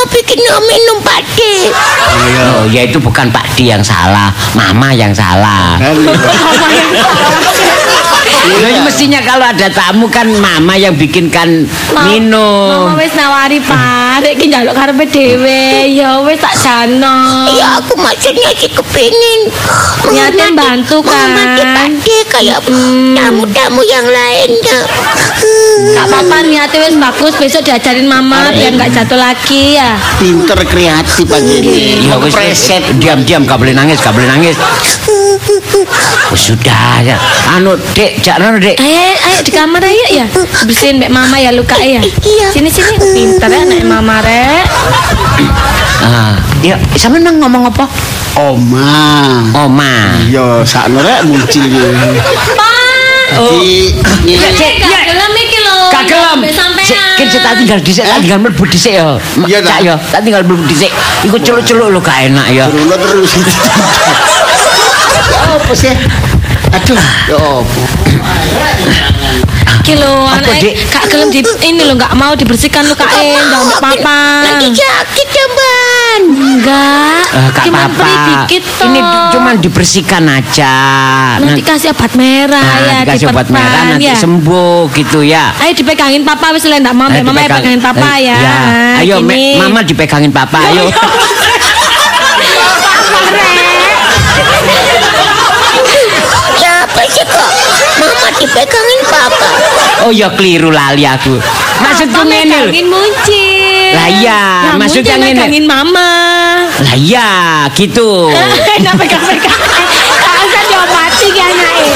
Bikin 0.08 0.40
minum 0.64 0.98
Pak 1.04 1.20
De. 1.36 1.54
Oh, 1.72 2.64
ya 2.68 2.84
itu 2.88 2.98
bukan 2.98 3.28
Pak 3.28 3.44
Dik 3.56 3.68
yang 3.68 3.84
salah, 3.84 4.32
Mama 4.56 4.92
yang 4.96 5.12
salah. 5.12 5.76
Mama 5.82 6.66
yang 6.72 6.90
salah. 6.96 7.57
Lah 8.38 8.70
ya 8.70 8.80
mestinya 8.86 9.20
kalau 9.22 9.44
ada 9.44 9.68
tamu 9.70 10.06
kan 10.08 10.26
mama 10.38 10.74
yang 10.78 10.94
bikinkan 10.94 11.66
Ma- 11.94 12.06
minum. 12.06 12.88
Mama 12.88 12.92
wis 12.98 13.12
nawari 13.14 13.58
Pak, 13.58 14.24
rek 14.24 14.34
ki 14.38 14.46
njaluk 14.50 14.74
karepe 14.74 15.04
dhewe. 15.10 15.90
Ya 15.92 16.22
wis 16.22 16.38
tak 16.38 16.54
jano. 16.58 17.46
Ya 17.50 17.78
aku 17.82 17.98
maksudnya 17.98 18.50
sih 18.56 18.70
kepingin 18.70 19.40
Niatnya 20.08 20.54
bantu, 20.56 21.04
kan? 21.04 21.90
D 22.00 22.08
kayak 22.30 22.64
tamu-tamu 23.14 23.82
yang 23.84 24.06
lainnya. 24.06 24.80
Gak 25.94 26.04
apa-apa 26.10 26.36
niatnya 26.46 26.78
wis 26.88 26.96
bagus, 26.96 27.34
besok 27.36 27.62
diajarin 27.66 28.08
mama 28.08 28.50
biar 28.50 28.74
nggak 28.74 28.90
jatuh 28.94 29.18
lagi 29.18 29.78
ya. 29.78 29.98
Pinter 30.18 30.58
kreatif 30.66 31.26
ini. 31.28 32.08
Ya 32.08 32.16
wis 32.18 32.34
kepreset. 32.34 32.82
diam-diam 32.98 33.44
gak 33.46 33.58
boleh 33.58 33.74
nangis, 33.74 34.00
gak 34.00 34.14
boleh 34.14 34.26
nangis. 34.26 34.56
Wis 36.28 36.42
sudah 36.52 37.00
ya. 37.00 37.16
Anu, 37.50 37.74
Dek, 37.94 38.20
jangan 38.20 38.58
Dek. 38.58 38.76
Ayo, 38.76 38.86
ayo, 38.92 39.14
ayo 39.16 39.38
di 39.40 39.52
kamar 39.52 39.80
ayo 39.80 40.04
ya. 40.12 40.26
Bersihin 40.64 41.00
mbak 41.00 41.10
mama 41.10 41.36
ya 41.36 41.50
luka 41.50 41.76
ya. 41.78 42.00
Iya. 42.02 42.46
Sini 42.52 42.68
sini, 42.68 42.96
pinter 43.14 43.48
ya 43.48 43.64
anak 43.64 43.84
mama 43.84 44.20
rek. 44.20 44.64
Ah, 45.98 46.38
ya 46.62 46.78
sampe 46.94 47.18
nang 47.18 47.38
ngomong 47.38 47.68
apa? 47.68 47.84
Oma. 48.38 49.42
Oma. 49.56 50.14
Yo 50.28 50.62
sakno 50.62 51.00
rek 51.00 51.26
muncul 51.26 51.64
iki. 51.64 51.80
Pak. 52.54 52.76
Jadi 53.28 53.92
Ya, 54.24 54.48
Cek, 54.56 54.72
Gak 54.80 54.88
ya. 54.88 55.00
gelem 55.04 55.32
iki 55.36 55.58
lho. 55.60 55.76
Kagelem. 55.92 56.38
Sampai 56.48 56.80
Cek, 56.80 56.96
kan 57.20 57.26
saya 57.28 57.42
tak 57.44 57.54
tinggal 57.60 57.78
dhisik, 57.84 58.04
tak 58.04 58.18
tinggal 58.24 58.40
mlebu 58.40 58.64
dhisik 58.64 58.92
ya. 58.96 59.20
Iya, 59.44 59.58
Cak 59.60 59.68
tak. 59.68 59.78
ya, 59.84 59.94
tak 60.00 60.20
tinggal 60.24 60.42
mlebu 60.48 60.64
dhisik. 60.64 60.88
Iku 61.24 61.36
celuk-celuk 61.36 61.92
lho 61.92 62.00
gak 62.00 62.32
enak 62.32 62.46
ya. 62.52 62.64
Bruno 62.72 62.96
terus. 62.96 63.32
Apa 65.28 65.72
sih? 65.74 65.94
Aduh, 66.68 66.98
ya 67.26 67.36
apa? 67.38 67.80
Iki 69.78 69.94
lho 69.96 70.14
Dik? 70.60 70.74
gak 70.86 71.04
gelem 71.08 71.28
di 71.30 71.40
ini 71.64 71.80
lho 71.80 71.96
gak 71.96 72.12
mau 72.12 72.32
dibersihkan 72.32 72.84
lukae, 72.84 73.08
jangan 73.08 73.64
mbak 73.64 73.80
papa. 73.80 74.20
Lagi 74.44 74.68
sakit 74.70 75.28
ya, 75.30 75.46
Ban. 75.48 76.22
Enggak. 76.28 77.24
Eh, 77.30 77.46
gak 77.48 77.64
Cuman 77.64 77.88
apa-apa. 77.88 78.44
Ini 78.84 79.00
cuma 79.32 79.50
dibersihkan 79.54 80.24
aja. 80.26 80.74
nanti 81.38 81.62
kasih 81.62 81.88
obat 81.90 82.12
merah 82.14 82.60
Nah, 82.60 82.78
ya 82.82 82.96
dikasih 83.02 83.26
obat 83.28 83.48
merah 83.48 83.82
nanti 83.88 84.06
ya. 84.06 84.16
sembuh 84.18 84.92
gitu 84.92 85.24
ya. 85.24 85.56
Ayo 85.58 85.72
dipegangin 85.72 86.20
papa 86.22 86.52
wis 86.52 86.64
lek 86.64 86.82
ndak 86.82 86.92
mau, 86.92 87.08
Eh, 87.08 87.22
mama 87.22 87.32
dipegang- 87.38 87.56
pegangin 87.56 87.80
papa 87.80 88.08
eh, 88.14 88.26
ya. 88.26 88.36
ya. 88.36 88.56
Ayo. 89.00 89.14
Me- 89.22 89.56
mama 89.56 89.80
dipegangin 89.80 90.28
papa, 90.30 90.58
ayo. 90.66 90.84
Sih 97.08 97.24
kok? 97.24 97.50
Mama 97.98 98.28
dipegangin 98.36 99.00
papa. 99.08 99.48
Oh 100.04 100.12
ya 100.12 100.28
keliru 100.32 100.70
lali 100.70 101.02
aku. 101.02 101.40
Maksudku 101.80 102.22
ngene 102.22 102.68
lho. 102.68 102.72
muncul. 102.84 103.56
Lah 103.88 104.08
iya, 104.12 104.42
Nah, 104.68 104.74
maksudnya 104.76 105.16
ngene. 105.16 105.32
megangin 105.48 105.64
mama. 105.64 106.10
Lah 106.84 106.96
iya, 106.96 107.30
gitu. 107.72 108.28
Enak 108.78 108.94
pegang-pegang. 108.94 109.60
Kan 110.38 110.64
yo 110.68 110.80
mati 110.86 111.26
ki 111.32 111.40
anake. 111.40 111.86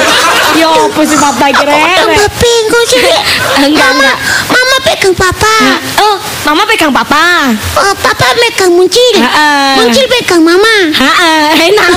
Yo 0.53 0.69
apa 0.89 1.01
sih 1.05 1.17
papa 1.17 1.49
kira? 1.53 1.73
Tambah 1.73 2.29
bingung 2.37 2.85
sih. 2.85 3.01
Rek. 3.01 3.23
Enggak, 3.65 3.89
Mama, 3.93 4.01
enggak. 4.01 4.19
Mama 4.49 4.77
pegang 4.85 5.15
papa. 5.15 5.55
Oh, 5.97 6.17
mama 6.45 6.63
pegang 6.67 6.93
papa. 6.93 7.53
Oh, 7.77 7.93
papa 8.01 8.33
pegang 8.37 8.73
muncil. 8.73 9.17
Heeh. 9.17 9.81
Muncil 9.81 10.05
pegang 10.09 10.43
mama. 10.43 10.75
Heeh, 10.93 11.45
enak 11.73 11.89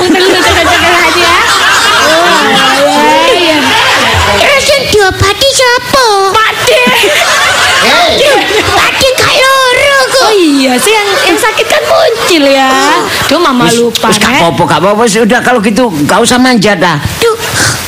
Iya 10.76 10.84
sih 10.84 10.92
yang 10.92 11.08
yang 11.24 11.40
sakit 11.40 11.66
kan 11.66 11.80
muncul 11.88 12.44
ya. 12.44 12.68
Duh 13.32 13.40
mama 13.40 13.64
Wis- 13.64 13.80
lupa. 13.80 14.12
wis 14.12 14.20
gak 14.20 14.28
apa-apa, 14.36 14.64
gak 14.68 14.80
apa-apa. 14.84 15.04
Sudah 15.08 15.40
kalau 15.40 15.64
gitu 15.64 15.88
gak 16.04 16.20
usah 16.20 16.36
manja 16.36 16.76
dah. 16.76 17.00
Duh, 17.16 17.32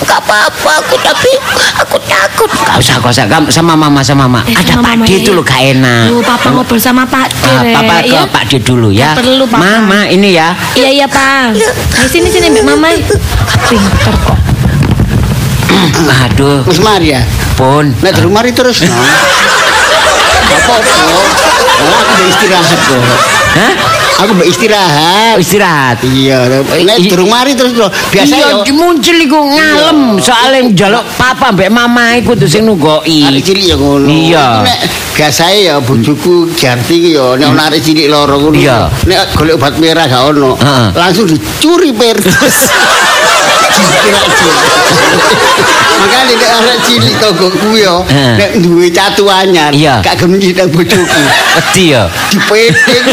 gak 0.01 0.23
apa-apa 0.23 0.71
aku 0.79 0.95
tapi 0.97 1.35
aku 1.75 1.99
takut. 2.01 2.47
Gak 2.47 2.79
usah, 2.79 2.95
gak 2.97 3.11
usah. 3.11 3.27
Kamu 3.27 3.51
sama 3.51 3.75
mama, 3.75 3.99
sama 3.99 4.23
mama. 4.23 4.39
Eh, 4.47 4.55
Ada 4.55 4.71
sama 4.73 4.88
Pak 4.88 4.93
mama, 4.93 5.03
D 5.03 5.11
ya, 5.11 5.17
itu 5.19 5.27
ya. 5.27 5.35
loh 5.35 5.43
gak 5.43 5.59
enak. 5.67 6.03
Duh, 6.07 6.23
papa 6.23 6.47
ngobrol 6.47 6.79
sama 6.79 7.03
Pak 7.03 7.27
D. 7.27 7.43
Ah, 7.43 7.59
Rek, 7.59 7.75
papa 7.75 7.95
ke 7.99 8.07
ya. 8.07 8.21
Pak 8.23 8.43
D 8.47 8.63
dulu 8.63 8.88
ya. 8.89 9.11
Nggak 9.11 9.19
perlu, 9.19 9.43
Papa. 9.43 9.59
Mama, 9.59 9.99
ini 10.07 10.29
ya. 10.31 10.55
Iya 10.71 10.89
iya 10.95 11.07
Pak. 11.11 11.59
Di 11.59 11.67
sini 12.07 12.31
sini 12.31 12.47
Mbak 12.49 12.63
Mama. 12.63 12.88
Pinter 13.67 14.15
kok. 14.23 14.39
Aduh, 16.23 16.63
Wis 16.63 16.79
mari 16.79 17.11
ya. 17.11 17.19
pun. 17.59 17.91
Nek 17.99 18.15
durung 18.15 18.31
mari 18.31 18.55
terus. 18.55 18.79
Gak 18.88 18.95
apa-apa. 20.63 21.46
Aku 21.78 21.93
mbak 21.93 22.25
istirahat 22.25 22.80
kok. 22.82 23.01
Hah? 23.57 23.73
Aku 24.25 24.32
mbak 24.34 24.47
istirahat. 24.49 25.36
Istirahat. 25.38 25.97
Iya, 26.01 26.38
nek 26.82 26.97
durung 27.05 27.30
mari 27.30 27.53
terus 27.53 27.78
lho. 27.78 27.86
Biasa 28.09 28.34
iya, 28.34 28.73
muncul 28.73 29.17
iku 29.21 29.39
ngalem 29.53 29.99
soalnya 30.17 30.59
njaluk 30.73 31.03
papa 31.17 31.53
mbek 31.53 31.69
mama 31.69 32.17
iku 32.17 32.34
tuh 32.34 32.49
sing 32.49 32.65
nunggoki. 32.65 33.30
Arek 33.30 33.45
cilik 33.45 33.65
ya 33.69 33.75
ngono. 33.78 34.09
Iya. 34.09 34.47
Nek 34.65 34.80
biasae 35.17 35.57
ya 35.69 35.75
bojoku 35.82 36.49
Jarti 36.57 36.95
ki 36.97 37.09
ya 37.13 37.38
nek 37.38 37.47
ana 37.53 37.69
arek 37.69 37.82
cilik 37.86 38.09
loro 38.09 38.41
ngono. 38.41 38.57
Iya. 38.57 38.89
Nek 39.05 39.38
golek 39.38 39.61
obat 39.61 39.78
merah 39.78 40.09
gak 40.09 40.34
ono, 40.34 40.57
langsung 40.97 41.30
dicuri 41.30 41.93
perdos. 43.72 44.36
Makanya 45.97 46.24
nek 46.30 46.51
arek 46.61 46.78
cilik 46.86 47.15
tonggoku 47.18 47.72
ya, 47.76 47.95
nek 48.38 48.51
duwe 48.61 48.88
catu 48.93 49.26
anyar, 49.28 49.74
Iya. 49.74 49.99
gak 50.05 50.22
gelem 50.22 50.38
nyidang 50.39 50.70
bojoku. 50.70 51.22
Wedi 51.57 51.97
ya. 51.97 52.05
Dipeting. 52.30 53.05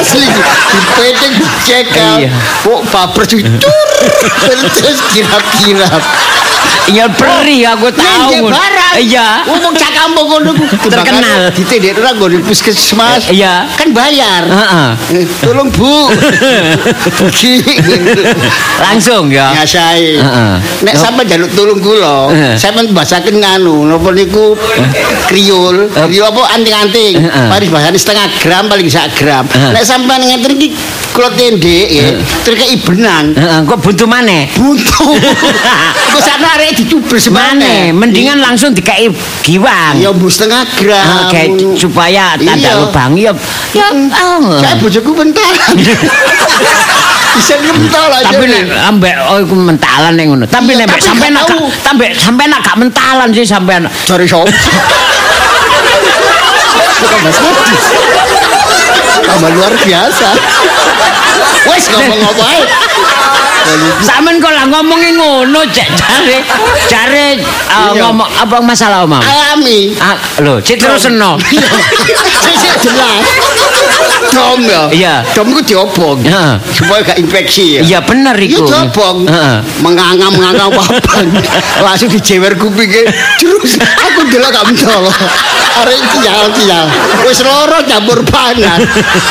Asli. 0.00 0.28
Dipeting 0.72 1.32
dicekal. 1.36 2.16
Iya. 2.24 2.30
Kok 2.64 2.80
baper 2.88 3.24
dicur. 3.28 3.86
Perdos 4.40 4.98
kirap-kirap. 5.12 6.02
Iya 6.86 7.10
perih 7.10 7.66
aku 7.66 7.90
tahu. 7.90 8.46
Iya. 8.96 9.42
Ngomong 9.42 9.74
cak 9.74 9.90
kampung 9.90 10.26
ngono. 10.30 10.54
Terkenal. 10.86 11.50
Ditindek 11.50 11.98
ora 11.98 12.14
nggo 12.14 12.30
puskesmas. 12.46 13.26
Eh, 13.28 13.42
iya. 13.42 13.66
Kan 13.74 13.90
bayar. 13.90 14.46
Heeh. 14.46 14.88
Eh, 15.18 15.26
Tolong 15.42 15.66
Bu. 15.74 16.06
Langsung 18.78 19.26
ya. 19.36 19.46
Biasae. 19.52 20.16
Heeh. 20.16 20.54
Nek 20.82 20.94
sampe 20.96 21.22
njaluk 21.22 21.52
tulung 21.52 21.80
kula, 21.80 22.32
sampean 22.56 22.88
bahasaken 22.90 23.36
nganu, 23.44 23.84
napa 23.84 24.08
niku 24.10 24.56
kriol. 25.28 25.92
Eh. 25.92 26.04
Kriol 26.08 26.26
apa 26.26 26.42
anting-anting. 26.56 27.14
Heeh. 27.20 27.46
Paling 27.52 27.68
bahasane 27.68 27.98
setengah 27.98 28.26
gram 28.40 28.64
paling 28.66 28.88
sak 28.88 29.12
gram. 29.14 29.44
Nek 29.46 29.84
sampean 29.84 30.24
ngenten 30.24 30.56
iki 30.56 30.72
kula 31.12 31.28
tendek 31.32 31.88
ya, 31.88 32.08
terus 32.44 32.56
kei 32.56 32.76
benang. 32.80 33.36
Heeh, 33.36 33.60
kok 33.64 33.78
buntu 33.78 34.04
maneh? 34.08 34.48
Buntu. 34.56 35.04
Kok 36.16 36.22
sakno 36.24 36.48
arek 36.48 36.72
dicubur 36.80 37.12
Maneh, 37.12 37.20
semane. 37.20 37.74
mendingan 37.92 38.40
langsung 38.40 38.72
dikai 38.72 39.12
giwang. 39.44 40.00
Ya 40.00 40.08
bu 40.16 40.32
setengah 40.32 40.64
Ah, 40.64 40.72
gram. 40.80 41.28
kayak 41.28 41.76
supaya 41.76 42.40
tanda 42.40 42.72
lubang 42.80 43.12
ya 43.20 43.36
ya. 43.76 43.92
Saya 44.56 44.80
bojoku 44.80 45.12
mentalan. 45.12 45.76
Aja. 47.36 48.32
tapi 48.32 48.44
nek 48.48 48.64
ambek 48.88 49.14
oh 49.28 49.38
iku 49.44 49.54
mentalan 49.54 50.12
ning 50.16 50.32
ngono. 50.32 50.46
Tapi 50.48 50.72
nek 50.72 50.88
sampean 50.96 51.36
nak 51.36 51.44
sampe 51.84 52.08
sampean 52.16 52.48
nak 52.48 52.64
gak 52.64 52.76
mentalan 52.80 53.28
sih 53.30 53.44
sampean. 53.44 53.84
Bukan 56.96 57.18
mas 57.22 57.36
Hadis. 57.36 57.84
Tambah 59.26 59.50
luar 59.52 59.72
biasa. 59.84 60.28
Wes 61.66 61.84
ngomong 61.92 62.20
apa 62.24 62.44
ae. 62.56 62.62
Sampean 64.00 64.38
kok 64.38 64.52
lah 64.54 64.64
ngomongin 64.70 65.18
ngono 65.18 65.60
cek 65.68 65.88
jare 65.92 66.38
jare 66.88 67.28
Iya. 67.76 68.00
ngomong 68.08 68.24
apa 68.24 68.56
masalah 68.64 69.04
omam? 69.04 69.20
Alami. 69.20 69.92
Ah, 70.00 70.16
lho, 70.40 70.56
cek 70.64 70.80
terus 70.80 71.04
seno. 71.04 71.36
Sik 71.36 71.60
jelas. 72.80 73.20
Dom 74.36 74.60
ya. 74.62 74.82
Iya. 74.88 75.14
Dom 75.32 75.48
ku 75.50 75.60
diobong. 75.60 76.20
Heeh. 76.20 76.54
Supaya 76.70 77.00
gak 77.02 77.18
infeksi 77.18 77.64
ya. 77.76 77.80
Iya 77.82 77.98
bener 78.00 78.36
Iya 78.36 78.48
iku. 78.52 78.64
diobong. 78.64 79.18
Heeh. 79.24 79.56
Menganga 79.80 80.28
menganga 80.28 80.66
papan. 80.68 81.26
Langsung 81.86 82.06
dijewer 82.06 82.52
kupinge. 82.54 83.08
Terus 83.36 83.76
aku 83.80 84.28
delok 84.28 84.52
gak 84.52 84.64
mentol. 84.66 85.08
Arek 85.76 86.00
sial 86.14 86.46
sial. 86.54 86.86
Wis 87.22 87.40
loro 87.40 87.80
campur 87.82 88.20
panas. 88.22 88.80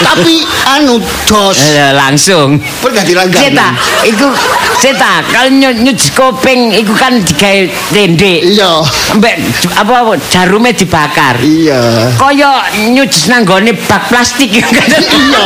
Tapi 0.01 0.41
anu 0.71 0.97
dos. 1.25 1.57
Eh, 1.59 1.91
langsung. 1.91 2.57
Pernah 2.81 3.01
dilanggar. 3.01 3.39
Ceta, 3.39 3.69
iku 4.03 4.27
Ceta, 4.75 5.23
kalau 5.25 5.49
nyu- 5.49 5.73
nyuci 5.73 6.11
kopeng 6.11 6.69
iku 6.69 6.93
kan 6.93 7.17
digawe 7.17 7.61
tendek. 7.89 8.41
Iya. 8.45 8.83
Mbek 9.15 9.35
apa 9.73 9.93
apa, 10.03 10.13
jarume 10.27 10.69
dibakar. 10.69 11.39
Iya. 11.39 12.11
Kaya 12.13 12.61
nyuci 12.91 13.29
nanggone 13.29 13.73
bak 13.85 14.05
plastik 14.07 14.51
Iya. 14.99 15.43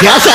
Biasa. 0.00 0.34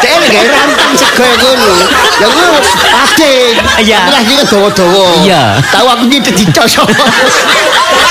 Dek 0.00 0.32
gawe 0.32 0.48
rantang 0.48 0.92
sego 0.96 1.26
ngono. 1.26 1.72
Ya 2.20 2.26
ngono, 2.30 2.58
pating. 2.88 3.52
Iya. 3.84 4.00
Lagi 4.10 4.32
kan 4.38 4.46
dawa-dawa. 4.48 5.06
Iya. 5.22 5.42
Tahu 5.68 5.86
aku 5.86 6.04
nyedek 6.08 6.34
dicosok. 6.34 6.88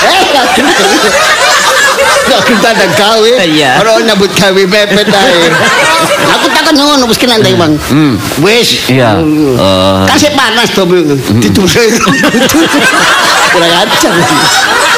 Eh, 0.00 0.22
Gak 2.30 2.40
kita 2.46 2.68
ada 2.72 2.86
gawe. 2.94 3.30
Iya. 3.42 3.82
Orang 3.82 4.06
nyambut 4.06 4.30
gawe 4.32 4.62
mepet 4.62 5.08
ae. 5.10 5.50
Aku 6.38 6.46
takkan 6.52 6.76
ngono 6.78 7.10
wis 7.10 7.18
kena 7.18 7.42
ndek, 7.42 7.58
Bang. 7.58 7.74
Wis. 8.38 8.86
Iya. 8.86 9.18
Kan 10.06 10.16
sik 10.16 10.32
panas 10.38 10.70
to, 10.70 10.86
ditulur. 11.42 11.68
Kurang 13.50 13.72
ajar. 13.82 14.14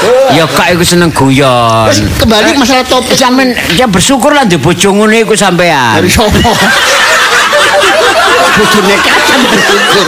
Ya 0.39 0.45
kak 0.49 0.73
iku 0.75 0.85
seneng 0.85 1.11
guyon. 1.13 1.89
Wis 1.89 2.01
kembali 2.19 2.57
masalah 2.57 2.85
topik 2.87 3.15
Sampeyan 3.15 3.55
ya 3.77 3.87
bersyukur 3.87 4.33
lah 4.33 4.49
di 4.49 4.57
bojo 4.57 4.91
ngene 4.93 5.23
iku 5.25 5.35
sampean. 5.37 6.01
dari 6.01 6.11
sopo. 6.11 6.33
Bojone 8.53 8.97
kacang 9.01 9.43
bersyukur. 9.49 10.07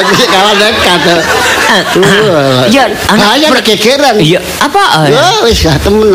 Aku 0.00 0.12
sih 0.16 0.28
kalah 0.28 0.54
nekat. 0.56 1.00
Ya, 2.70 2.84
anak- 3.08 3.64
gegeran. 3.64 4.20
Iya, 4.20 4.38
apa? 4.60 5.08
Ya 5.08 5.42
wis 5.42 5.64
lah 5.64 5.76
temen. 5.80 6.12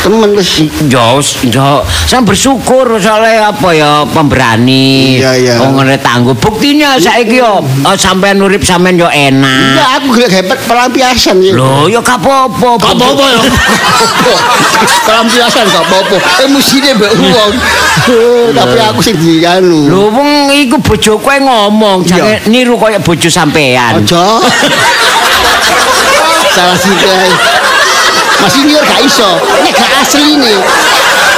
Temen 0.00 0.30
wis. 0.32 0.64
Ya, 0.88 1.12
wis, 1.18 1.36
ya, 1.44 1.82
saya 2.06 2.22
bersyukur 2.22 2.86
soalnya 2.96 3.50
apa 3.50 3.68
ya 3.74 4.06
pemberani. 4.06 5.18
Iya, 5.20 5.32
iya. 5.36 5.54
Wong 5.60 5.76
ngene 5.76 5.98
tangguh. 5.98 6.32
Buktinya 6.32 6.96
saiki 6.96 7.42
yo 7.42 7.60
eh, 7.60 7.96
sampean 7.98 8.40
urip 8.40 8.62
sampean 8.62 8.96
yo 8.96 9.10
enak. 9.10 9.76
Ya 9.76 9.86
aku 9.98 10.14
gak 10.16 10.30
hebat 10.30 10.58
pelampiasan 10.64 11.42
ya. 11.42 11.52
Loh, 11.52 11.84
ya 11.84 12.00
gak 12.00 12.22
apa-apa. 12.22 12.78
Gak 12.78 12.94
apa-apa 12.96 13.24
ya. 13.26 13.40
Pelampiasan 15.06 15.64
gak 15.68 15.84
apa-apa. 15.84 16.16
Emosine 16.46 16.94
mbek 16.96 17.12
wong. 17.18 17.52
Tapi 18.54 18.78
aku 18.80 19.00
sing 19.02 19.16
dianu. 19.18 19.90
Lho 19.90 20.08
wong 20.08 20.28
iku 20.56 20.80
bojo 20.80 21.20
kowe 21.20 21.36
ngomong, 21.36 22.02
jangan 22.02 22.40
niru 22.48 22.78
kaya 22.80 22.98
bojo 22.98 23.28
sampean. 23.28 24.00
Ojo. 24.00 24.40
Salah 26.54 26.76
sih 26.76 26.92
Masih 28.40 28.64
niur 28.64 28.80
gak 28.84 29.00
iso. 29.04 29.30
Nek 29.60 29.72
gak 29.76 29.92
asli 30.00 30.36
nih. 30.40 30.58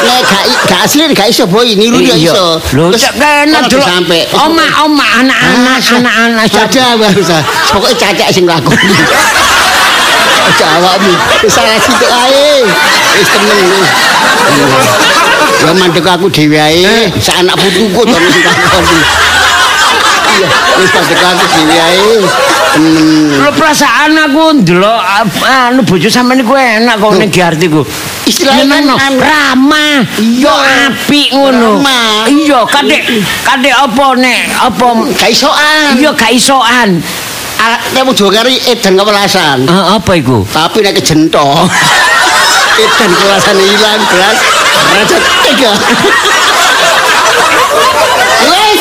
Nek 0.07 0.21
gak 0.23 0.45
gak 0.71 0.81
asli 0.87 1.03
gak 1.11 1.29
iso 1.31 1.45
boy 1.51 1.75
niru 1.75 1.99
ya 1.99 2.15
Iya. 2.15 2.31
iso. 2.31 2.47
Terus 2.63 3.03
kena 3.19 3.59
kalau 3.59 3.69
delok. 3.71 3.87
sampe. 3.87 4.19
Oma-oma 4.39 5.07
anak-anak 5.23 5.83
anak-anak 5.99 6.47
Saja 6.47 6.95
baru 6.95 7.23
sa. 7.23 7.39
Pokoknya 7.75 7.95
sing 8.31 8.47
lakoni. 8.47 8.95
Ojo 10.43 10.65
awakmu. 10.79 11.15
Wis 11.43 11.53
salah 11.55 11.79
situ 11.83 12.07
ae. 12.07 12.63
Wis 13.19 13.29
temen 13.35 13.59
wis. 13.67 13.91
Ya 15.63 15.73
mandek 15.75 16.07
aku 16.07 16.27
dhewe 16.31 16.59
ae. 16.59 17.11
Sak 17.19 17.43
anak 17.43 17.59
putuku 17.59 17.99
to 18.07 18.15
sing 18.31 18.43
lakoni. 18.47 18.99
Iya, 20.39 20.49
wis 20.79 20.91
mandek 20.95 21.19
aku 21.19 21.45
dhewe 21.51 21.77
ae. 21.83 22.15
Lho 22.73 23.51
perasaan 23.53 24.17
aku 24.17 24.65
ndelok 24.65 25.01
anu 25.45 25.85
bojo 25.85 26.09
sampean 26.09 26.41
iku 26.41 26.57
enak 26.57 26.97
kok 26.97 27.13
ning 27.21 27.29
Giarti 27.29 27.69
ku. 27.69 27.85
Istilahnya 28.25 28.65
kan 28.65 28.85
anu. 29.13 29.19
ramah, 29.21 30.01
Iya. 30.17 30.55
apik 30.89 31.29
ngono. 31.37 31.85
Iya, 32.25 32.65
kadek 32.65 33.03
kadek 33.45 33.75
apa 33.77 34.07
nek 34.17 34.41
apa 34.57 34.87
Gak 35.13 35.31
isoan. 35.31 36.01
iya 36.01 36.11
gak 36.17 36.33
isoan. 36.33 37.03
Nek 37.93 38.03
mau 38.03 38.15
kari 38.17 38.57
edan 38.65 38.97
kewelasan. 38.97 39.69
Ah, 39.69 40.01
apa 40.01 40.17
iku? 40.17 40.41
Tapi 40.49 40.81
nek 40.81 40.97
kejentok. 40.97 41.69
edan 42.85 43.11
kewelasan 43.13 43.57
hilang 43.61 44.01
belas. 44.09 44.39
Raja 44.93 45.17
tiga. 45.45 45.71
Wes. 48.49 48.81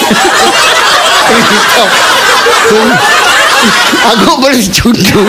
Aku 4.15 4.41
boleh 4.41 4.61
jundu. 4.65 5.23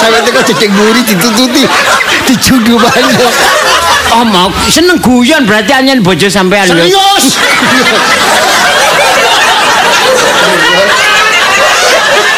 Sampai 0.00 0.20
teko 0.24 0.40
cecek 0.40 0.70
buri 0.72 1.00
ditututi 1.04 1.68
dijundu 2.24 2.80
banyak. 2.80 3.34
Oh, 4.10 4.24
mau 4.26 4.48
seneng 4.66 4.98
guyon 4.98 5.44
berarti 5.46 5.72
anyen 5.76 6.02
bojo 6.02 6.26
sampean. 6.26 6.66
Serius. 6.66 7.36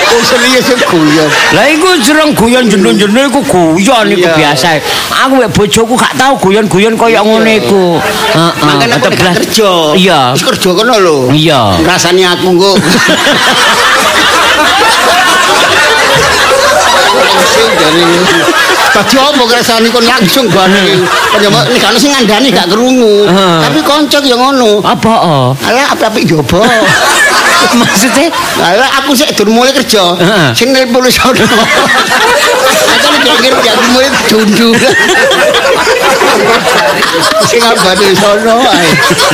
Oh 0.03 0.23
serius 0.27 0.67
ya 0.67 0.77
guyon. 0.91 1.31
Lah 1.55 1.67
iku 1.71 1.89
jereng 2.03 2.35
guyon 2.35 2.67
jendul-jendul 2.67 3.31
iku 3.31 3.41
guyon 3.47 4.07
iku 4.11 4.29
biasa. 4.35 4.83
Aku 5.25 5.39
mek 5.39 5.55
bojoku 5.55 5.95
gak 5.95 6.19
tau 6.19 6.35
guyon-guyon 6.37 6.99
kaya 6.99 7.23
ngene 7.23 7.63
iku. 7.63 7.97
Heeh. 8.03 8.53
Makanya 8.67 8.99
aku 8.99 9.09
kerja. 9.15 9.71
Iya. 9.95 10.21
Wis 10.35 10.43
kerja 10.43 10.69
kono 10.75 10.95
lho. 10.99 11.17
Iya. 11.31 11.79
Rasane 11.87 12.23
aku 12.27 12.47
engko. 12.53 12.73
langsung 17.23 17.71
dari 17.77 18.03
Tadi 18.93 19.17
apa 19.17 19.41
ngrasani 19.41 19.89
kon 19.89 20.05
langsung. 20.05 20.47
Penyama 20.53 21.65
nek 21.65 21.81
ana 21.81 21.97
sing 21.97 22.13
ngandani 22.13 22.53
gak 22.53 22.69
krungu. 22.69 23.25
Heeh. 23.25 23.59
Tapi 23.65 23.81
konco 23.81 24.19
ya 24.21 24.37
ngono. 24.37 24.85
Apa 24.85 25.13
oh? 25.25 25.49
Alah 25.65 25.97
apik-apik 25.97 26.29
jobo. 26.29 26.61
Maksudnya 27.81 28.29
Alah 28.61 28.89
aku 29.01 29.17
sik 29.17 29.33
dur 29.37 29.49
mulai 29.49 29.73
kerja. 29.73 30.15
Sing 30.53 30.73
nelpon 30.73 31.09
sono. 31.09 31.41
Aku 33.03 33.33
kira 33.41 33.59
ya 33.65 33.73
mulai 33.91 34.11
dundu. 34.29 34.71
Sing 37.49 37.61
abane 37.65 38.09
sono 38.15 38.55
ae. 38.69 38.89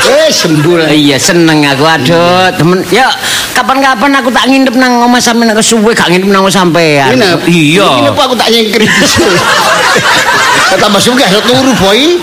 Eh 0.06 0.28
sembul. 0.30 0.80
Iya 0.86 1.18
seneng 1.18 1.66
aku 1.66 1.84
aduh 1.84 2.48
temen 2.54 2.80
ya 2.88 3.10
kapan-kapan 3.52 4.22
aku 4.22 4.30
tak 4.30 4.46
nginep 4.46 4.74
nang 4.78 5.02
omah 5.02 5.18
sampean 5.18 5.50
aku 5.50 5.62
suwe 5.62 5.90
gak 5.92 6.08
nginep 6.14 6.30
nang 6.30 6.46
sampean. 6.48 7.18
Iya. 7.44 7.88
Nginep 8.06 8.16
aku 8.16 8.34
tak 8.38 8.48
nyengkri. 8.54 8.86
Tambah 10.68 11.00
sugih 11.00 11.24
ya 11.24 11.40
turu 11.40 11.72
boy. 11.80 12.20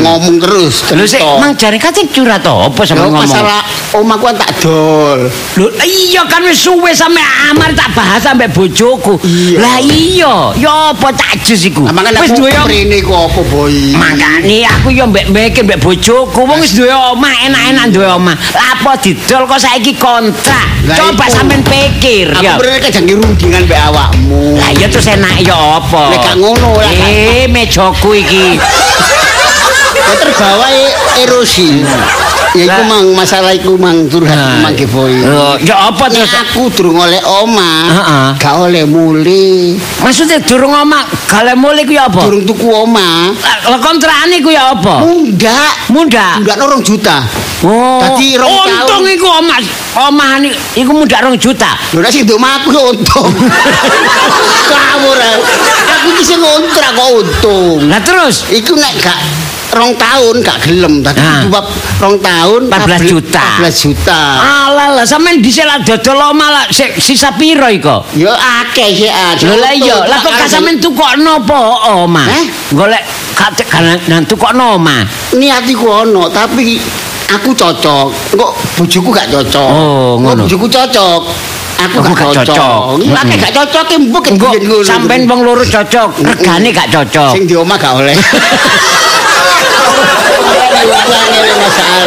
Ngomong 0.00 0.36
terus. 0.40 0.86
Lho 0.92 1.04
sik 1.04 1.20
mang 1.20 1.52
jare 1.54 1.76
kacing 1.76 2.08
curhat 2.08 2.40
apa 2.42 2.72
Ya, 2.82 2.86
sampe 2.88 3.04
ngomong. 3.04 3.22
masalah 3.22 3.60
omahku 3.92 4.24
kan 4.32 4.36
tak 4.40 4.50
dol. 4.64 5.20
Lho 5.60 5.68
iya 5.84 6.24
kan 6.24 6.40
wis 6.42 6.58
suwe 6.58 6.90
sampe 6.90 7.20
amar 7.50 7.70
tak 7.76 7.92
bahas 7.92 8.24
sampe 8.24 8.48
bojoku. 8.48 9.20
Lah 9.60 9.76
iya, 9.78 10.56
ya 10.56 10.96
apa 10.96 11.12
tak 11.12 11.44
jus 11.44 11.68
iku. 11.68 11.84
Wis 11.84 12.32
aku 12.32 12.40
duwe 12.40 12.50
mrene 12.64 12.98
ku 13.04 13.12
apa 13.12 13.40
boy? 13.52 13.76
Makane 13.92 14.64
aku 14.66 14.88
yo 14.90 15.04
mbek-mbeke 15.06 15.60
mbek 15.62 15.78
bojoku 15.78 16.40
wong 16.42 16.58
wis 16.64 16.72
duwe 16.72 16.90
omah 16.90 17.32
enak-enak 17.46 17.86
duwe 17.92 18.08
omah. 18.08 18.36
Lah 18.56 18.66
apa 18.80 18.96
didol 18.98 19.44
kok 19.44 19.60
saiki 19.60 19.94
kontrak. 20.00 20.66
Coba 20.82 21.28
iku. 21.28 21.34
sampean 21.36 21.62
pikir 21.62 22.34
Aku 22.34 22.42
ya. 22.42 22.54
mrene 22.58 22.78
kan 22.82 23.04
rundingan 23.06 23.62
mbek 23.68 23.80
awakmu. 23.92 24.56
Lah 24.58 24.70
iya 24.74 24.86
terus 24.88 25.06
enak 25.06 25.44
ya 25.44 25.54
apa? 25.78 26.02
Nek 26.10 26.34
ngono 26.40 26.80
lah. 26.80 26.90
Eh 26.90 27.46
mejoku 27.72 28.12
iki. 28.20 28.60
Terbawa 30.20 30.68
e- 30.68 31.24
erosi. 31.24 31.80
Ya 32.52 32.68
iku 32.68 32.84
mang 32.84 33.16
masalah 33.16 33.56
iku 33.56 33.80
mang 33.80 34.12
curhat 34.12 34.36
Nah. 34.36 34.60
mang. 34.60 35.24
Lho, 35.24 35.56
ya 35.64 35.88
apa 35.88 36.04
terus? 36.12 36.28
aku 36.28 36.68
durung 36.68 37.00
oleh 37.00 37.16
omah, 37.24 37.80
Heeh. 37.88 38.26
gak 38.36 38.54
oleh 38.60 38.84
muli. 38.84 39.80
Maksudnya 40.04 40.36
durung 40.44 40.76
omah 40.76 41.00
gale 41.24 41.56
mulai 41.56 41.88
ku 41.88 41.96
ya 41.96 42.12
apa? 42.12 42.28
Durung 42.28 42.44
tuku 42.44 42.68
omah, 42.68 43.32
Lah 43.40 43.80
kontrakane 43.80 44.44
ku 44.44 44.52
ya 44.52 44.76
apa? 44.76 45.00
mundak. 45.00 45.88
Munda. 45.88 46.44
Mundak 46.44 46.60
orang 46.60 46.84
juta. 46.84 47.24
Oh. 47.64 48.04
Dadi 48.04 48.36
rong 48.36 48.52
untung 48.52 49.00
tahun. 49.00 49.16
iku 49.16 49.28
omah 49.32 49.58
omah 49.96 50.40
ni 50.40 50.50
iku 50.78 50.92
muda 50.96 51.20
rong 51.20 51.36
juta. 51.36 51.68
Lho 51.92 52.00
nek 52.00 52.12
sing 52.12 52.24
nduk 52.24 52.40
aku 52.40 52.68
ya 52.72 52.82
untung. 52.92 53.32
Kawur. 54.72 55.18
ae. 55.20 55.36
Aku 56.00 56.06
iki 56.16 56.24
sing 56.24 56.38
ngontrak 56.40 56.90
kok 56.96 57.08
untung. 57.12 57.78
Lah 57.92 58.00
terus 58.00 58.48
Iku 58.48 58.76
nek 58.76 58.92
gak 59.00 59.18
rong 59.72 59.96
tahun 59.96 60.44
gak 60.44 60.58
gelem 60.68 61.00
tadi 61.00 61.20
Ah. 61.24 61.48
nah. 61.48 61.64
rong 62.00 62.16
tahun 62.20 62.60
14 62.68 63.08
juta. 63.08 63.44
14 63.64 63.84
juta. 63.88 64.20
Alah 64.40 64.88
lah 65.00 65.04
sampean 65.08 65.40
dhisik 65.40 65.64
lah 65.64 65.80
dodol 65.80 66.20
omah 66.20 66.48
lah 66.52 66.64
sik 66.68 67.00
sisa 67.00 67.32
piro 67.36 67.68
iko? 67.68 68.04
Ya 68.16 68.32
akeh 68.64 69.08
ah. 69.08 69.32
Lho 69.40 69.56
lah 69.56 69.72
iya, 69.72 70.04
lah 70.08 70.20
kok 70.20 70.32
sampean 70.48 70.80
tukokno 70.80 71.44
apa 71.44 71.56
omah? 72.04 72.26
Eh? 72.28 72.44
Golek 72.72 73.04
gak 73.36 73.64
nang 74.08 74.24
tukokno 74.28 74.76
omah. 74.76 75.04
niatiku 75.32 76.04
ono 76.04 76.28
tapi 76.28 76.76
aku 77.30 77.50
cocok. 77.54 78.06
Kok 78.34 78.50
bojoku 78.78 79.10
gak 79.14 79.28
cocok. 79.30 79.70
Oh, 79.70 80.12
ngono. 80.18 80.42
bojoku 80.44 80.66
cocok. 80.66 81.20
Aku 81.82 81.98
gak 81.98 82.14
gak 82.14 82.26
cocok. 82.42 82.54
cocok. 82.54 82.82
Mm-mm. 83.02 83.38
gak 83.38 83.52
cocok 83.54 83.84
ki 83.90 83.96
mbok 84.10 84.22
kebiyen 84.26 84.62
ngono. 84.66 84.86
sampean 84.86 85.26
wong 85.26 85.40
loro 85.42 85.62
cocok, 85.66 86.08
regane 86.22 86.68
gak 86.70 86.88
cocok. 86.90 87.30
sing 87.34 87.44
di 87.46 87.54
omah 87.58 87.76
gak 87.78 87.94
oleh. 87.98 88.16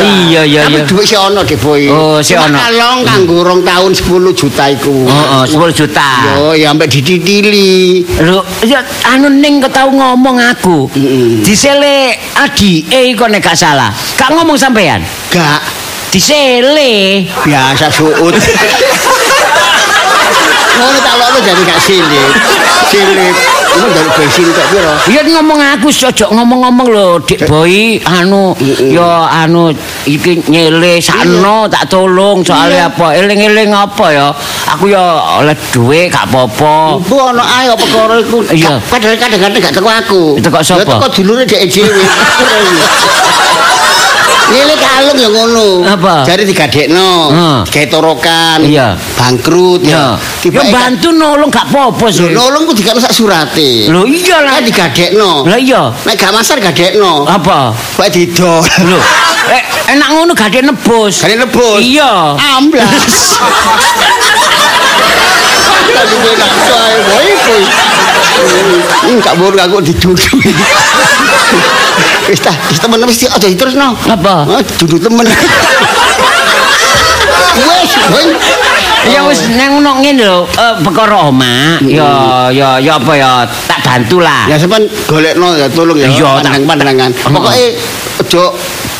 Iya, 0.05 0.41
iya, 0.43 0.61
Tapi 0.67 0.83
iya. 0.83 0.87
duit 0.87 1.05
si 1.07 1.15
ono 1.15 1.41
deh 1.41 1.57
boy. 1.57 1.87
Oh, 1.89 2.19
si 2.19 2.35
ono. 2.35 2.57
Kalong 2.57 3.05
kanggo 3.07 3.41
rong 3.45 3.61
tahun 3.63 3.91
10 3.95 4.33
juta 4.35 4.63
iku. 4.69 5.07
Heeh, 5.07 5.43
10 5.49 5.71
juta. 5.71 6.09
Yo, 6.35 6.51
ya 6.57 6.69
sampai 6.73 6.87
dititili. 6.91 8.03
Lho, 8.21 8.43
ya 8.67 8.83
anu 9.07 9.29
ning 9.31 9.63
kok 9.63 9.71
tau 9.71 9.89
ngomong 9.89 10.37
aku. 10.41 10.91
Mm-mm. 10.93 11.41
Disele 11.45 12.19
adi 12.35 12.83
eh 12.91 13.15
kok 13.15 13.31
nek 13.31 13.41
gak 13.41 13.55
salah. 13.57 13.89
Gak 14.19 14.33
ngomong 14.35 14.57
sampean. 14.59 15.01
Gak 15.31 15.61
disele. 16.11 17.25
Biasa 17.45 17.87
suut. 17.87 18.35
Ngono 20.75 20.99
tak 20.99 21.15
lokno 21.15 21.39
jadi 21.39 21.61
gak 21.63 21.79
silip. 21.79 22.29
Silip. 22.91 23.54
Iku 23.75 23.87
bensin? 24.15 24.47
Ya 25.11 25.21
ngomong 25.23 25.59
aku 25.59 25.91
ojo 25.91 26.25
ngomong-ngomong 26.31 26.87
lho, 26.87 27.07
Dik 27.27 27.45
Boy, 27.51 27.99
anu 28.07 28.55
ya 28.79 29.27
anu 29.43 29.75
iki 30.07 30.39
nyele 30.47 30.97
sakno 31.03 31.67
tak 31.67 31.91
tolong 31.91 32.39
soalnya 32.45 32.87
apa 32.87 33.15
eling-eling 33.19 33.75
apa 33.75 34.05
ya. 34.15 34.27
Aku 34.75 34.89
ya 34.89 35.19
oleh 35.43 35.55
duit 35.75 36.09
gak 36.09 36.25
apa-apa. 36.31 36.99
Bu 37.03 37.15
ono 37.19 37.43
ae 37.43 37.69
apa 37.69 37.83
perkara 37.85 38.15
iku. 38.23 38.39
Kadang-kadang 38.89 39.59
gak 39.61 39.73
teko 39.75 39.89
aku. 39.91 40.21
Teko 40.41 40.59
sapa? 40.63 40.87
Teko 40.87 41.07
dulure 41.11 41.43
dhek 41.45 41.67
dhewe. 41.69 42.01
Nile 44.45 44.75
kalung 44.77 45.17
ya 45.17 45.29
ngono. 45.29 45.67
Apa? 45.81 46.21
Jare 46.21 46.45
digadekno, 46.45 47.11
Hmm. 47.33 47.59
gawe 47.65 47.85
torokan. 47.89 48.59
Iya. 48.61 48.93
Bangkrut 49.17 49.81
Ya. 49.81 50.13
Ya 50.45 50.61
bantu 50.69 51.09
nolong 51.09 51.49
gak 51.49 51.65
apa-apa 51.73 52.13
sih. 52.13 52.29
Nolong 52.29 52.69
ku 52.69 52.73
dikano 52.77 53.01
sak 53.01 53.09
surate. 53.09 53.89
Lho 53.89 54.05
iya 54.05 54.45
lah. 54.45 54.61
Digadekno. 54.61 55.49
Lah 55.49 55.57
iya. 55.57 55.89
Nek 56.05 56.15
gak 56.15 56.31
masar 56.31 56.61
gadekno. 56.61 57.25
Apa? 57.25 57.73
Pak 57.73 58.07
didol. 58.13 58.61
Lho, 58.85 58.99
eh, 59.49 59.61
enak 59.97 60.09
ngono 60.13 60.31
gak 60.37 60.53
ada 60.53 60.69
nebus. 60.69 61.25
Gak 61.25 61.33
nebus. 61.41 61.81
Iya. 61.81 62.37
Amblas. 62.61 63.41
Tadi 65.95 66.15
gue 66.21 66.33
gak 66.37 66.51
soal 66.69 66.93
boy 67.09 67.29
boy. 67.49 67.63
Hmm, 69.05 69.17
gak 69.21 69.35
bodoh 69.41 69.61
aku 69.63 69.77
didudu. 69.81 70.37
Wis 72.25 72.41
ta, 72.41 72.49
wis 72.69 72.79
temen 72.79 72.97
wis 73.05 73.21
aja 73.23 73.45
terusno. 73.47 73.93
Apa? 74.09 74.49
Oh, 74.49 74.61
dudu 74.81 74.97
temen. 74.97 75.25
Wes. 77.55 77.91
Ya 79.05 79.21
wis 79.21 79.45
nang 79.53 79.77
ngono 79.77 80.01
ngene 80.01 80.25
lho, 80.25 80.49
eh, 80.49 80.73
perkara 80.81 81.29
oma, 81.29 81.77
ya 81.85 82.49
ya 82.49 82.81
ya 82.81 82.97
apa 82.97 83.13
ya 83.13 83.45
tak 83.69 83.77
bantu 83.85 84.17
lah. 84.17 84.49
Ya 84.49 84.57
sampean 84.57 84.89
golekno 85.05 85.53
ya 85.53 85.69
tolong 85.69 85.93
ya 85.93 86.09
Iya, 86.09 86.41
tak- 86.41 86.57
Pokoke 87.13 87.77
ojo 88.25 88.43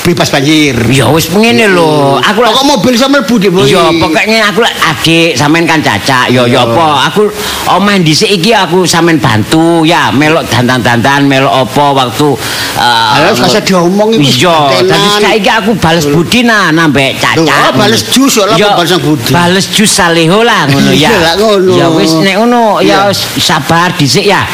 bebas 0.05 0.29
banjir. 0.29 0.77
Ya 0.93 1.09
wis 1.09 1.33
ngene 1.33 1.73
lho, 1.73 2.21
aku 2.21 2.45
lah 2.45 2.53
Pokok 2.53 2.65
mobil 2.77 2.93
sampe 2.93 3.17
mlebu 3.25 3.35
di 3.41 3.49
boy. 3.49 3.65
Ya 3.65 3.89
pokoknya 3.89 4.53
aku 4.53 4.61
lah 4.61 4.69
adik 4.93 5.33
sampean 5.33 5.65
kan 5.65 5.81
caca 5.81 6.29
ya 6.29 6.45
ya 6.45 6.61
apa 6.61 7.09
aku 7.09 7.25
omah 7.73 7.97
dhisik 8.05 8.29
iki 8.29 8.53
aku 8.53 8.85
sampean 8.85 9.17
bantu 9.17 9.81
ya 9.81 10.13
melok 10.13 10.45
dandan-dandan 10.45 11.25
melok 11.25 11.65
apa 11.65 11.85
waktu 12.05 12.29
eh, 12.77 13.15
Ayo 13.17 13.33
kasih 13.33 13.63
diomong 13.65 14.13
iku. 14.13 14.21
Iya, 14.21 14.83
dadi 14.85 15.07
saiki 15.25 15.49
aku 15.49 15.71
bales 15.81 16.05
budi 16.05 16.45
nah 16.45 16.69
nambah 16.69 17.01
Loh, 17.01 17.47
caca. 17.47 17.55
oh, 17.71 17.71
bales 17.73 18.03
jus 18.11 18.33
lah, 18.43 18.53
bales 18.53 18.93
budi. 19.01 19.31
Bales 19.33 19.65
jus 19.73 19.89
saleho 19.89 20.45
lah 20.45 20.69
ngono 20.69 20.91
ya. 21.03 21.09
Ngono. 21.39 21.73
Ya 21.73 21.87
wis 21.89 22.13
nek 22.21 22.35
ngono 22.37 22.83
ya 22.85 23.09
wis 23.09 23.25
sabar 23.41 23.89
dhisik 23.97 24.27
ya. 24.29 24.45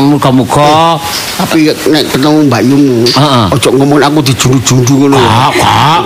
Muga-muga 0.00 0.96
Tapi 1.40 1.72
nek 1.90 2.04
ketemu 2.12 2.38
Mbak 2.46 2.62
Yung, 2.68 2.84
ojo 3.50 3.68
ngomong 3.74 3.98
aku 4.04 4.20
dudu 4.70 4.94
ngono. 5.02 5.18
Ah, 5.18 5.50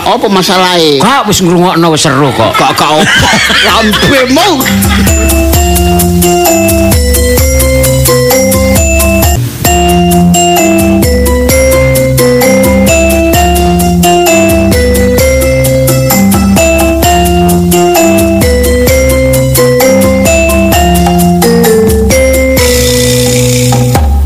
kok 0.01 0.25
apa 0.25 0.27
masalahe? 0.33 0.97
Kok 0.97 1.29
wis 1.29 1.45
ngrungokno 1.45 1.87
wis 1.93 2.01
seru 2.01 2.33
kok. 2.33 2.57
Kok 2.57 2.73
kok 2.73 2.91
opo? 2.97 3.29
Lampemu. 3.69 4.49